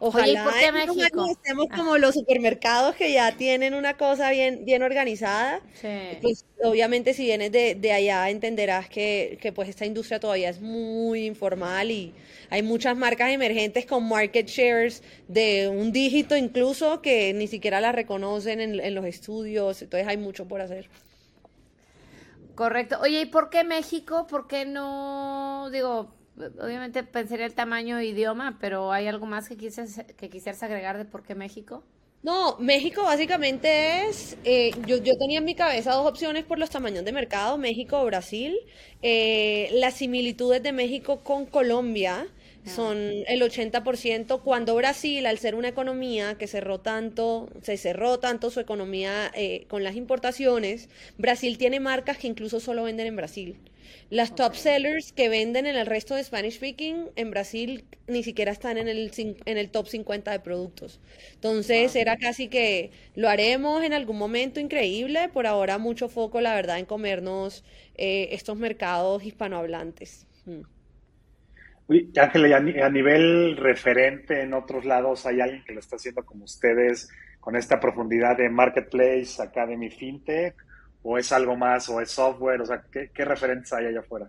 Ojalá 0.00 0.24
Oye, 0.24 0.32
¿y 0.32 0.36
por 0.38 0.56
qué 0.58 0.72
México? 0.72 1.26
estemos 1.30 1.66
Ah. 1.70 1.76
como 1.76 1.98
los 1.98 2.14
supermercados 2.14 2.96
que 2.96 3.12
ya 3.12 3.36
tienen 3.36 3.74
una 3.74 3.96
cosa 3.96 4.30
bien, 4.30 4.64
bien 4.64 4.82
organizada. 4.82 5.60
Sí. 5.72 5.88
Pues 6.20 6.46
obviamente 6.62 7.14
si 7.14 7.24
vienes 7.24 7.52
de, 7.52 7.74
de 7.76 7.92
allá 7.92 8.30
entenderás 8.30 8.88
que, 8.88 9.38
que 9.40 9.52
pues 9.52 9.68
esta 9.68 9.86
industria 9.86 10.20
todavía 10.20 10.50
es 10.50 10.60
muy 10.60 11.26
informal 11.26 11.90
y 11.90 12.14
hay 12.50 12.62
muchas 12.62 12.96
marcas 12.96 13.30
emergentes 13.32 13.86
con 13.86 14.08
market 14.08 14.46
shares 14.48 15.02
de 15.28 15.68
un 15.68 15.92
dígito 15.92 16.36
incluso 16.36 17.02
que 17.02 17.32
ni 17.34 17.46
siquiera 17.48 17.80
las 17.80 17.94
reconocen 17.94 18.60
en, 18.60 18.80
en 18.80 18.94
los 18.94 19.06
estudios, 19.06 19.82
entonces 19.82 20.08
hay 20.08 20.16
mucho 20.18 20.46
por 20.48 20.60
hacer. 20.60 20.90
Correcto. 22.54 22.98
Oye, 23.00 23.22
¿y 23.22 23.26
por 23.26 23.48
qué 23.50 23.64
México? 23.64 24.26
¿Por 24.26 24.46
qué 24.46 24.64
no? 24.66 25.68
Digo, 25.70 26.19
obviamente 26.60 27.02
pensaría 27.02 27.46
el 27.46 27.54
tamaño 27.54 28.00
idioma, 28.00 28.58
pero 28.60 28.92
¿hay 28.92 29.06
algo 29.06 29.26
más 29.26 29.48
que 29.48 29.56
quisieras, 29.56 30.04
que 30.16 30.30
quisieras 30.30 30.62
agregar 30.62 30.98
de 30.98 31.04
por 31.04 31.22
qué 31.22 31.34
México? 31.34 31.84
No, 32.22 32.58
México 32.58 33.02
básicamente 33.02 34.06
es, 34.06 34.36
eh, 34.44 34.72
yo, 34.86 34.98
yo 34.98 35.16
tenía 35.18 35.38
en 35.38 35.44
mi 35.44 35.54
cabeza 35.54 35.94
dos 35.94 36.06
opciones 36.06 36.44
por 36.44 36.58
los 36.58 36.68
tamaños 36.68 37.02
de 37.04 37.12
mercado, 37.12 37.56
México 37.56 37.98
o 37.98 38.04
Brasil. 38.04 38.58
Eh, 39.00 39.70
las 39.72 39.94
similitudes 39.94 40.62
de 40.62 40.72
México 40.72 41.20
con 41.24 41.46
Colombia 41.46 42.26
son 42.64 42.98
el 42.98 43.42
80%, 43.42 44.42
cuando 44.42 44.74
Brasil, 44.76 45.26
al 45.26 45.38
ser 45.38 45.54
una 45.54 45.68
economía 45.68 46.36
que 46.36 46.46
cerró 46.46 46.80
tanto, 46.80 47.48
se 47.62 47.76
cerró 47.76 48.18
tanto 48.18 48.50
su 48.50 48.60
economía 48.60 49.30
eh, 49.34 49.64
con 49.68 49.82
las 49.82 49.96
importaciones, 49.96 50.88
Brasil 51.18 51.58
tiene 51.58 51.80
marcas 51.80 52.18
que 52.18 52.26
incluso 52.26 52.60
solo 52.60 52.84
venden 52.84 53.06
en 53.06 53.16
Brasil. 53.16 53.56
Las 54.08 54.34
top 54.34 54.54
sellers 54.54 55.12
que 55.12 55.28
venden 55.28 55.66
en 55.66 55.76
el 55.76 55.86
resto 55.86 56.14
de 56.14 56.24
Spanish 56.24 56.54
speaking 56.54 57.10
en 57.16 57.30
Brasil 57.30 57.84
ni 58.06 58.22
siquiera 58.22 58.50
están 58.50 58.76
en 58.76 58.88
el, 58.88 59.10
en 59.16 59.58
el 59.58 59.70
top 59.70 59.86
50 59.88 60.30
de 60.32 60.40
productos. 60.40 61.00
Entonces 61.34 61.94
era 61.94 62.16
casi 62.16 62.48
que 62.48 62.90
lo 63.14 63.28
haremos 63.28 63.82
en 63.84 63.92
algún 63.92 64.18
momento 64.18 64.60
increíble. 64.60 65.28
Por 65.28 65.46
ahora 65.46 65.78
mucho 65.78 66.08
foco, 66.08 66.40
la 66.40 66.54
verdad, 66.54 66.78
en 66.78 66.86
comernos 66.86 67.64
eh, 67.96 68.28
estos 68.32 68.56
mercados 68.56 69.24
hispanohablantes. 69.24 70.26
Mm. 70.44 70.62
Ángela, 72.16 72.56
a, 72.56 72.60
ni- 72.60 72.78
a 72.80 72.88
nivel 72.88 73.56
referente 73.56 74.42
en 74.42 74.54
otros 74.54 74.84
lados, 74.84 75.26
¿hay 75.26 75.40
alguien 75.40 75.64
que 75.64 75.72
lo 75.72 75.80
está 75.80 75.96
haciendo 75.96 76.24
como 76.24 76.44
ustedes 76.44 77.08
con 77.40 77.56
esta 77.56 77.80
profundidad 77.80 78.36
de 78.36 78.48
Marketplace, 78.48 79.42
Academy, 79.42 79.90
FinTech? 79.90 80.54
¿O 81.02 81.16
es 81.18 81.32
algo 81.32 81.56
más? 81.56 81.88
¿O 81.88 82.00
es 82.00 82.10
software? 82.10 82.60
O 82.60 82.66
sea, 82.66 82.84
¿qué, 82.92 83.10
qué 83.12 83.24
referentes 83.24 83.72
hay 83.72 83.86
allá 83.86 84.00
afuera? 84.00 84.28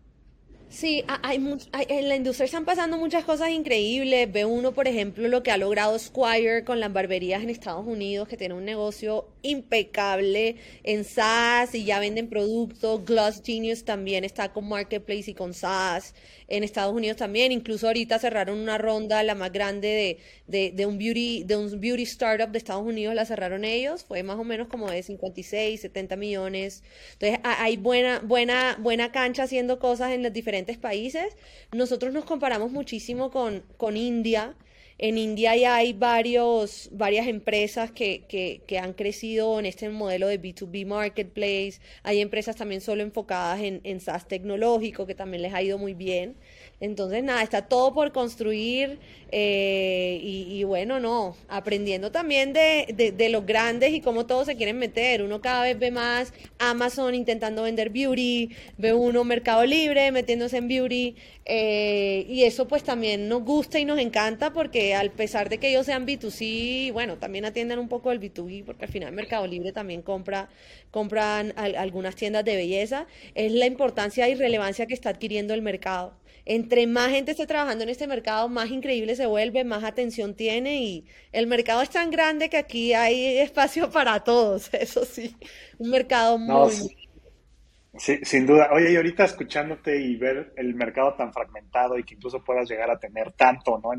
Sí, 0.70 1.03
ha- 1.07 1.20
hay, 1.22 1.38
hay- 1.74 1.86
en 1.89 2.07
la 2.07 2.16
industria 2.16 2.45
están 2.45 2.64
pasando 2.64 2.97
muchas 2.97 3.26
cosas 3.26 3.49
increíbles. 3.49 4.32
Ve 4.32 4.45
uno, 4.45 4.72
por 4.72 4.88
ejemplo, 4.88 5.28
lo 5.28 5.43
que 5.43 5.51
ha 5.51 5.57
logrado 5.57 5.99
Squire 5.99 6.64
con 6.64 6.80
las 6.80 6.93
barberías 6.93 7.43
en 7.43 7.49
Estados 7.49 7.86
Unidos, 7.86 8.28
que 8.30 8.38
tiene 8.38 8.53
un 8.53 8.64
negocio 8.64 9.26
impecable 9.44 10.56
en 10.84 11.04
SaaS 11.04 11.76
y 11.76 11.86
ya 11.86 12.00
venden 12.00 12.30
productos. 12.30 13.06
Gloss 13.06 13.42
Genius 13.46 13.84
también 13.86 14.24
está 14.24 14.52
con 14.54 14.68
Marketplace 14.68 15.32
y 15.32 15.34
con 15.34 15.54
SaaS 15.54 16.14
en 16.48 16.64
Estados 16.64 16.94
Unidos 16.94 17.18
también. 17.18 17.52
Incluso 17.52 17.88
ahorita 17.88 18.20
cerraron 18.20 18.60
una 18.60 18.78
ronda, 18.78 19.24
la 19.24 19.36
más 19.36 19.52
grande 19.52 19.88
de, 19.88 20.18
de, 20.48 20.72
de 20.76 20.86
un 20.86 20.98
beauty, 20.98 21.44
de 21.44 21.58
un 21.58 21.80
beauty 21.80 22.04
startup 22.04 22.50
de 22.52 22.58
Estados 22.58 22.84
Unidos, 22.86 23.16
la 23.16 23.26
cerraron 23.26 23.64
ellos. 23.66 24.04
Fue 24.04 24.24
más 24.24 24.38
o 24.38 24.44
menos 24.44 24.68
como 24.68 24.89
de 24.89 25.04
56, 25.04 25.82
70 25.82 26.16
millones. 26.16 26.84
Entonces, 27.14 27.39
ha- 27.44 27.64
hay 27.64 27.78
buena, 27.78 28.20
buena, 28.20 28.78
buena 28.80 29.12
cancha 29.12 29.44
haciendo 29.44 29.80
cosas 29.80 30.12
en 30.12 30.24
los 30.24 30.34
diferentes 30.34 30.78
países. 30.78 31.36
Nosotros 31.72 32.14
nos 32.14 32.26
comparamos 32.26 32.72
muchísimo 32.72 33.32
con, 33.32 33.64
con 33.78 33.98
India. 33.98 34.56
En 35.02 35.18
India 35.18 35.56
ya 35.56 35.76
hay 35.78 35.93
varios, 35.93 36.89
varias 36.93 37.28
empresas 37.28 37.91
que, 37.91 38.24
que, 38.30 38.62
que 38.68 38.78
han 38.78 38.93
crecido 38.93 39.60
en 39.60 39.66
este 39.66 39.89
modelo 39.89 40.28
de 40.28 40.39
B2B 40.39 40.86
Marketplace. 40.86 41.82
Hay 42.04 42.22
empresas 42.22 42.56
también 42.56 42.82
solo 42.82 43.02
enfocadas 43.02 43.62
en, 43.62 43.82
en 43.84 43.99
SaaS 43.99 44.28
tecnológico 44.28 45.08
que 45.08 45.16
también 45.16 45.41
les 45.41 45.54
ha 45.56 45.62
ido 45.64 45.80
muy 45.80 45.95
bien. 45.95 46.38
Entonces, 46.82 47.23
nada, 47.23 47.43
está 47.43 47.61
todo 47.67 47.93
por 47.93 48.11
construir 48.11 48.99
eh, 49.32 50.19
y, 50.21 50.63
bueno, 50.63 50.99
no, 50.99 51.36
aprendiendo 51.47 52.11
también 52.11 52.53
de, 52.53 52.88
de, 52.93 53.11
de 53.11 53.29
los 53.29 53.45
grandes 53.45 53.93
y 53.93 54.01
cómo 54.01 54.25
todos 54.25 54.47
se 54.47 54.57
quieren 54.57 54.77
meter. 54.79 55.21
Uno 55.23 55.41
cada 55.41 55.63
vez 55.63 55.77
ve 55.79 55.91
más 55.91 56.34
Amazon 56.59 57.13
intentando 57.15 57.63
vender 57.63 57.91
beauty, 57.91 58.49
ve 58.77 58.93
uno 58.93 59.23
Mercado 59.23 59.63
Libre 59.65 60.11
metiéndose 60.11 60.57
en 60.57 60.67
beauty 60.67 61.15
eh, 61.45 62.25
y 62.27 62.43
eso 62.43 62.67
pues 62.67 62.84
también 62.84 63.27
nos 63.29 63.43
gusta 63.43 63.79
y 63.79 63.86
nos 63.86 63.99
encanta 63.99 64.51
porque 64.51 64.95
al 64.95 65.11
pesar 65.11 65.49
de 65.49 65.59
que 65.59 65.69
ellos 65.69 65.86
sean 65.86 66.05
B2C, 66.05 66.91
bueno, 66.91 67.17
también 67.17 67.45
atienden 67.45 67.79
un 67.79 67.88
poco 67.89 68.11
el 68.11 68.19
B2B 68.19 68.63
porque 68.63 68.86
al 68.86 68.91
final 68.91 69.13
Mercado 69.13 69.45
Libre 69.47 69.71
también 69.71 70.01
compra, 70.01 70.49
compran 70.91 71.53
al- 71.55 71.75
algunas 71.75 72.15
tiendas 72.15 72.43
de 72.45 72.55
belleza, 72.55 73.07
es 73.36 73.51
la 73.51 73.65
importancia 73.65 74.27
y 74.29 74.36
relevancia 74.36 74.86
que 74.88 74.93
está 74.93 75.09
adquiriendo 75.09 75.53
el 75.53 75.61
mercado. 75.61 76.13
Entre 76.54 76.86
más 76.86 77.12
gente 77.12 77.32
esté 77.32 77.47
trabajando 77.47 77.86
en 77.86 77.89
este 77.89 78.08
mercado, 78.08 78.49
más 78.49 78.70
increíble 78.70 79.16
se 79.16 79.26
vuelve, 79.26 79.64
más 79.64 79.86
atención 79.86 80.36
tiene 80.36 80.84
y 80.84 81.06
el 81.32 81.47
mercado 81.47 81.82
es 81.82 81.89
tan 81.89 82.12
grande 82.12 82.49
que 82.49 82.58
aquí 82.58 82.93
hay 82.93 83.38
espacio 83.38 83.89
para 83.91 84.20
todos, 84.26 84.70
eso 84.74 85.06
sí, 85.06 85.34
un 85.78 85.91
mercado 85.91 86.38
No, 86.38 86.66
muy, 86.66 86.72
sí, 86.72 86.97
sí, 87.95 88.20
sin 88.24 88.45
duda. 88.45 88.68
Oye, 88.74 88.91
y 88.91 88.97
ahorita 88.97 89.24
escuchándote 89.24 90.02
y 90.02 90.18
ver 90.18 90.52
el 90.58 90.76
mercado 90.76 91.14
tan 91.14 91.32
fragmentado 91.32 91.97
y 91.97 92.04
que 92.04 92.16
incluso 92.16 92.43
puedas 92.43 92.70
llegar 92.70 92.91
a 92.91 92.99
tener 92.99 93.32
tanto, 93.32 93.80
¿no? 93.82 93.91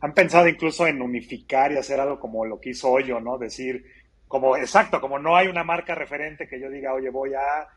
Han 0.00 0.12
pensado 0.12 0.48
incluso 0.48 0.88
en 0.88 1.00
unificar 1.00 1.70
y 1.70 1.76
hacer 1.76 2.00
algo 2.00 2.18
como 2.18 2.44
lo 2.44 2.58
que 2.58 2.70
hizo 2.70 2.90
Hoyo, 2.90 3.20
¿no? 3.20 3.38
Decir, 3.38 3.84
como, 4.26 4.56
exacto, 4.56 5.00
como 5.00 5.20
no 5.20 5.36
hay 5.36 5.46
una 5.46 5.62
marca 5.62 5.94
referente 5.94 6.48
que 6.48 6.60
yo 6.60 6.68
diga, 6.68 6.94
oye, 6.94 7.10
voy 7.10 7.34
a 7.34 7.68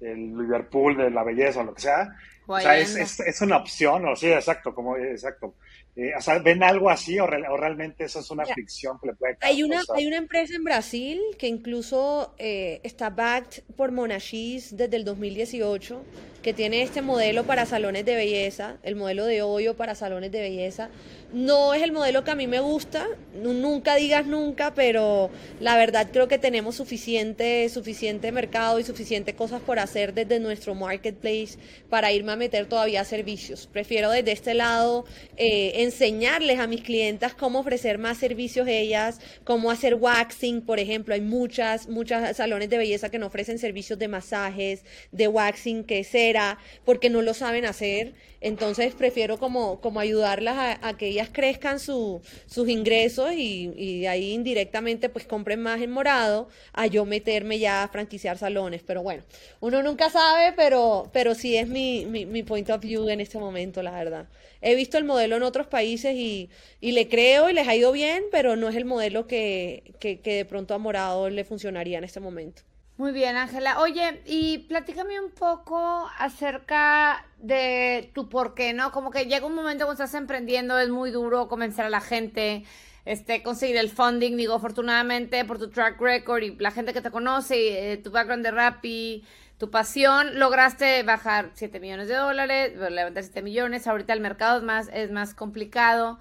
el 0.00 0.36
Liverpool 0.38 0.96
de 0.96 1.10
la 1.10 1.22
belleza 1.22 1.60
o 1.60 1.64
lo 1.64 1.74
que 1.74 1.82
sea. 1.82 2.16
O 2.50 2.60
sea, 2.60 2.78
es, 2.78 2.96
es, 2.96 3.20
es, 3.20 3.40
una 3.42 3.58
opción, 3.58 4.06
o 4.06 4.16
sí, 4.16 4.28
exacto, 4.28 4.74
como, 4.74 4.96
exacto. 4.96 5.54
Eh, 5.94 6.12
o 6.16 6.20
sea, 6.20 6.38
¿ven 6.38 6.62
algo 6.62 6.88
así 6.88 7.18
o, 7.18 7.26
re, 7.26 7.46
o, 7.48 7.56
realmente 7.56 8.04
eso 8.04 8.20
es 8.20 8.30
una 8.30 8.46
ficción 8.46 8.98
que 9.00 9.08
le 9.08 9.14
puede 9.14 9.36
hay 9.40 9.62
una 9.62 9.82
Hay 9.96 10.06
una 10.06 10.16
empresa 10.16 10.54
en 10.54 10.64
Brasil 10.64 11.20
que 11.38 11.48
incluso 11.48 12.34
eh, 12.38 12.80
está 12.84 13.10
backed 13.10 13.64
por 13.76 13.90
Monashis 13.92 14.76
desde 14.76 14.96
el 14.96 15.04
2018, 15.04 16.00
que 16.42 16.54
tiene 16.54 16.82
este 16.82 17.02
modelo 17.02 17.44
para 17.44 17.66
salones 17.66 18.04
de 18.04 18.14
belleza, 18.14 18.76
el 18.82 18.96
modelo 18.96 19.26
de 19.26 19.42
hoyo 19.42 19.76
para 19.76 19.94
salones 19.94 20.32
de 20.32 20.40
belleza. 20.40 20.88
No 21.32 21.74
es 21.74 21.82
el 21.82 21.92
modelo 21.92 22.24
que 22.24 22.30
a 22.30 22.34
mí 22.34 22.46
me 22.46 22.60
gusta, 22.60 23.06
nunca 23.34 23.96
digas 23.96 24.24
nunca, 24.24 24.72
pero 24.74 25.28
la 25.60 25.76
verdad 25.76 26.08
creo 26.10 26.26
que 26.26 26.38
tenemos 26.38 26.76
suficiente, 26.76 27.68
suficiente 27.68 28.32
mercado 28.32 28.78
y 28.78 28.84
suficiente 28.84 29.34
cosas 29.34 29.60
por 29.60 29.78
hacer 29.78 30.14
desde 30.14 30.40
nuestro 30.40 30.74
marketplace 30.74 31.58
para 31.90 32.12
irme 32.12 32.32
a 32.32 32.36
meter 32.36 32.64
todavía 32.64 33.04
servicios. 33.04 33.68
Prefiero 33.70 34.10
desde 34.10 34.32
este 34.32 34.54
lado 34.54 35.04
eh, 35.36 35.82
enseñarles 35.82 36.60
a 36.60 36.66
mis 36.66 36.80
clientas 36.80 37.34
cómo 37.34 37.58
ofrecer 37.58 37.98
más 37.98 38.16
servicios 38.16 38.66
ellas, 38.66 39.20
cómo 39.44 39.70
hacer 39.70 39.96
waxing, 39.96 40.62
por 40.62 40.78
ejemplo. 40.78 41.12
Hay 41.12 41.20
muchas, 41.20 41.88
muchas 41.88 42.38
salones 42.38 42.70
de 42.70 42.78
belleza 42.78 43.10
que 43.10 43.18
no 43.18 43.26
ofrecen 43.26 43.58
servicios 43.58 43.98
de 43.98 44.08
masajes, 44.08 44.82
de 45.12 45.28
waxing, 45.28 45.84
que 45.84 46.04
cera, 46.04 46.58
porque 46.86 47.10
no 47.10 47.20
lo 47.20 47.34
saben 47.34 47.66
hacer. 47.66 48.14
Entonces 48.40 48.94
prefiero 48.94 49.38
como, 49.38 49.80
como 49.80 49.98
ayudarlas 50.00 50.78
a, 50.80 50.96
que 50.96 51.08
ellas 51.08 51.28
crezcan 51.32 51.80
su, 51.80 52.20
sus 52.46 52.68
ingresos 52.68 53.32
y, 53.32 53.72
y, 53.76 54.06
ahí 54.06 54.32
indirectamente 54.32 55.08
pues 55.08 55.26
compren 55.26 55.60
más 55.60 55.80
en 55.80 55.90
morado 55.90 56.48
a 56.72 56.86
yo 56.86 57.04
meterme 57.04 57.58
ya 57.58 57.82
a 57.82 57.88
franquiciar 57.88 58.38
salones. 58.38 58.82
Pero 58.86 59.02
bueno, 59.02 59.24
uno 59.60 59.82
nunca 59.82 60.08
sabe, 60.10 60.52
pero, 60.56 61.10
pero 61.12 61.34
sí 61.34 61.56
es 61.56 61.68
mi, 61.68 62.06
mi, 62.06 62.26
mi 62.26 62.42
point 62.44 62.70
of 62.70 62.80
view 62.80 63.08
en 63.08 63.20
este 63.20 63.38
momento, 63.38 63.82
la 63.82 63.90
verdad. 63.92 64.28
He 64.60 64.74
visto 64.74 64.98
el 64.98 65.04
modelo 65.04 65.36
en 65.36 65.42
otros 65.42 65.66
países 65.66 66.14
y, 66.14 66.48
y 66.80 66.92
le 66.92 67.08
creo 67.08 67.50
y 67.50 67.54
les 67.54 67.66
ha 67.66 67.74
ido 67.74 67.92
bien, 67.92 68.24
pero 68.30 68.56
no 68.56 68.68
es 68.68 68.76
el 68.76 68.84
modelo 68.84 69.26
que, 69.26 69.94
que, 69.98 70.20
que 70.20 70.34
de 70.34 70.44
pronto 70.44 70.74
a 70.74 70.78
morado 70.78 71.28
le 71.28 71.44
funcionaría 71.44 71.98
en 71.98 72.04
este 72.04 72.20
momento. 72.20 72.62
Muy 72.98 73.12
bien, 73.12 73.36
Ángela. 73.36 73.78
Oye, 73.78 74.22
y 74.26 74.58
platícame 74.58 75.20
un 75.20 75.30
poco 75.30 76.10
acerca 76.18 77.24
de 77.38 78.10
tu 78.12 78.28
por 78.28 78.54
qué, 78.54 78.72
¿no? 78.72 78.90
Como 78.90 79.12
que 79.12 79.26
llega 79.26 79.46
un 79.46 79.54
momento 79.54 79.84
cuando 79.84 80.02
estás 80.02 80.20
emprendiendo, 80.20 80.76
es 80.76 80.88
muy 80.88 81.12
duro 81.12 81.46
convencer 81.46 81.84
a 81.84 81.90
la 81.90 82.00
gente, 82.00 82.64
este, 83.04 83.44
conseguir 83.44 83.76
el 83.76 83.88
funding, 83.88 84.36
digo, 84.36 84.54
afortunadamente 84.54 85.44
por 85.44 85.60
tu 85.60 85.70
track 85.70 86.00
record 86.00 86.42
y 86.42 86.56
la 86.56 86.72
gente 86.72 86.92
que 86.92 87.00
te 87.00 87.12
conoce, 87.12 87.92
eh, 87.92 87.96
tu 87.98 88.10
background 88.10 88.44
de 88.44 88.50
rap 88.50 88.84
y 88.84 89.24
tu 89.58 89.70
pasión, 89.70 90.36
lograste 90.40 91.04
bajar 91.04 91.52
7 91.54 91.78
millones 91.78 92.08
de 92.08 92.16
dólares, 92.16 92.76
levantar 92.90 93.22
7 93.22 93.42
millones, 93.42 93.86
ahorita 93.86 94.12
el 94.12 94.20
mercado 94.20 94.58
es 94.58 94.64
más, 94.64 94.88
es 94.92 95.12
más 95.12 95.34
complicado, 95.34 96.18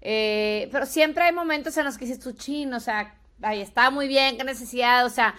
eh, 0.00 0.68
pero 0.70 0.86
siempre 0.86 1.24
hay 1.24 1.32
momentos 1.32 1.76
en 1.76 1.86
los 1.86 1.98
que 1.98 2.04
dices 2.04 2.20
tu 2.22 2.30
chin, 2.30 2.72
o 2.72 2.78
sea, 2.78 3.16
ahí 3.42 3.60
está 3.60 3.90
muy 3.90 4.06
bien, 4.06 4.36
qué 4.36 4.44
necesidad, 4.44 5.04
o 5.04 5.10
sea... 5.10 5.34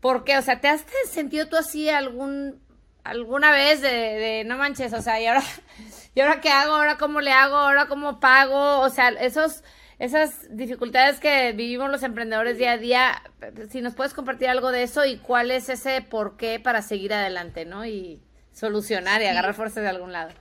¿Por 0.00 0.24
qué? 0.24 0.38
O 0.38 0.42
sea, 0.42 0.60
¿te 0.60 0.68
has 0.68 0.84
sentido 1.10 1.48
tú 1.48 1.56
así 1.56 1.88
algún 1.88 2.60
alguna 3.06 3.52
vez 3.52 3.80
de, 3.80 3.88
de, 3.88 4.44
no 4.44 4.58
manches, 4.58 4.92
o 4.92 5.00
sea, 5.00 5.20
¿y 5.20 5.26
ahora, 5.26 5.42
¿y 6.14 6.20
ahora 6.20 6.40
qué 6.40 6.50
hago? 6.50 6.74
¿Ahora 6.74 6.96
cómo 6.96 7.20
le 7.20 7.32
hago? 7.32 7.56
¿Ahora 7.56 7.86
cómo 7.86 8.20
pago? 8.20 8.80
O 8.80 8.90
sea, 8.90 9.08
esos, 9.10 9.62
esas 9.98 10.46
dificultades 10.50 11.20
que 11.20 11.52
vivimos 11.52 11.90
los 11.90 12.02
emprendedores 12.02 12.58
día 12.58 12.72
a 12.72 12.78
día, 12.78 13.22
si 13.70 13.80
nos 13.80 13.94
puedes 13.94 14.12
compartir 14.12 14.48
algo 14.48 14.72
de 14.72 14.82
eso 14.82 15.04
y 15.04 15.18
cuál 15.18 15.50
es 15.50 15.68
ese 15.68 16.02
por 16.02 16.36
qué 16.36 16.60
para 16.60 16.82
seguir 16.82 17.14
adelante, 17.14 17.64
¿no? 17.64 17.86
Y 17.86 18.22
solucionar 18.52 19.22
y 19.22 19.26
agarrar 19.26 19.54
fuerzas 19.54 19.82
de 19.82 19.88
algún 19.88 20.12
lado. 20.12 20.32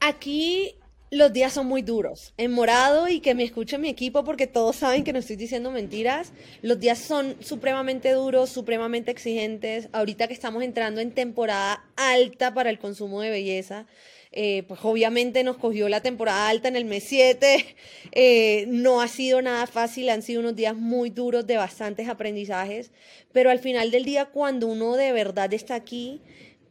Aquí 0.00 0.78
los 1.10 1.32
días 1.32 1.52
son 1.52 1.66
muy 1.66 1.82
duros. 1.82 2.34
En 2.36 2.52
morado 2.52 3.08
y 3.08 3.20
que 3.20 3.34
me 3.34 3.44
escuche 3.44 3.78
mi 3.78 3.88
equipo 3.88 4.24
porque 4.24 4.46
todos 4.46 4.76
saben 4.76 5.04
que 5.04 5.12
no 5.12 5.18
estoy 5.18 5.36
diciendo 5.36 5.70
mentiras. 5.70 6.32
Los 6.62 6.78
días 6.80 6.98
son 6.98 7.36
supremamente 7.40 8.12
duros, 8.12 8.50
supremamente 8.50 9.10
exigentes. 9.10 9.88
Ahorita 9.92 10.28
que 10.28 10.34
estamos 10.34 10.62
entrando 10.62 11.00
en 11.00 11.12
temporada 11.12 11.84
alta 11.96 12.52
para 12.52 12.70
el 12.70 12.78
consumo 12.78 13.20
de 13.20 13.30
belleza. 13.30 13.86
Eh, 14.30 14.64
pues 14.68 14.80
obviamente 14.82 15.42
nos 15.42 15.56
cogió 15.56 15.88
la 15.88 16.02
temporada 16.02 16.48
alta 16.48 16.68
en 16.68 16.76
el 16.76 16.84
mes 16.84 17.04
7. 17.04 17.76
Eh, 18.12 18.64
no 18.68 19.00
ha 19.00 19.06
sido 19.06 19.42
nada 19.42 19.66
fácil, 19.66 20.08
han 20.08 20.22
sido 20.22 20.40
unos 20.40 20.56
días 20.56 20.74
muy 20.74 21.10
duros 21.10 21.46
de 21.46 21.56
bastantes 21.56 22.08
aprendizajes. 22.08 22.90
Pero 23.32 23.50
al 23.50 23.58
final 23.58 23.90
del 23.90 24.04
día, 24.04 24.26
cuando 24.26 24.66
uno 24.66 24.96
de 24.96 25.12
verdad 25.12 25.52
está 25.52 25.74
aquí, 25.74 26.20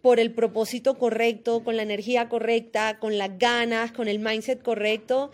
por 0.07 0.21
el 0.21 0.31
propósito 0.31 0.97
correcto, 0.97 1.65
con 1.65 1.75
la 1.75 1.83
energía 1.83 2.29
correcta, 2.29 2.97
con 2.97 3.17
las 3.17 3.37
ganas, 3.37 3.91
con 3.91 4.07
el 4.07 4.19
mindset 4.19 4.63
correcto, 4.63 5.31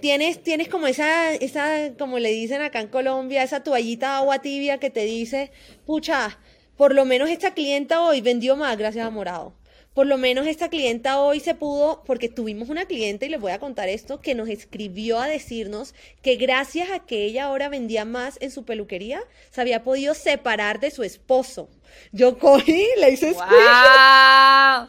tienes, 0.00 0.42
tienes 0.42 0.66
como 0.66 0.88
esa, 0.88 1.32
esa, 1.34 1.94
como 1.96 2.18
le 2.18 2.30
dicen 2.30 2.62
acá 2.62 2.80
en 2.80 2.88
Colombia, 2.88 3.44
esa 3.44 3.62
toallita 3.62 4.08
de 4.08 4.14
agua 4.14 4.40
tibia 4.40 4.78
que 4.78 4.90
te 4.90 5.04
dice, 5.04 5.52
pucha, 5.86 6.36
por 6.76 6.96
lo 6.96 7.04
menos 7.04 7.30
esta 7.30 7.54
clienta 7.54 8.00
hoy 8.00 8.20
vendió 8.22 8.56
más 8.56 8.76
gracias 8.76 9.06
a 9.06 9.10
Morado. 9.10 9.54
Por 9.94 10.06
lo 10.06 10.16
menos 10.16 10.46
esta 10.46 10.70
clienta 10.70 11.20
hoy 11.20 11.40
se 11.40 11.54
pudo, 11.54 12.02
porque 12.06 12.30
tuvimos 12.30 12.70
una 12.70 12.86
cliente, 12.86 13.26
y 13.26 13.28
les 13.28 13.40
voy 13.40 13.52
a 13.52 13.58
contar 13.58 13.90
esto, 13.90 14.20
que 14.20 14.34
nos 14.34 14.48
escribió 14.48 15.18
a 15.18 15.26
decirnos 15.26 15.94
que 16.22 16.36
gracias 16.36 16.90
a 16.90 17.00
que 17.00 17.24
ella 17.24 17.44
ahora 17.44 17.68
vendía 17.68 18.06
más 18.06 18.38
en 18.40 18.50
su 18.50 18.64
peluquería, 18.64 19.22
se 19.50 19.60
había 19.60 19.82
podido 19.82 20.14
separar 20.14 20.80
de 20.80 20.90
su 20.90 21.02
esposo. 21.02 21.68
Yo 22.10 22.38
cogí, 22.38 22.86
le 22.98 23.10
hice 23.10 23.32
wow. 23.32 24.88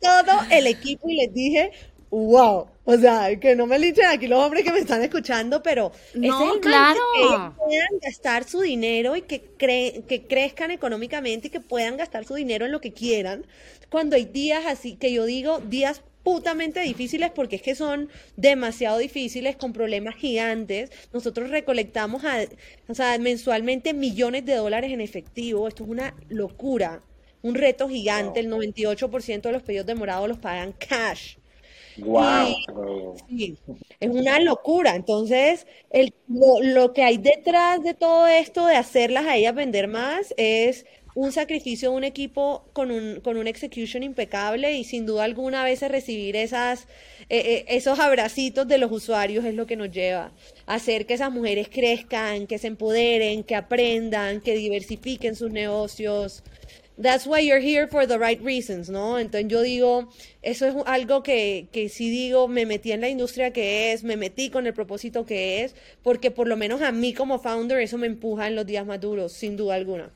todo 0.00 0.40
el 0.50 0.66
equipo 0.66 1.08
y 1.08 1.16
les 1.16 1.32
dije, 1.32 1.72
wow. 2.14 2.68
O 2.86 2.96
sea, 2.98 3.34
que 3.40 3.56
no 3.56 3.66
me 3.66 3.78
linchen 3.78 4.06
aquí 4.06 4.26
los 4.26 4.38
hombres 4.38 4.62
que 4.62 4.70
me 4.70 4.78
están 4.78 5.02
escuchando, 5.02 5.62
pero 5.62 5.90
no, 6.14 6.44
es 6.44 6.54
el 6.54 6.60
claro. 6.60 7.00
que 7.14 7.20
ellos 7.20 7.52
puedan 7.56 7.98
gastar 8.02 8.44
su 8.44 8.60
dinero 8.60 9.16
y 9.16 9.22
que, 9.22 9.40
cre 9.56 10.04
que 10.06 10.26
crezcan 10.26 10.70
económicamente 10.70 11.48
y 11.48 11.50
que 11.50 11.60
puedan 11.60 11.96
gastar 11.96 12.24
su 12.24 12.34
dinero 12.34 12.66
en 12.66 12.72
lo 12.72 12.80
que 12.80 12.92
quieran. 12.92 13.46
Cuando 13.88 14.16
hay 14.16 14.26
días 14.26 14.64
así, 14.66 14.96
que 14.96 15.12
yo 15.12 15.24
digo, 15.24 15.60
días 15.60 16.02
putamente 16.22 16.80
difíciles 16.80 17.30
porque 17.30 17.56
es 17.56 17.62
que 17.62 17.74
son 17.74 18.08
demasiado 18.36 18.98
difíciles 18.98 19.56
con 19.56 19.72
problemas 19.72 20.16
gigantes. 20.16 20.90
Nosotros 21.12 21.50
recolectamos 21.50 22.24
a, 22.24 22.44
o 22.88 22.94
sea, 22.94 23.18
mensualmente 23.18 23.94
millones 23.94 24.44
de 24.44 24.56
dólares 24.56 24.92
en 24.92 25.00
efectivo. 25.00 25.68
Esto 25.68 25.84
es 25.84 25.90
una 25.90 26.14
locura, 26.28 27.02
un 27.42 27.54
reto 27.54 27.88
gigante. 27.88 28.40
El 28.40 28.50
98% 28.50 29.42
de 29.42 29.52
los 29.52 29.62
pedidos 29.62 29.86
de 29.86 29.94
morado 29.94 30.26
los 30.26 30.38
pagan 30.38 30.72
cash. 30.72 31.36
Wow. 31.98 33.16
Y, 33.28 33.36
sí, 33.38 33.58
es 34.00 34.10
una 34.10 34.38
locura. 34.40 34.94
Entonces, 34.96 35.66
el, 35.90 36.12
lo, 36.28 36.60
lo, 36.60 36.92
que 36.92 37.02
hay 37.02 37.18
detrás 37.18 37.82
de 37.82 37.94
todo 37.94 38.26
esto 38.26 38.66
de 38.66 38.76
hacerlas 38.76 39.26
a 39.26 39.36
ellas 39.36 39.54
vender 39.54 39.88
más 39.88 40.34
es 40.36 40.84
un 41.14 41.30
sacrificio 41.30 41.90
de 41.90 41.96
un 41.96 42.04
equipo 42.04 42.64
con 42.72 42.90
un, 42.90 43.20
con 43.20 43.36
un 43.36 43.46
execution 43.46 44.02
impecable 44.02 44.72
y 44.72 44.84
sin 44.84 45.06
duda 45.06 45.24
alguna 45.24 45.62
a 45.62 45.64
veces 45.64 45.90
recibir 45.90 46.34
esas, 46.34 46.88
eh, 47.28 47.38
eh, 47.38 47.64
esos 47.68 48.00
abracitos 48.00 48.66
de 48.66 48.78
los 48.78 48.90
usuarios 48.90 49.44
es 49.44 49.54
lo 49.54 49.66
que 49.66 49.76
nos 49.76 49.90
lleva 49.90 50.32
a 50.66 50.74
hacer 50.74 51.06
que 51.06 51.14
esas 51.14 51.30
mujeres 51.30 51.68
crezcan, 51.68 52.46
que 52.46 52.58
se 52.58 52.66
empoderen, 52.66 53.44
que 53.44 53.54
aprendan, 53.54 54.40
que 54.40 54.54
diversifiquen 54.56 55.36
sus 55.36 55.52
negocios. 55.52 56.42
That's 56.96 57.26
why 57.26 57.40
you're 57.40 57.58
here 57.58 57.88
for 57.88 58.06
the 58.06 58.18
right 58.18 58.40
reasons, 58.40 58.88
¿no? 58.88 59.18
Entonces 59.18 59.50
yo 59.50 59.62
digo, 59.62 60.08
eso 60.42 60.66
es 60.66 60.76
algo 60.86 61.24
que, 61.24 61.66
que 61.72 61.88
sí 61.88 62.08
digo, 62.08 62.46
me 62.46 62.66
metí 62.66 62.92
en 62.92 63.00
la 63.00 63.08
industria 63.08 63.52
que 63.52 63.92
es, 63.92 64.04
me 64.04 64.16
metí 64.16 64.48
con 64.48 64.68
el 64.68 64.74
propósito 64.74 65.26
que 65.26 65.64
es, 65.64 65.74
porque 66.04 66.30
por 66.30 66.46
lo 66.46 66.56
menos 66.56 66.82
a 66.82 66.92
mí 66.92 67.12
como 67.12 67.40
founder 67.40 67.80
eso 67.80 67.98
me 67.98 68.06
empuja 68.06 68.46
en 68.46 68.54
los 68.54 68.64
días 68.64 68.86
más 68.86 69.00
duros, 69.00 69.32
sin 69.32 69.56
duda 69.56 69.74
alguna. 69.74 70.12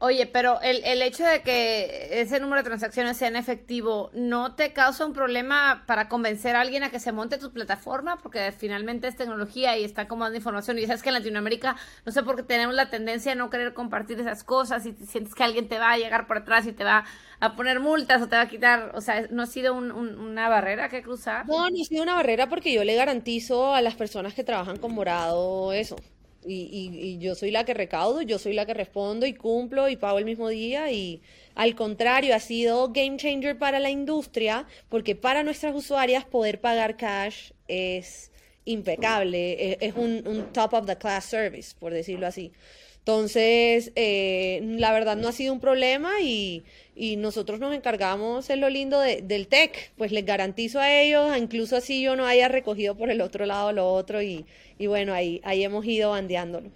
Oye, 0.00 0.26
pero 0.26 0.60
el, 0.60 0.84
el 0.84 1.02
hecho 1.02 1.24
de 1.24 1.42
que 1.42 2.20
ese 2.20 2.38
número 2.38 2.62
de 2.62 2.68
transacciones 2.68 3.16
sea 3.16 3.26
en 3.26 3.34
efectivo, 3.34 4.10
¿no 4.14 4.54
te 4.54 4.72
causa 4.72 5.04
un 5.04 5.12
problema 5.12 5.82
para 5.88 6.08
convencer 6.08 6.54
a 6.54 6.60
alguien 6.60 6.84
a 6.84 6.90
que 6.90 7.00
se 7.00 7.10
monte 7.10 7.36
tu 7.36 7.50
plataforma? 7.52 8.16
Porque 8.18 8.52
finalmente 8.52 9.08
es 9.08 9.16
tecnología 9.16 9.76
y 9.76 9.82
está 9.82 10.06
como 10.06 10.22
dando 10.22 10.36
información. 10.36 10.78
Y 10.78 10.86
sabes 10.86 11.02
que 11.02 11.08
en 11.08 11.16
Latinoamérica, 11.16 11.74
no 12.06 12.12
sé 12.12 12.22
por 12.22 12.36
qué 12.36 12.44
tenemos 12.44 12.76
la 12.76 12.90
tendencia 12.90 13.32
a 13.32 13.34
no 13.34 13.50
querer 13.50 13.74
compartir 13.74 14.20
esas 14.20 14.44
cosas 14.44 14.86
y 14.86 14.92
sientes 14.92 15.34
que 15.34 15.42
alguien 15.42 15.68
te 15.68 15.80
va 15.80 15.90
a 15.90 15.98
llegar 15.98 16.28
por 16.28 16.38
atrás 16.38 16.64
y 16.68 16.72
te 16.72 16.84
va 16.84 17.04
a 17.40 17.56
poner 17.56 17.80
multas 17.80 18.22
o 18.22 18.28
te 18.28 18.36
va 18.36 18.42
a 18.42 18.48
quitar. 18.48 18.92
O 18.94 19.00
sea, 19.00 19.26
¿no 19.30 19.42
ha 19.42 19.46
sido 19.46 19.74
un, 19.74 19.90
un, 19.90 20.16
una 20.16 20.48
barrera 20.48 20.88
que 20.88 21.02
cruzar? 21.02 21.44
No, 21.48 21.68
no 21.70 21.82
ha 21.82 21.84
sido 21.84 22.04
una 22.04 22.14
barrera 22.14 22.48
porque 22.48 22.72
yo 22.72 22.84
le 22.84 22.94
garantizo 22.94 23.74
a 23.74 23.82
las 23.82 23.96
personas 23.96 24.32
que 24.32 24.44
trabajan 24.44 24.78
con 24.78 24.94
Morado 24.94 25.72
eso 25.72 25.96
Y, 26.50 26.90
y, 27.02 27.18
yo 27.18 27.34
soy 27.34 27.50
la 27.50 27.64
que 27.64 27.74
recaudo, 27.74 28.22
yo 28.22 28.38
soy 28.38 28.54
la 28.54 28.64
que 28.64 28.72
respondo 28.72 29.26
y 29.26 29.34
cumplo 29.34 29.88
y 29.88 29.96
pago 29.96 30.18
el 30.18 30.24
mismo 30.24 30.48
día 30.48 30.90
y 30.90 31.20
al 31.54 31.74
contrario, 31.74 32.34
ha 32.34 32.40
sido 32.40 32.88
game 32.88 33.16
changer 33.18 33.58
para 33.58 33.80
la 33.80 33.90
industria 33.90 34.66
porque 34.88 35.14
para 35.14 35.42
nuestras 35.42 35.74
usuarias 35.74 36.24
poder 36.24 36.60
pagar 36.60 36.96
cash 36.96 37.50
es 37.66 38.30
impecable, 38.64 39.76
es, 39.80 39.94
un, 39.94 40.22
un 40.26 40.52
top 40.52 40.74
of 40.74 40.86
the 40.86 40.96
class 40.96 41.24
service, 41.24 41.74
por 41.78 41.92
decirlo 41.92 42.26
así. 42.26 42.52
Entonces, 43.08 43.90
eh, 43.96 44.60
la 44.62 44.92
verdad 44.92 45.16
no 45.16 45.28
ha 45.28 45.32
sido 45.32 45.54
un 45.54 45.60
problema 45.60 46.20
y, 46.20 46.62
y 46.94 47.16
nosotros 47.16 47.58
nos 47.58 47.74
encargamos, 47.74 48.50
es 48.50 48.58
lo 48.58 48.68
lindo 48.68 49.00
del 49.00 49.48
tech, 49.48 49.92
pues 49.96 50.12
les 50.12 50.26
garantizo 50.26 50.78
a 50.78 50.90
ellos, 50.90 51.34
incluso 51.38 51.78
así 51.78 52.02
yo 52.02 52.16
no 52.16 52.26
haya 52.26 52.48
recogido 52.48 52.98
por 52.98 53.08
el 53.08 53.22
otro 53.22 53.46
lado 53.46 53.72
lo 53.72 53.86
otro 53.86 54.20
y, 54.20 54.44
y 54.76 54.88
bueno, 54.88 55.14
ahí, 55.14 55.40
ahí 55.42 55.64
hemos 55.64 55.86
ido 55.86 56.10
bandeándolo. 56.10 56.68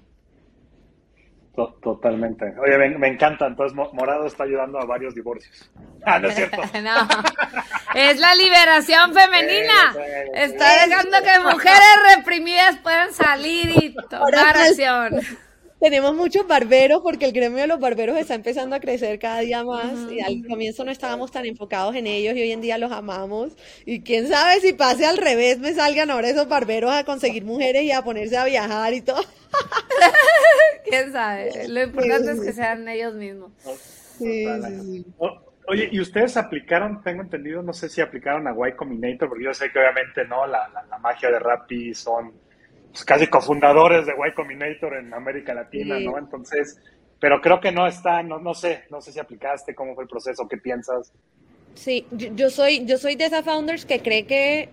Totalmente. 1.82 2.46
Oye, 2.58 2.78
me, 2.96 3.08
encanta. 3.08 3.46
Entonces, 3.46 3.76
Morado 3.76 4.24
está 4.24 4.44
ayudando 4.44 4.80
a 4.80 4.86
varios 4.86 5.14
divorcios. 5.14 5.70
Ah, 6.04 6.18
no 6.18 6.28
es 6.28 6.34
cierto. 6.34 6.56
no. 6.82 7.08
Es 7.94 8.18
la 8.18 8.34
liberación 8.34 9.14
femenina. 9.14 9.94
Está 10.34 10.86
dejando 10.86 11.18
que 11.22 11.38
mujeres 11.40 12.16
reprimidas 12.16 12.78
puedan 12.78 13.12
salir 13.12 13.70
y 13.80 13.94
tomar 14.08 14.56
acción 14.56 15.20
tenemos 15.82 16.14
muchos 16.14 16.46
barberos 16.46 17.00
porque 17.02 17.24
el 17.24 17.32
gremio 17.32 17.58
de 17.58 17.66
los 17.66 17.80
barberos 17.80 18.16
está 18.16 18.36
empezando 18.36 18.76
a 18.76 18.80
crecer 18.80 19.18
cada 19.18 19.40
día 19.40 19.64
más 19.64 19.92
y 20.12 20.20
al 20.20 20.46
comienzo 20.46 20.84
no 20.84 20.92
estábamos 20.92 21.32
tan 21.32 21.44
enfocados 21.44 21.96
en 21.96 22.06
ellos 22.06 22.36
y 22.36 22.42
hoy 22.42 22.52
en 22.52 22.60
día 22.60 22.78
los 22.78 22.92
amamos. 22.92 23.56
Y 23.84 24.02
quién 24.02 24.28
sabe 24.28 24.60
si 24.60 24.74
pase 24.74 25.06
al 25.06 25.18
revés 25.18 25.58
me 25.58 25.74
salgan 25.74 26.08
ahora 26.12 26.28
esos 26.28 26.48
barberos 26.48 26.92
a 26.92 27.02
conseguir 27.02 27.44
mujeres 27.44 27.82
y 27.82 27.90
a 27.90 28.02
ponerse 28.02 28.36
a 28.36 28.44
viajar 28.44 28.94
y 28.94 29.00
todo. 29.00 29.22
quién 30.88 31.10
sabe, 31.10 31.66
lo 31.66 31.82
importante 31.82 32.30
es 32.30 32.40
que 32.40 32.52
sean 32.52 32.88
ellos 32.88 33.14
mismos. 33.14 33.50
Sí, 34.18 34.46
sí, 34.46 35.06
Oye, 35.66 35.88
¿y 35.90 36.00
ustedes 36.00 36.36
aplicaron, 36.36 37.02
tengo 37.02 37.22
entendido, 37.22 37.60
no 37.60 37.72
sé 37.72 37.88
si 37.88 38.00
aplicaron 38.00 38.46
a 38.46 38.68
Y 38.68 38.72
Combinator, 38.72 39.28
porque 39.28 39.44
yo 39.44 39.54
sé 39.54 39.70
que 39.72 39.78
obviamente 39.80 40.24
no, 40.26 40.46
la, 40.46 40.68
la 40.88 40.98
magia 40.98 41.30
de 41.30 41.38
Rappi 41.40 41.94
son 41.94 42.32
pues, 42.93 43.05
casi 43.05 43.26
cofundadores 43.26 44.07
de 44.07 44.12
Y 44.12 44.34
Combinator 44.34 44.95
en 44.97 45.12
América 45.14 45.55
Latina, 45.55 45.99
¿no? 45.99 46.18
Entonces, 46.18 46.78
pero 47.18 47.40
creo 47.40 47.61
que 47.61 47.72
no 47.72 47.86
está, 47.86 48.22
no, 48.22 48.38
no 48.38 48.53
sé, 48.53 48.84
no 48.90 49.01
sé 49.01 49.12
si 49.12 49.18
aplicaste, 49.18 49.74
cómo 49.74 49.95
fue 49.95 50.05
el 50.05 50.11
proceso, 50.11 50.47
qué 50.47 50.59
piensas. 50.59 51.12
Sí, 51.74 52.07
yo, 52.11 52.51
soy, 52.51 52.84
yo 52.84 52.99
soy 52.99 53.16
de 53.16 53.24
esas 53.24 53.45
founders 53.45 53.86
que 53.86 54.01
cree 54.01 54.26
que, 54.26 54.68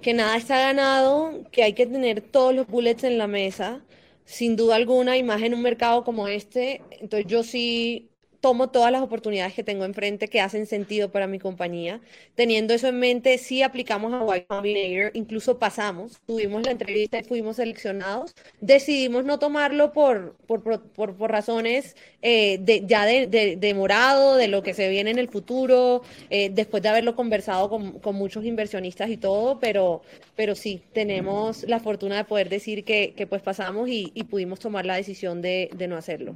que 0.00 0.14
nada 0.14 0.36
está 0.36 0.58
ganado, 0.58 1.42
que 1.50 1.64
hay 1.64 1.72
que 1.72 1.86
tener 1.86 2.20
todos 2.20 2.54
los 2.54 2.68
bullets 2.68 3.02
en 3.02 3.18
la 3.18 3.26
mesa, 3.26 3.80
sin 4.24 4.54
duda 4.54 4.76
alguna, 4.76 5.16
y 5.16 5.24
más 5.24 5.42
en 5.42 5.54
un 5.54 5.62
mercado 5.62 6.04
como 6.04 6.28
este. 6.28 6.80
Entonces 7.00 7.26
yo 7.26 7.42
sí 7.42 8.10
tomo 8.44 8.68
todas 8.68 8.92
las 8.92 9.00
oportunidades 9.00 9.54
que 9.54 9.64
tengo 9.64 9.86
enfrente 9.86 10.28
que 10.28 10.42
hacen 10.42 10.66
sentido 10.66 11.10
para 11.10 11.26
mi 11.26 11.38
compañía. 11.38 12.02
Teniendo 12.34 12.74
eso 12.74 12.88
en 12.88 12.98
mente, 12.98 13.38
sí 13.38 13.62
aplicamos 13.62 14.12
a 14.12 14.36
Y 14.36 14.42
Combinator, 14.42 15.12
incluso 15.14 15.58
pasamos, 15.58 16.20
tuvimos 16.26 16.62
la 16.62 16.72
entrevista 16.72 17.18
y 17.18 17.24
fuimos 17.24 17.56
seleccionados. 17.56 18.34
Decidimos 18.60 19.24
no 19.24 19.38
tomarlo 19.38 19.94
por, 19.94 20.36
por, 20.46 20.62
por, 20.62 21.16
por 21.16 21.30
razones 21.30 21.96
eh, 22.20 22.60
ya 22.86 23.06
de, 23.06 23.26
de, 23.28 23.56
de, 23.56 23.72
morado, 23.72 24.36
de 24.36 24.48
lo 24.48 24.62
que 24.62 24.74
se 24.74 24.90
viene 24.90 25.10
en 25.10 25.18
el 25.18 25.30
futuro, 25.30 26.02
eh, 26.28 26.50
después 26.52 26.82
de 26.82 26.90
haberlo 26.90 27.16
conversado 27.16 27.70
con, 27.70 27.98
con, 28.00 28.14
muchos 28.14 28.44
inversionistas 28.44 29.08
y 29.08 29.16
todo, 29.16 29.58
pero, 29.58 30.02
pero 30.36 30.54
sí, 30.54 30.82
tenemos 30.92 31.62
la 31.62 31.80
fortuna 31.80 32.16
de 32.16 32.24
poder 32.24 32.50
decir 32.50 32.84
que, 32.84 33.14
que 33.16 33.26
pues 33.26 33.40
pasamos 33.40 33.88
y, 33.88 34.12
y 34.14 34.24
pudimos 34.24 34.60
tomar 34.60 34.84
la 34.84 34.96
decisión 34.96 35.40
de, 35.40 35.70
de 35.74 35.88
no 35.88 35.96
hacerlo. 35.96 36.34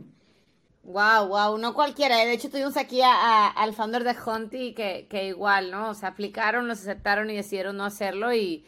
Wow, 0.82 1.28
wow, 1.28 1.58
no 1.58 1.74
cualquiera. 1.74 2.22
¿eh? 2.22 2.26
De 2.26 2.32
hecho, 2.32 2.48
tuvimos 2.48 2.76
aquí 2.76 3.00
a, 3.02 3.48
al 3.48 3.74
founder 3.74 4.04
de 4.04 4.14
Hunty 4.24 4.72
que, 4.72 5.06
que 5.08 5.26
igual, 5.26 5.70
¿no? 5.70 5.90
O 5.90 5.94
sea, 5.94 6.10
aplicaron, 6.10 6.66
los 6.66 6.80
aceptaron 6.80 7.28
y 7.30 7.36
decidieron 7.36 7.76
no 7.76 7.84
hacerlo 7.84 8.32
y, 8.32 8.64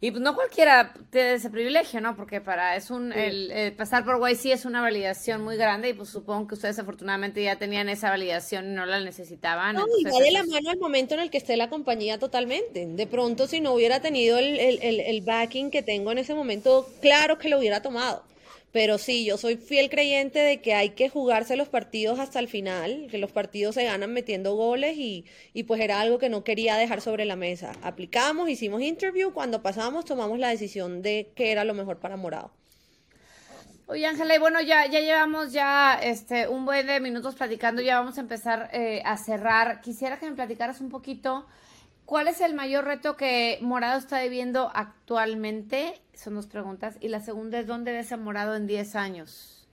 y 0.00 0.12
pues 0.12 0.22
no 0.22 0.36
cualquiera 0.36 0.94
tiene 1.10 1.32
ese 1.34 1.50
privilegio, 1.50 2.00
¿no? 2.00 2.14
Porque 2.14 2.40
para 2.40 2.76
es 2.76 2.92
un 2.92 3.12
el, 3.12 3.74
pasar 3.76 4.04
por 4.04 4.20
YC 4.20 4.52
es 4.52 4.64
una 4.64 4.80
validación 4.80 5.42
muy 5.42 5.56
grande 5.56 5.88
y 5.88 5.94
pues 5.94 6.10
supongo 6.10 6.46
que 6.46 6.54
ustedes 6.54 6.78
afortunadamente 6.78 7.42
ya 7.42 7.56
tenían 7.56 7.88
esa 7.88 8.10
validación 8.10 8.70
y 8.70 8.74
no 8.74 8.86
la 8.86 9.00
necesitaban. 9.00 9.74
No, 9.74 9.84
y 9.98 10.04
va 10.04 10.20
de 10.20 10.30
la 10.30 10.44
mano 10.44 10.70
el 10.70 10.78
momento 10.78 11.14
en 11.14 11.20
el 11.20 11.30
que 11.30 11.38
esté 11.38 11.56
la 11.56 11.68
compañía 11.68 12.20
totalmente. 12.20 12.86
De 12.86 13.06
pronto, 13.08 13.48
si 13.48 13.60
no 13.60 13.72
hubiera 13.72 14.00
tenido 14.00 14.38
el, 14.38 14.60
el, 14.60 15.00
el 15.00 15.20
backing 15.22 15.72
que 15.72 15.82
tengo 15.82 16.12
en 16.12 16.18
ese 16.18 16.34
momento, 16.34 16.88
claro 17.00 17.38
que 17.38 17.48
lo 17.48 17.58
hubiera 17.58 17.82
tomado. 17.82 18.22
Pero 18.70 18.98
sí, 18.98 19.24
yo 19.24 19.38
soy 19.38 19.56
fiel 19.56 19.88
creyente 19.88 20.38
de 20.38 20.60
que 20.60 20.74
hay 20.74 20.90
que 20.90 21.08
jugarse 21.08 21.56
los 21.56 21.68
partidos 21.68 22.18
hasta 22.18 22.38
el 22.38 22.48
final, 22.48 23.08
que 23.10 23.18
los 23.18 23.32
partidos 23.32 23.74
se 23.74 23.84
ganan 23.84 24.12
metiendo 24.12 24.54
goles 24.54 24.96
y, 24.96 25.24
y 25.54 25.62
pues 25.62 25.80
era 25.80 26.00
algo 26.00 26.18
que 26.18 26.28
no 26.28 26.44
quería 26.44 26.76
dejar 26.76 27.00
sobre 27.00 27.24
la 27.24 27.36
mesa. 27.36 27.72
Aplicamos, 27.82 28.48
hicimos 28.48 28.82
interview, 28.82 29.32
cuando 29.32 29.62
pasamos 29.62 30.04
tomamos 30.04 30.38
la 30.38 30.50
decisión 30.50 31.00
de 31.00 31.32
qué 31.34 31.50
era 31.50 31.64
lo 31.64 31.74
mejor 31.74 31.98
para 31.98 32.16
Morado. 32.16 32.52
Oye, 33.86 34.04
Ángela, 34.04 34.34
y 34.34 34.38
bueno, 34.38 34.60
ya, 34.60 34.84
ya 34.84 35.00
llevamos 35.00 35.50
ya 35.50 35.98
este, 36.02 36.46
un 36.46 36.66
buen 36.66 36.86
de 36.86 37.00
minutos 37.00 37.34
platicando, 37.36 37.80
ya 37.80 37.98
vamos 37.98 38.18
a 38.18 38.20
empezar 38.20 38.68
eh, 38.74 39.00
a 39.02 39.16
cerrar. 39.16 39.80
Quisiera 39.80 40.18
que 40.18 40.28
me 40.28 40.36
platicaras 40.36 40.82
un 40.82 40.90
poquito 40.90 41.46
¿Cuál 42.08 42.26
es 42.26 42.40
el 42.40 42.54
mayor 42.54 42.86
reto 42.86 43.18
que 43.18 43.58
Morado 43.60 43.98
está 43.98 44.22
viviendo 44.22 44.70
actualmente? 44.72 45.92
Son 46.14 46.36
dos 46.36 46.46
preguntas. 46.46 46.96
Y 47.00 47.08
la 47.08 47.20
segunda 47.20 47.60
es, 47.60 47.66
¿dónde 47.66 47.92
ves 47.92 48.12
a 48.12 48.16
Morado 48.16 48.56
en 48.56 48.66
10 48.66 48.96
años? 48.96 49.68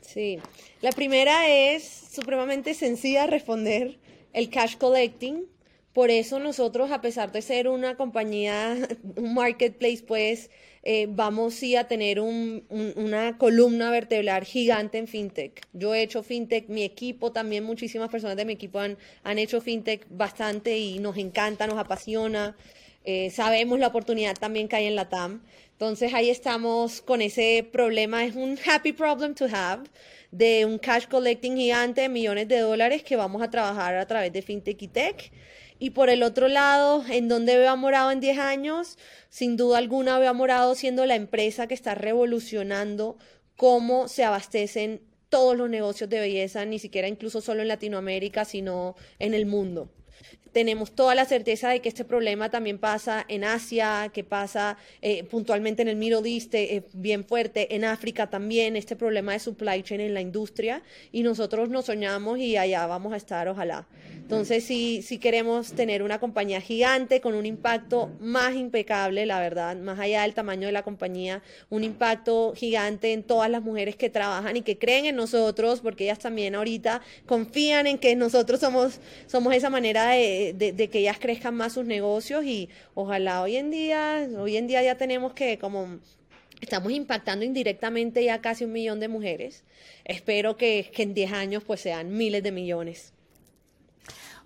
Sí, 0.00 0.40
la 0.80 0.90
primera 0.90 1.48
es 1.48 1.84
supremamente 1.84 2.74
sencilla 2.74 3.20
de 3.20 3.26
responder, 3.28 4.00
el 4.32 4.50
cash 4.50 4.76
collecting. 4.78 5.46
Por 5.92 6.10
eso 6.10 6.40
nosotros, 6.40 6.90
a 6.90 7.00
pesar 7.00 7.30
de 7.30 7.40
ser 7.40 7.68
una 7.68 7.96
compañía, 7.96 8.76
un 9.16 9.34
marketplace, 9.34 10.02
pues 10.04 10.50
eh, 10.88 11.08
vamos 11.10 11.54
sí 11.54 11.74
a 11.74 11.88
tener 11.88 12.20
una 12.20 13.38
columna 13.38 13.90
vertebral 13.90 14.44
gigante 14.44 14.98
en 14.98 15.08
fintech. 15.08 15.66
Yo 15.72 15.92
he 15.92 16.02
hecho 16.02 16.22
fintech, 16.22 16.68
mi 16.68 16.84
equipo 16.84 17.32
también, 17.32 17.64
muchísimas 17.64 18.08
personas 18.08 18.36
de 18.36 18.44
mi 18.44 18.52
equipo 18.52 18.78
han, 18.78 18.96
han 19.24 19.40
hecho 19.40 19.60
fintech 19.60 20.06
bastante 20.08 20.78
y 20.78 21.00
nos 21.00 21.16
encanta, 21.16 21.66
nos 21.66 21.76
apasiona. 21.76 22.56
Eh, 23.04 23.30
sabemos 23.30 23.80
la 23.80 23.88
oportunidad 23.88 24.36
también 24.36 24.68
que 24.68 24.76
hay 24.76 24.86
en 24.86 24.94
la 24.94 25.08
TAM. 25.08 25.42
Entonces 25.72 26.14
ahí 26.14 26.30
estamos 26.30 27.02
con 27.02 27.20
ese 27.20 27.68
problema, 27.72 28.24
es 28.24 28.36
un 28.36 28.56
happy 28.64 28.92
problem 28.92 29.34
to 29.34 29.46
have 29.52 29.82
de 30.30 30.66
un 30.66 30.78
cash 30.78 31.08
collecting 31.08 31.56
gigante 31.56 32.02
de 32.02 32.08
millones 32.08 32.46
de 32.46 32.60
dólares 32.60 33.02
que 33.02 33.16
vamos 33.16 33.42
a 33.42 33.50
trabajar 33.50 33.96
a 33.96 34.06
través 34.06 34.32
de 34.32 34.40
fintech 34.40 34.80
y 34.80 34.86
tech. 34.86 35.32
Y 35.78 35.90
por 35.90 36.08
el 36.08 36.22
otro 36.22 36.48
lado, 36.48 37.04
¿en 37.08 37.28
dónde 37.28 37.58
veo 37.58 37.70
a 37.70 37.76
Morado 37.76 38.10
en 38.10 38.20
10 38.20 38.38
años? 38.38 38.98
Sin 39.28 39.56
duda 39.56 39.78
alguna 39.78 40.18
veo 40.18 40.30
a 40.30 40.32
Morado 40.32 40.74
siendo 40.74 41.04
la 41.06 41.16
empresa 41.16 41.66
que 41.66 41.74
está 41.74 41.94
revolucionando 41.94 43.18
cómo 43.56 44.08
se 44.08 44.24
abastecen 44.24 45.02
todos 45.28 45.56
los 45.56 45.68
negocios 45.68 46.08
de 46.08 46.20
belleza, 46.20 46.64
ni 46.64 46.78
siquiera 46.78 47.08
incluso 47.08 47.40
solo 47.40 47.62
en 47.62 47.68
Latinoamérica, 47.68 48.44
sino 48.44 48.94
en 49.18 49.34
el 49.34 49.46
mundo 49.46 49.90
tenemos 50.56 50.92
toda 50.92 51.14
la 51.14 51.26
certeza 51.26 51.68
de 51.68 51.80
que 51.80 51.90
este 51.90 52.02
problema 52.02 52.48
también 52.48 52.78
pasa 52.78 53.26
en 53.28 53.44
Asia, 53.44 54.10
que 54.10 54.24
pasa 54.24 54.78
eh, 55.02 55.22
puntualmente 55.24 55.82
en 55.82 55.88
el 55.88 55.96
Middle 55.96 56.26
East, 56.26 56.54
eh, 56.54 56.82
bien 56.94 57.26
fuerte, 57.26 57.76
en 57.76 57.84
África 57.84 58.30
también, 58.30 58.74
este 58.74 58.96
problema 58.96 59.34
de 59.34 59.38
supply 59.38 59.82
chain 59.82 60.00
en 60.00 60.14
la 60.14 60.22
industria, 60.22 60.82
y 61.12 61.24
nosotros 61.24 61.68
nos 61.68 61.84
soñamos 61.84 62.38
y 62.38 62.56
allá 62.56 62.86
vamos 62.86 63.12
a 63.12 63.18
estar, 63.18 63.46
ojalá. 63.48 63.86
Entonces, 64.14 64.64
si, 64.64 65.02
si 65.02 65.18
queremos 65.18 65.74
tener 65.74 66.02
una 66.02 66.18
compañía 66.18 66.62
gigante 66.62 67.20
con 67.20 67.34
un 67.34 67.44
impacto 67.44 68.10
más 68.18 68.54
impecable, 68.54 69.26
la 69.26 69.38
verdad, 69.40 69.76
más 69.76 70.00
allá 70.00 70.22
del 70.22 70.32
tamaño 70.32 70.66
de 70.66 70.72
la 70.72 70.82
compañía, 70.82 71.42
un 71.68 71.84
impacto 71.84 72.54
gigante 72.56 73.12
en 73.12 73.22
todas 73.22 73.50
las 73.50 73.62
mujeres 73.62 73.94
que 73.94 74.08
trabajan 74.08 74.56
y 74.56 74.62
que 74.62 74.78
creen 74.78 75.04
en 75.04 75.16
nosotros, 75.16 75.80
porque 75.80 76.04
ellas 76.04 76.18
también 76.18 76.54
ahorita 76.54 77.02
confían 77.26 77.86
en 77.86 77.98
que 77.98 78.16
nosotros 78.16 78.58
somos, 78.58 79.00
somos 79.26 79.54
esa 79.54 79.68
manera 79.68 80.08
de, 80.08 80.45
de, 80.52 80.88
que 80.90 80.98
ellas 80.98 81.18
crezcan 81.18 81.54
más 81.54 81.74
sus 81.74 81.84
negocios 81.84 82.44
y 82.44 82.68
ojalá 82.94 83.42
hoy 83.42 83.56
en 83.56 83.70
día, 83.70 84.28
hoy 84.38 84.56
en 84.56 84.66
día 84.66 84.82
ya 84.82 84.96
tenemos 84.96 85.32
que 85.34 85.58
como 85.58 85.98
Estamos 86.60 86.90
impactando 86.92 87.44
indirectamente 87.44 88.24
ya 88.24 88.40
casi 88.40 88.64
un 88.64 88.72
millón 88.72 88.98
de 88.98 89.08
mujeres. 89.08 89.64
Espero 90.04 90.56
que, 90.56 90.90
en 90.96 91.14
10 91.14 91.32
años 91.32 91.64
pues 91.64 91.80
sean 91.80 92.16
miles 92.16 92.42
de 92.42 92.52
millones. 92.52 93.12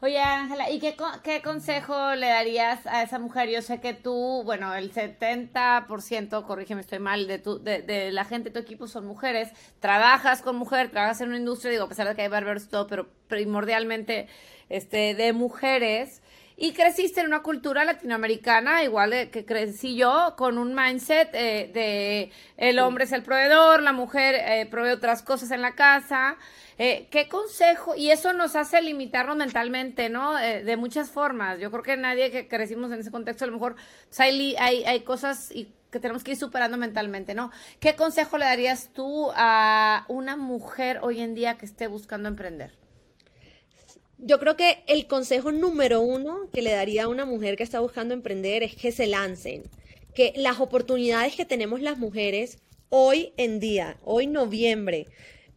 Oye, 0.03 0.18
Ángela, 0.18 0.70
¿y 0.70 0.80
qué, 0.80 0.96
qué 1.22 1.42
consejo 1.42 2.14
le 2.14 2.26
darías 2.26 2.86
a 2.86 3.03
esa 3.03 3.18
mujer? 3.18 3.51
Yo 3.51 3.61
sé 3.61 3.80
que 3.82 3.92
tú, 3.92 4.42
bueno, 4.46 4.74
el 4.74 4.94
70%, 4.94 6.46
corrígeme, 6.46 6.80
estoy 6.80 7.01
mal, 7.01 7.26
de, 7.26 7.38
tu, 7.38 7.62
de, 7.62 7.82
de 7.82 8.11
la 8.11 8.24
gente 8.24 8.48
de 8.48 8.55
tu 8.55 8.61
equipo 8.61 8.88
son 8.88 9.05
mujeres. 9.05 9.51
Trabajas 9.78 10.40
con 10.40 10.57
mujer, 10.57 10.90
trabajas 10.90 11.20
en 11.20 11.28
una 11.28 11.36
industria, 11.36 11.70
digo, 11.70 11.84
a 11.84 11.88
pesar 11.88 12.09
de 12.09 12.14
que 12.14 12.22
hay 12.22 12.28
barberos 12.28 12.64
y 12.64 12.68
todo, 12.68 12.86
pero 12.86 13.09
primordialmente 13.28 14.26
este, 14.70 15.14
de 15.14 15.32
mujeres. 15.34 16.22
y 16.62 16.72
creciste 16.72 17.20
en 17.20 17.26
una 17.26 17.42
cultura 17.42 17.86
latinoamericana, 17.86 18.84
igual 18.84 19.30
que 19.30 19.46
crecí 19.46 19.96
yo, 19.96 20.34
con 20.36 20.58
un 20.58 20.74
mindset 20.74 21.30
eh, 21.32 21.70
de 21.72 22.30
el 22.58 22.78
hombre 22.80 23.04
es 23.04 23.12
el 23.12 23.22
proveedor, 23.22 23.82
la 23.82 23.94
mujer 23.94 24.34
eh, 24.34 24.66
provee 24.70 24.90
otras 24.90 25.22
cosas 25.22 25.50
en 25.52 25.62
la 25.62 25.74
casa. 25.74 26.36
Eh, 26.76 27.08
¿Qué 27.10 27.28
consejo? 27.28 27.94
Y 27.96 28.10
eso 28.10 28.34
nos 28.34 28.56
hace 28.56 28.82
limitarnos 28.82 29.36
mentalmente, 29.38 30.10
¿no? 30.10 30.34
de 30.34 30.76
muchas 30.76 31.10
formas. 31.10 31.58
Yo 31.60 31.70
creo 31.70 31.82
que 31.82 31.96
nadie 31.96 32.30
que 32.30 32.46
crecimos 32.46 32.92
en 32.92 33.00
ese 33.00 33.10
contexto, 33.10 33.44
a 33.44 33.48
lo 33.48 33.54
mejor 33.54 33.76
pues, 34.08 34.20
hay, 34.20 34.54
hay, 34.58 34.84
hay 34.84 35.00
cosas 35.00 35.50
y 35.52 35.72
que 35.90 35.98
tenemos 35.98 36.24
que 36.24 36.32
ir 36.32 36.36
superando 36.36 36.76
mentalmente, 36.76 37.34
¿no? 37.34 37.50
¿Qué 37.80 37.96
consejo 37.96 38.38
le 38.38 38.44
darías 38.44 38.90
tú 38.92 39.30
a 39.34 40.04
una 40.08 40.36
mujer 40.36 41.00
hoy 41.02 41.20
en 41.20 41.34
día 41.34 41.58
que 41.58 41.66
esté 41.66 41.86
buscando 41.86 42.28
emprender? 42.28 42.79
Yo 44.22 44.38
creo 44.38 44.54
que 44.54 44.84
el 44.86 45.06
consejo 45.06 45.50
número 45.50 46.02
uno 46.02 46.50
que 46.52 46.60
le 46.60 46.72
daría 46.72 47.04
a 47.04 47.08
una 47.08 47.24
mujer 47.24 47.56
que 47.56 47.62
está 47.62 47.80
buscando 47.80 48.12
emprender 48.12 48.62
es 48.62 48.76
que 48.76 48.92
se 48.92 49.06
lancen, 49.06 49.62
que 50.14 50.34
las 50.36 50.60
oportunidades 50.60 51.36
que 51.36 51.46
tenemos 51.46 51.80
las 51.80 51.96
mujeres 51.96 52.58
hoy 52.90 53.32
en 53.38 53.60
día, 53.60 53.98
hoy 54.04 54.26
noviembre, 54.26 55.06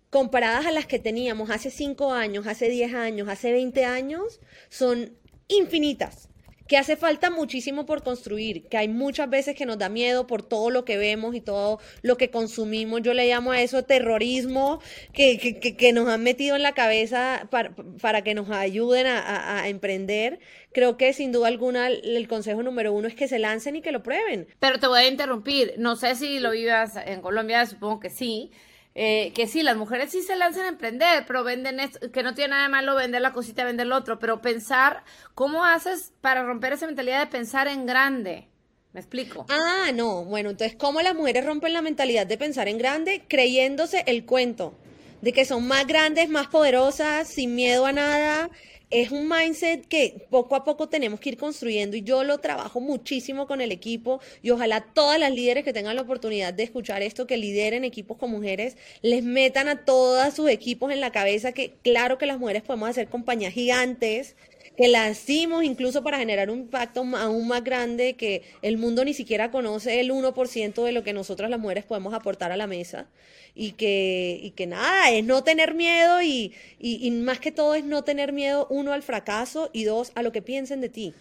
comparadas 0.09 0.65
a 0.65 0.71
las 0.71 0.85
que 0.85 0.97
teníamos 0.97 1.49
hace 1.49 1.71
cinco 1.71 2.13
años, 2.13 2.47
hace 2.47 2.69
10 2.69 2.93
años, 2.93 3.27
hace 3.27 3.51
20 3.51 3.83
años, 3.83 4.39
son 4.69 5.17
infinitas 5.49 6.29
que 6.67 6.77
hace 6.77 6.95
falta 6.95 7.29
muchísimo 7.29 7.85
por 7.85 8.03
construir, 8.03 8.67
que 8.67 8.77
hay 8.77 8.87
muchas 8.87 9.29
veces 9.29 9.55
que 9.55 9.65
nos 9.65 9.77
da 9.77 9.89
miedo 9.89 10.27
por 10.27 10.43
todo 10.43 10.69
lo 10.69 10.85
que 10.85 10.97
vemos 10.97 11.35
y 11.35 11.41
todo 11.41 11.79
lo 12.01 12.17
que 12.17 12.29
consumimos. 12.29 13.01
Yo 13.01 13.13
le 13.13 13.27
llamo 13.27 13.51
a 13.51 13.61
eso 13.61 13.83
terrorismo 13.83 14.81
que, 15.13 15.37
que, 15.37 15.93
nos 15.93 16.07
han 16.07 16.23
metido 16.23 16.55
en 16.55 16.63
la 16.63 16.73
cabeza 16.73 17.47
para, 17.51 17.75
para 18.01 18.23
que 18.23 18.33
nos 18.33 18.49
ayuden 18.49 19.07
a, 19.07 19.61
a, 19.61 19.67
emprender. 19.67 20.39
Creo 20.71 20.97
que 20.97 21.13
sin 21.13 21.31
duda 21.31 21.47
alguna 21.47 21.87
el 21.87 22.27
consejo 22.27 22.63
número 22.63 22.93
uno 22.93 23.07
es 23.07 23.15
que 23.15 23.27
se 23.27 23.39
lancen 23.39 23.75
y 23.75 23.81
que 23.81 23.91
lo 23.91 24.01
prueben. 24.01 24.47
Pero 24.59 24.79
te 24.79 24.87
voy 24.87 25.01
a 25.01 25.07
interrumpir. 25.07 25.73
No 25.77 25.95
sé 25.95 26.15
si 26.15 26.39
lo 26.39 26.51
vivas 26.51 26.95
en 27.05 27.21
Colombia, 27.21 27.65
supongo 27.65 27.99
que 27.99 28.09
sí. 28.09 28.51
Eh, 28.95 29.31
que 29.33 29.47
sí, 29.47 29.63
las 29.63 29.75
mujeres 29.75 30.11
sí 30.11 30.21
se 30.21 30.35
lanzan 30.35 30.65
a 30.65 30.69
emprender, 30.69 31.25
pero 31.25 31.43
venden 31.43 31.79
esto, 31.79 32.11
que 32.11 32.21
no 32.21 32.35
tiene 32.35 32.49
nada 32.49 32.63
de 32.63 32.69
malo 32.69 32.95
vender 32.95 33.21
la 33.21 33.33
cosita, 33.33 33.63
vender 33.63 33.87
lo 33.87 33.97
otro, 33.97 34.19
pero 34.19 34.41
pensar, 34.41 35.03
¿cómo 35.33 35.65
haces 35.65 36.13
para 36.21 36.43
romper 36.43 36.73
esa 36.73 36.85
mentalidad 36.85 37.19
de 37.19 37.27
pensar 37.27 37.67
en 37.67 37.87
grande? 37.87 38.47
¿Me 38.91 38.99
explico? 38.99 39.47
Ah, 39.49 39.91
no, 39.95 40.23
bueno, 40.25 40.51
entonces, 40.51 40.77
¿cómo 40.77 41.01
las 41.01 41.15
mujeres 41.15 41.43
rompen 41.43 41.73
la 41.73 41.81
mentalidad 41.81 42.27
de 42.27 42.37
pensar 42.37 42.67
en 42.67 42.77
grande? 42.77 43.23
Creyéndose 43.27 44.03
el 44.05 44.25
cuento 44.25 44.77
de 45.23 45.31
que 45.31 45.45
son 45.45 45.65
más 45.65 45.87
grandes, 45.87 46.29
más 46.29 46.47
poderosas, 46.47 47.27
sin 47.29 47.55
miedo 47.55 47.85
a 47.85 47.93
nada, 47.93 48.49
es 48.93 49.11
un 49.11 49.27
mindset 49.27 49.87
que 49.87 50.27
poco 50.29 50.55
a 50.55 50.63
poco 50.63 50.87
tenemos 50.87 51.19
que 51.19 51.29
ir 51.29 51.37
construyendo 51.37 51.97
y 51.97 52.03
yo 52.03 52.23
lo 52.23 52.37
trabajo 52.37 52.79
muchísimo 52.79 53.47
con 53.47 53.59
el 53.59 53.71
equipo 53.71 54.21
y 54.43 54.51
ojalá 54.51 54.81
todas 54.81 55.19
las 55.19 55.31
líderes 55.31 55.63
que 55.63 55.73
tengan 55.73 55.95
la 55.95 56.03
oportunidad 56.03 56.53
de 56.53 56.61
escuchar 56.61 57.01
esto, 57.01 57.25
que 57.25 57.37
lideren 57.37 57.85
equipos 57.85 58.17
con 58.17 58.29
mujeres, 58.29 58.77
les 59.01 59.23
metan 59.23 59.67
a 59.67 59.83
todos 59.83 60.35
sus 60.35 60.47
equipos 60.47 60.91
en 60.91 61.01
la 61.01 61.11
cabeza 61.11 61.53
que 61.53 61.73
claro 61.81 62.19
que 62.19 62.27
las 62.27 62.37
mujeres 62.37 62.61
podemos 62.61 62.87
hacer 62.87 63.09
compañías 63.09 63.53
gigantes, 63.53 64.35
que 64.75 64.87
la 64.87 65.09
hicimos 65.09 65.63
incluso 65.63 66.03
para 66.03 66.17
generar 66.17 66.49
un 66.49 66.59
impacto 66.59 67.03
aún 67.15 67.47
más 67.47 67.63
grande 67.63 68.15
que 68.15 68.43
el 68.61 68.77
mundo 68.77 69.05
ni 69.05 69.13
siquiera 69.13 69.51
conoce 69.51 69.99
el 69.99 70.11
1% 70.11 70.83
de 70.83 70.91
lo 70.91 71.03
que 71.03 71.13
nosotras 71.13 71.49
las 71.49 71.59
mujeres 71.59 71.85
podemos 71.85 72.13
aportar 72.13 72.51
a 72.51 72.57
la 72.57 72.67
mesa 72.67 73.07
y 73.55 73.73
que, 73.73 74.39
y 74.41 74.51
que 74.51 74.65
nada, 74.65 75.11
es 75.11 75.23
no 75.23 75.43
tener 75.43 75.75
miedo 75.75 76.21
y, 76.21 76.53
y, 76.79 77.11
más 77.11 77.39
que 77.39 77.51
todo 77.51 77.75
es 77.75 77.83
no 77.83 78.03
tener 78.03 78.33
miedo, 78.33 78.67
uno, 78.69 78.93
al 78.93 79.03
fracaso 79.03 79.69
y 79.73 79.83
dos, 79.83 80.11
a 80.15 80.23
lo 80.23 80.31
que 80.31 80.41
piensen 80.41 80.81
de 80.81 80.89
ti 80.89 81.13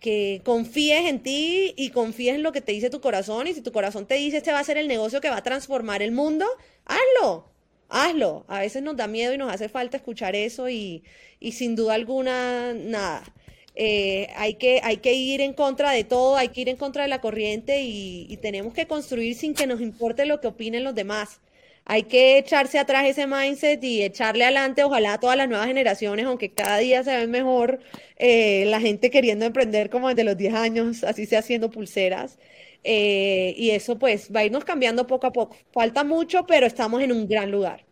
que 0.00 0.40
confíes 0.44 1.04
en 1.04 1.22
ti 1.22 1.74
y 1.76 1.90
confíes 1.90 2.34
en 2.34 2.42
lo 2.42 2.52
que 2.52 2.62
te 2.62 2.72
dice 2.72 2.88
tu 2.88 3.02
corazón. 3.02 3.46
Y 3.46 3.52
si 3.52 3.60
tu 3.60 3.70
corazón 3.70 4.06
te 4.06 4.14
dice 4.14 4.38
este 4.38 4.50
va 4.50 4.58
a 4.58 4.64
ser 4.64 4.78
el 4.78 4.88
negocio 4.88 5.20
que 5.20 5.28
va 5.28 5.36
a 5.36 5.42
transformar 5.42 6.00
el 6.00 6.10
mundo, 6.10 6.46
hazlo 6.86 7.50
hazlo. 7.90 8.44
A 8.48 8.60
veces 8.60 8.82
nos 8.82 8.96
da 8.96 9.06
miedo 9.06 9.34
y 9.34 9.38
nos 9.38 9.52
hace 9.52 9.68
falta 9.68 9.96
escuchar 9.96 10.36
eso 10.36 10.68
y, 10.68 11.04
y 11.40 11.52
sin 11.52 11.76
duda 11.76 11.94
alguna, 11.94 12.72
nada. 12.74 13.22
Eh, 13.74 14.28
hay, 14.36 14.54
que, 14.54 14.80
hay 14.82 14.98
que 14.98 15.14
ir 15.14 15.40
en 15.40 15.52
contra 15.54 15.92
de 15.92 16.04
todo, 16.04 16.36
hay 16.36 16.48
que 16.48 16.62
ir 16.62 16.68
en 16.68 16.76
contra 16.76 17.02
de 17.02 17.08
la 17.08 17.20
corriente 17.20 17.82
y, 17.82 18.26
y, 18.28 18.36
tenemos 18.38 18.74
que 18.74 18.86
construir 18.86 19.34
sin 19.36 19.54
que 19.54 19.66
nos 19.66 19.80
importe 19.80 20.26
lo 20.26 20.40
que 20.40 20.48
opinen 20.48 20.84
los 20.84 20.94
demás. 20.94 21.40
Hay 21.86 22.04
que 22.04 22.38
echarse 22.38 22.78
atrás 22.78 23.06
ese 23.06 23.26
mindset 23.26 23.82
y 23.82 24.02
echarle 24.02 24.44
adelante, 24.44 24.84
ojalá 24.84 25.14
a 25.14 25.20
todas 25.20 25.36
las 25.36 25.48
nuevas 25.48 25.66
generaciones, 25.66 26.26
aunque 26.26 26.52
cada 26.52 26.78
día 26.78 27.02
se 27.02 27.16
ve 27.16 27.26
mejor 27.26 27.80
eh, 28.16 28.64
la 28.66 28.80
gente 28.80 29.10
queriendo 29.10 29.44
emprender 29.46 29.90
como 29.90 30.08
desde 30.08 30.24
los 30.24 30.36
10 30.36 30.54
años, 30.54 31.04
así 31.04 31.26
sea 31.26 31.40
haciendo 31.40 31.70
pulseras. 31.70 32.38
Eh, 32.82 33.54
y 33.56 33.70
eso 33.70 33.98
pues 33.98 34.30
va 34.34 34.40
a 34.40 34.44
irnos 34.44 34.64
cambiando 34.64 35.06
poco 35.06 35.26
a 35.26 35.32
poco. 35.32 35.56
Falta 35.72 36.04
mucho, 36.04 36.46
pero 36.46 36.66
estamos 36.66 37.02
en 37.02 37.12
un 37.12 37.28
gran 37.28 37.50
lugar. 37.50 37.84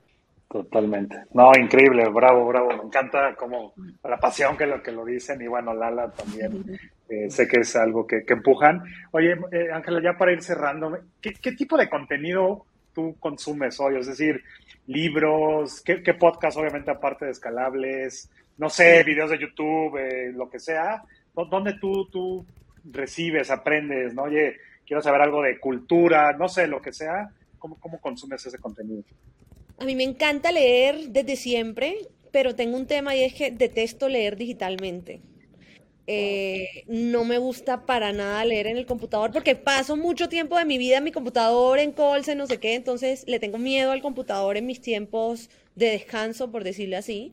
Totalmente. 0.50 1.24
No, 1.34 1.50
increíble, 1.58 2.08
bravo, 2.08 2.46
bravo. 2.46 2.68
Me 2.68 2.84
encanta 2.84 3.34
como 3.34 3.74
la 4.02 4.16
pasión 4.16 4.56
que 4.56 4.66
lo 4.66 4.82
que 4.82 4.92
lo 4.92 5.04
dicen 5.04 5.42
y 5.42 5.46
bueno, 5.46 5.74
Lala 5.74 6.10
también. 6.10 6.78
Eh, 7.08 7.30
sé 7.30 7.46
que 7.46 7.60
es 7.60 7.76
algo 7.76 8.06
que, 8.06 8.24
empujan. 8.26 8.82
Oye, 9.10 9.36
eh, 9.52 9.68
Ángela, 9.72 10.00
ya 10.02 10.16
para 10.16 10.32
ir 10.32 10.42
cerrando, 10.42 10.98
¿qué, 11.20 11.52
tipo 11.52 11.76
de 11.76 11.90
contenido 11.90 12.64
tú 12.94 13.16
consumes 13.20 13.78
hoy? 13.78 13.98
Es 13.98 14.06
decir, 14.06 14.42
libros, 14.86 15.82
¿qué, 15.82 16.02
qué 16.02 16.14
podcast, 16.14 16.56
obviamente, 16.56 16.90
aparte 16.90 17.26
de 17.26 17.32
escalables? 17.32 18.30
No 18.56 18.70
sé, 18.70 19.04
videos 19.04 19.30
de 19.30 19.38
YouTube, 19.38 19.98
lo 20.34 20.48
que 20.48 20.58
sea. 20.58 21.02
¿Dónde 21.34 21.74
tú, 21.74 22.08
tú 22.10 22.46
recibes, 22.90 23.50
aprendes? 23.50 24.14
¿no? 24.14 24.22
Oye, 24.22 24.56
quiero 24.88 25.02
saber 25.02 25.20
algo 25.20 25.42
de 25.42 25.60
cultura, 25.60 26.32
no 26.32 26.48
sé, 26.48 26.66
lo 26.66 26.80
que 26.80 26.94
sea, 26.94 27.30
¿cómo, 27.58 27.78
consumes 28.00 28.44
ese 28.46 28.58
contenido? 28.58 29.04
A 29.78 29.84
mí 29.84 29.94
me 29.94 30.02
encanta 30.02 30.50
leer 30.50 31.10
desde 31.10 31.36
siempre, 31.36 32.08
pero 32.32 32.56
tengo 32.56 32.76
un 32.76 32.86
tema 32.86 33.14
y 33.14 33.22
es 33.22 33.34
que 33.34 33.50
detesto 33.50 34.08
leer 34.08 34.36
digitalmente. 34.36 35.20
Eh, 36.06 36.84
no 36.86 37.24
me 37.26 37.36
gusta 37.36 37.84
para 37.84 38.14
nada 38.14 38.42
leer 38.46 38.66
en 38.66 38.78
el 38.78 38.86
computador 38.86 39.30
porque 39.30 39.54
paso 39.54 39.94
mucho 39.94 40.30
tiempo 40.30 40.56
de 40.56 40.64
mi 40.64 40.78
vida 40.78 40.96
en 40.96 41.04
mi 41.04 41.12
computador, 41.12 41.78
en 41.78 41.92
calls, 41.92 42.28
en 42.28 42.38
no 42.38 42.46
sé 42.46 42.58
qué, 42.58 42.74
entonces 42.74 43.24
le 43.28 43.38
tengo 43.38 43.58
miedo 43.58 43.92
al 43.92 44.00
computador 44.00 44.56
en 44.56 44.64
mis 44.64 44.80
tiempos 44.80 45.50
de 45.74 45.90
descanso, 45.90 46.50
por 46.50 46.64
decirlo 46.64 46.96
así. 46.96 47.32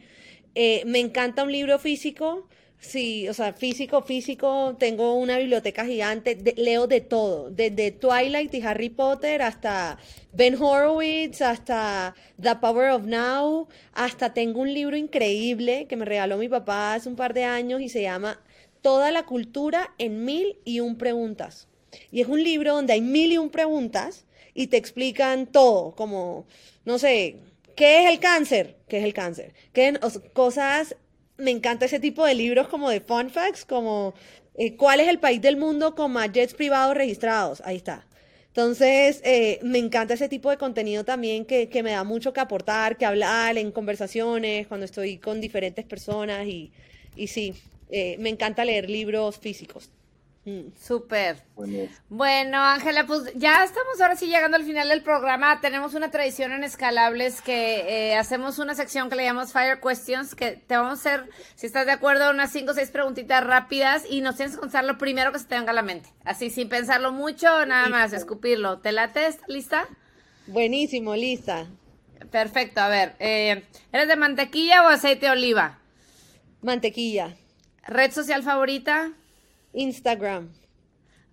Eh, 0.56 0.84
me 0.86 1.00
encanta 1.00 1.44
un 1.44 1.54
libro 1.54 1.80
físico, 1.80 2.50
Sí, 2.80 3.28
o 3.28 3.34
sea, 3.34 3.54
físico, 3.54 4.04
físico, 4.04 4.76
tengo 4.78 5.16
una 5.16 5.38
biblioteca 5.38 5.86
gigante, 5.86 6.38
leo 6.56 6.88
de 6.88 7.02
todo, 7.02 7.50
desde 7.50 7.92
Twilight 7.92 8.54
y 8.54 8.62
Harry 8.62 8.90
Potter 8.90 9.42
hasta 9.42 9.98
Ben 10.34 10.56
Horowitz, 10.62 11.42
hasta 11.42 12.14
The 12.40 12.56
Power 12.58 12.92
of 12.92 13.04
Now, 13.06 13.68
hasta 13.94 14.34
tengo 14.34 14.62
un 14.62 14.74
libro 14.74 14.96
increíble 14.98 15.88
que 15.88 15.96
me 15.96 16.06
regaló 16.06 16.38
mi 16.38 16.48
papá 16.48 16.94
hace 16.94 17.10
un 17.10 17.16
par 17.16 17.34
de 17.34 17.44
años 17.44 17.82
y 17.82 17.90
se 17.90 18.04
llama 18.04 18.40
Toda 18.82 19.10
la 19.12 19.26
cultura 19.26 19.94
en 19.98 20.24
mil 20.24 20.60
y 20.64 20.80
un 20.80 20.98
preguntas. 20.98 21.68
Y 22.12 22.22
es 22.22 22.28
un 22.28 22.44
libro 22.44 22.76
donde 22.76 22.94
hay 22.94 23.02
mil 23.02 23.32
y 23.32 23.38
un 23.38 23.50
preguntas 23.50 24.26
y 24.54 24.68
te 24.68 24.78
explican 24.78 25.48
todo, 25.48 25.96
como, 25.96 26.46
no 26.86 27.00
sé, 27.00 27.38
¿qué 27.76 28.04
es 28.04 28.10
el 28.10 28.20
cáncer? 28.20 28.78
¿Qué 28.88 29.00
es 29.00 29.04
el 29.04 29.14
cáncer? 29.14 29.54
¿Qué, 29.74 30.00
cosas 30.34 30.96
me 31.38 31.52
encanta 31.52 31.86
ese 31.86 32.00
tipo 32.00 32.26
de 32.26 32.34
libros 32.34 32.68
como 32.68 32.90
de 32.90 33.02
fun 33.02 33.30
facts, 33.30 33.66
como 33.66 34.14
eh, 34.56 34.76
cuál 34.76 35.00
es 35.00 35.08
el 35.08 35.20
país 35.20 35.42
del 35.42 35.58
mundo 35.58 35.96
con 35.96 36.12
más 36.12 36.32
jets 36.32 36.54
privados 36.54 36.96
registrados. 36.96 37.62
Ahí 37.66 37.78
está. 37.78 38.06
Entonces, 38.48 39.22
eh, 39.26 39.60
me 39.64 39.80
encanta 39.80 40.14
ese 40.14 40.30
tipo 40.30 40.50
de 40.50 40.58
contenido 40.58 41.04
también 41.04 41.44
que, 41.44 41.68
que, 41.68 41.84
me 41.84 41.92
da 41.92 42.06
mucho 42.06 42.32
que 42.32 42.40
aportar, 42.40 42.98
que 42.98 43.06
hablar 43.06 43.58
en 43.58 43.72
conversaciones, 43.72 44.68
cuando 44.68 44.86
estoy 44.86 45.18
con 45.18 45.42
diferentes 45.42 45.84
personas 45.84 46.48
y, 46.48 46.72
y 47.18 47.28
sí, 47.28 47.54
eh, 47.90 48.16
me 48.18 48.30
encanta 48.30 48.64
leer 48.64 48.90
libros 48.90 49.38
físicos. 49.40 49.90
Súper. 50.80 51.42
Bueno, 52.08 52.60
Ángela, 52.60 53.08
pues 53.08 53.34
ya 53.34 53.64
estamos 53.64 54.00
ahora 54.00 54.16
sí 54.16 54.28
llegando 54.28 54.58
al 54.58 54.64
final 54.64 54.90
del 54.90 55.02
programa. 55.02 55.60
Tenemos 55.60 55.96
una 55.96 56.12
tradición 56.12 56.52
en 56.52 56.64
Escalables 56.64 57.42
que 57.42 58.12
eh, 58.12 58.16
hacemos 58.16 58.60
una 58.60 58.76
sección 58.76 59.10
que 59.10 59.16
le 59.16 59.24
llamamos 59.24 59.54
Fire 59.54 59.80
Questions, 59.82 60.36
que 60.36 60.52
te 60.52 60.78
vamos 60.78 60.92
a 60.92 60.94
hacer, 60.94 61.30
si 61.56 61.66
estás 61.66 61.88
de 61.88 61.94
acuerdo, 61.94 62.30
unas 62.30 62.52
cinco 62.52 62.72
o 62.72 62.76
seis 62.76 62.92
preguntitas 62.92 63.44
rápidas 63.44 64.04
y 64.08 64.22
nos 64.22 64.36
tienes 64.36 64.54
que 64.54 64.60
contestar 64.60 64.84
lo 64.86 65.00
primero 65.00 65.32
que 65.32 65.40
se 65.40 65.46
te 65.46 65.56
venga 65.56 65.72
a 65.72 65.76
la 65.76 65.82
mente. 65.82 66.10
Así, 66.24 66.52
sin 66.52 66.70
pensarlo 66.70 67.12
mucho, 67.12 67.66
nada 67.66 67.90
más, 67.90 68.14
escupirlo. 68.14 68.78
¿Te 68.80 68.92
lates? 68.92 69.40
¿Lista? 69.48 69.88
Buenísimo, 70.46 71.16
lista. 71.16 71.66
Perfecto, 72.30 72.82
a 72.82 72.88
ver, 72.88 73.16
eh, 73.18 73.64
¿eres 73.92 74.08
de 74.08 74.16
mantequilla 74.16 74.84
o 74.84 74.90
aceite 74.90 75.26
de 75.26 75.32
oliva? 75.32 75.80
Mantequilla. 76.62 77.36
¿Red 77.88 78.12
social 78.12 78.44
favorita? 78.44 79.12
Instagram. 79.76 80.52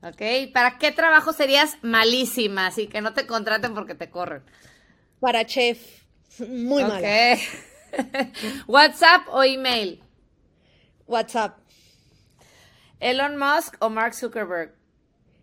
Ok, 0.03 0.53
¿para 0.53 0.79
qué 0.79 0.91
trabajo 0.91 1.33
serías 1.33 1.79
malísima? 1.83 2.67
Así 2.67 2.89
que 2.89 3.01
no 3.01 3.15
te 3.15 3.27
contraten 3.27 3.73
porque 3.75 3.95
te 3.95 4.11
corren. 4.11 4.43
Para 5.21 5.47
chef, 5.47 5.79
muy 6.41 6.83
okay. 6.83 7.39
¿WhatsApp 8.67 9.29
o 9.31 9.43
email? 9.45 10.03
WhatsApp. 11.07 11.59
¿Elon 12.99 13.37
Musk 13.37 13.77
o 13.81 13.91
Mark 13.91 14.15
Zuckerberg? 14.15 14.75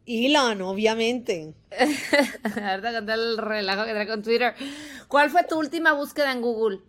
Elon, 0.06 0.62
obviamente. 0.62 1.54
Ahorita 2.62 2.94
contar 2.94 3.20
el 3.20 3.38
relajo 3.38 3.86
que 3.86 3.92
trae 3.92 4.08
con 4.08 4.24
Twitter. 4.24 4.56
¿Cuál 5.08 5.30
fue 5.30 5.44
tu 5.44 5.60
última 5.60 5.94
búsqueda 5.94 6.32
en 6.32 6.42
Google? 6.42 6.80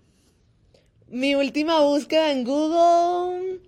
Mi 1.09 1.35
última 1.35 1.81
búsqueda 1.81 2.31
en 2.31 2.45
Google, 2.45 3.61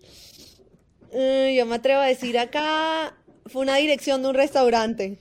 eh, 1.12 1.54
yo 1.56 1.66
me 1.66 1.76
atrevo 1.76 2.00
a 2.00 2.06
decir 2.06 2.38
acá, 2.38 3.14
fue 3.46 3.62
una 3.62 3.76
dirección 3.76 4.22
de 4.22 4.28
un 4.28 4.34
restaurante. 4.34 5.18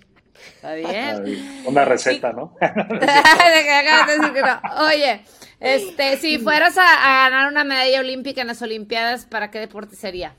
Está 0.56 0.74
bien. 0.74 1.64
Una 1.66 1.86
receta, 1.86 2.32
¿no? 2.32 2.56
Oye, 4.80 5.22
este, 5.60 6.18
si 6.18 6.40
fueras 6.40 6.78
a, 6.78 7.26
a 7.26 7.30
ganar 7.30 7.52
una 7.52 7.64
medalla 7.64 8.00
olímpica 8.00 8.42
en 8.42 8.48
las 8.48 8.62
Olimpiadas, 8.62 9.26
¿para 9.26 9.52
qué 9.52 9.60
deporte 9.60 9.96
sería? 9.96 10.36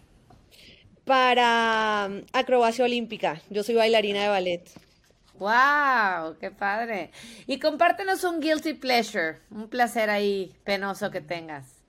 Para 1.04 2.06
um, 2.08 2.22
acrobacia 2.32 2.84
olímpica. 2.84 3.40
Yo 3.50 3.62
soy 3.62 3.74
bailarina 3.74 4.22
de 4.22 4.28
ballet. 4.28 4.70
¡Wow! 5.38 6.36
¡Qué 6.38 6.50
padre! 6.50 7.10
Y 7.46 7.58
compártenos 7.58 8.22
un 8.24 8.40
guilty 8.40 8.74
pleasure, 8.74 9.38
un 9.50 9.68
placer 9.68 10.10
ahí 10.10 10.54
penoso 10.64 11.10
que 11.10 11.20
tengas. 11.20 11.81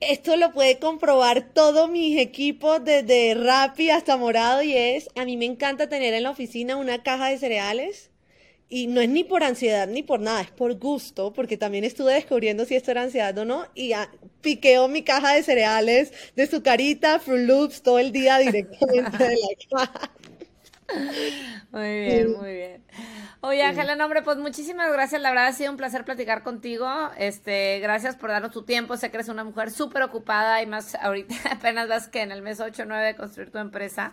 Esto 0.00 0.36
lo 0.36 0.52
puede 0.52 0.78
comprobar 0.78 1.52
todos 1.52 1.90
mis 1.90 2.18
equipos, 2.18 2.82
desde 2.82 3.34
Rappi 3.34 3.90
hasta 3.90 4.16
Morado, 4.16 4.62
y 4.62 4.74
es, 4.74 5.08
a 5.14 5.26
mí 5.26 5.36
me 5.36 5.44
encanta 5.44 5.90
tener 5.90 6.14
en 6.14 6.22
la 6.22 6.30
oficina 6.30 6.76
una 6.76 7.02
caja 7.02 7.28
de 7.28 7.38
cereales. 7.38 8.10
Y 8.70 8.86
no 8.86 9.00
es 9.00 9.08
ni 9.08 9.24
por 9.24 9.42
ansiedad 9.42 9.88
ni 9.88 10.02
por 10.02 10.20
nada, 10.20 10.42
es 10.42 10.50
por 10.52 10.74
gusto, 10.78 11.32
porque 11.32 11.56
también 11.56 11.84
estuve 11.84 12.14
descubriendo 12.14 12.64
si 12.64 12.76
esto 12.76 12.92
era 12.92 13.02
ansiedad 13.02 13.36
o 13.36 13.44
no, 13.44 13.66
y 13.74 13.92
ah, 13.92 14.10
piqueo 14.40 14.88
mi 14.88 15.02
caja 15.02 15.34
de 15.34 15.42
cereales 15.42 16.12
de 16.36 16.46
sucarita, 16.46 17.18
Fruit 17.18 17.46
Loops, 17.46 17.82
todo 17.82 17.98
el 17.98 18.12
día 18.12 18.38
directamente 18.38 19.18
de 19.18 19.36
la 19.36 19.48
caja. 19.86 20.12
Muy 21.72 22.00
bien, 22.00 22.32
muy 22.32 22.52
bien. 22.54 22.84
Oye, 23.42 23.62
Ángela, 23.62 23.96
no, 23.96 24.04
hombre, 24.04 24.20
pues 24.20 24.36
muchísimas 24.36 24.92
gracias. 24.92 25.22
La 25.22 25.30
verdad 25.30 25.46
ha 25.46 25.52
sido 25.52 25.70
un 25.70 25.78
placer 25.78 26.04
platicar 26.04 26.42
contigo. 26.42 26.86
Este, 27.16 27.78
gracias 27.80 28.14
por 28.14 28.28
darnos 28.28 28.50
tu 28.50 28.64
tiempo. 28.64 28.98
Sé 28.98 29.10
que 29.10 29.16
eres 29.16 29.30
una 29.30 29.44
mujer 29.44 29.70
súper 29.70 30.02
ocupada 30.02 30.60
y 30.62 30.66
más 30.66 30.94
ahorita 30.94 31.34
apenas 31.52 31.88
vas 31.88 32.08
que 32.08 32.20
en 32.20 32.32
el 32.32 32.42
mes 32.42 32.60
8 32.60 32.82
o 32.82 32.84
9 32.84 33.02
de 33.02 33.16
construir 33.16 33.50
tu 33.50 33.56
empresa. 33.56 34.12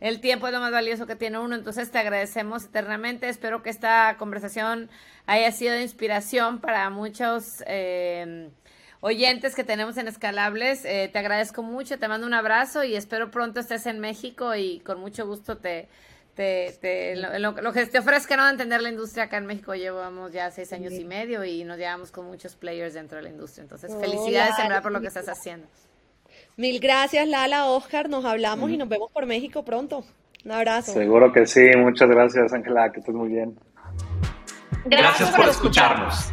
El 0.00 0.20
tiempo 0.20 0.48
es 0.48 0.52
lo 0.52 0.58
más 0.58 0.72
valioso 0.72 1.06
que 1.06 1.14
tiene 1.14 1.38
uno, 1.38 1.54
entonces 1.54 1.92
te 1.92 1.98
agradecemos 1.98 2.64
eternamente. 2.64 3.28
Espero 3.28 3.62
que 3.62 3.70
esta 3.70 4.16
conversación 4.18 4.90
haya 5.26 5.52
sido 5.52 5.74
de 5.74 5.82
inspiración 5.82 6.60
para 6.60 6.90
muchos 6.90 7.62
eh, 7.68 8.50
oyentes 8.98 9.54
que 9.54 9.62
tenemos 9.62 9.98
en 9.98 10.08
Escalables. 10.08 10.84
Eh, 10.84 11.08
te 11.12 11.20
agradezco 11.20 11.62
mucho, 11.62 12.00
te 12.00 12.08
mando 12.08 12.26
un 12.26 12.34
abrazo 12.34 12.82
y 12.82 12.96
espero 12.96 13.30
pronto 13.30 13.60
estés 13.60 13.86
en 13.86 14.00
México 14.00 14.56
y 14.56 14.80
con 14.80 14.98
mucho 14.98 15.28
gusto 15.28 15.58
te 15.58 15.88
te, 16.34 16.76
te, 16.80 17.16
lo, 17.16 17.52
lo, 17.52 17.72
que 17.72 17.86
te 17.86 17.98
ofrezca 17.98 18.36
no 18.36 18.48
entender 18.48 18.82
la 18.82 18.88
industria 18.88 19.24
acá 19.24 19.38
en 19.38 19.46
México 19.46 19.74
llevamos 19.74 20.32
ya 20.32 20.50
seis 20.50 20.72
años 20.72 20.92
y 20.92 21.04
medio 21.04 21.44
y 21.44 21.64
nos 21.64 21.78
llevamos 21.78 22.10
con 22.10 22.26
muchos 22.26 22.56
players 22.56 22.94
dentro 22.94 23.16
de 23.16 23.22
la 23.24 23.30
industria. 23.30 23.62
Entonces, 23.62 23.94
felicidades 24.00 24.58
en 24.58 24.68
verdad 24.68 24.82
por 24.82 24.92
lo 24.92 25.00
que 25.00 25.08
estás 25.08 25.28
haciendo. 25.28 25.66
Mil 26.56 26.80
gracias, 26.80 27.26
Lala, 27.28 27.66
Oscar. 27.66 28.08
Nos 28.08 28.24
hablamos 28.24 28.70
y 28.70 28.76
nos 28.76 28.88
vemos 28.88 29.10
por 29.12 29.26
México 29.26 29.64
pronto. 29.64 30.04
Un 30.44 30.52
abrazo. 30.52 30.92
Seguro 30.92 31.32
que 31.32 31.46
sí. 31.46 31.70
Muchas 31.76 32.08
gracias, 32.08 32.52
Ángela. 32.52 32.92
Que 32.92 33.00
estés 33.00 33.14
muy 33.14 33.28
bien. 33.28 33.58
Gracias, 34.84 35.30
por 35.30 35.48
escucharnos. 35.48 36.30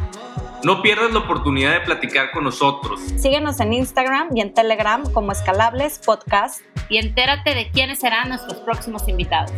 No 0.64 0.82
pierdas 0.82 1.12
la 1.12 1.20
oportunidad 1.20 1.72
de 1.72 1.80
platicar 1.80 2.30
con 2.30 2.44
nosotros. 2.44 3.00
Síguenos 3.16 3.58
en 3.60 3.72
Instagram 3.72 4.36
y 4.36 4.42
en 4.42 4.54
Telegram 4.54 5.02
como 5.12 5.32
Escalables 5.32 5.98
Podcast 5.98 6.62
y 6.88 6.98
entérate 6.98 7.54
de 7.54 7.70
quiénes 7.70 7.98
serán 7.98 8.28
nuestros 8.28 8.60
próximos 8.60 9.08
invitados. 9.08 9.50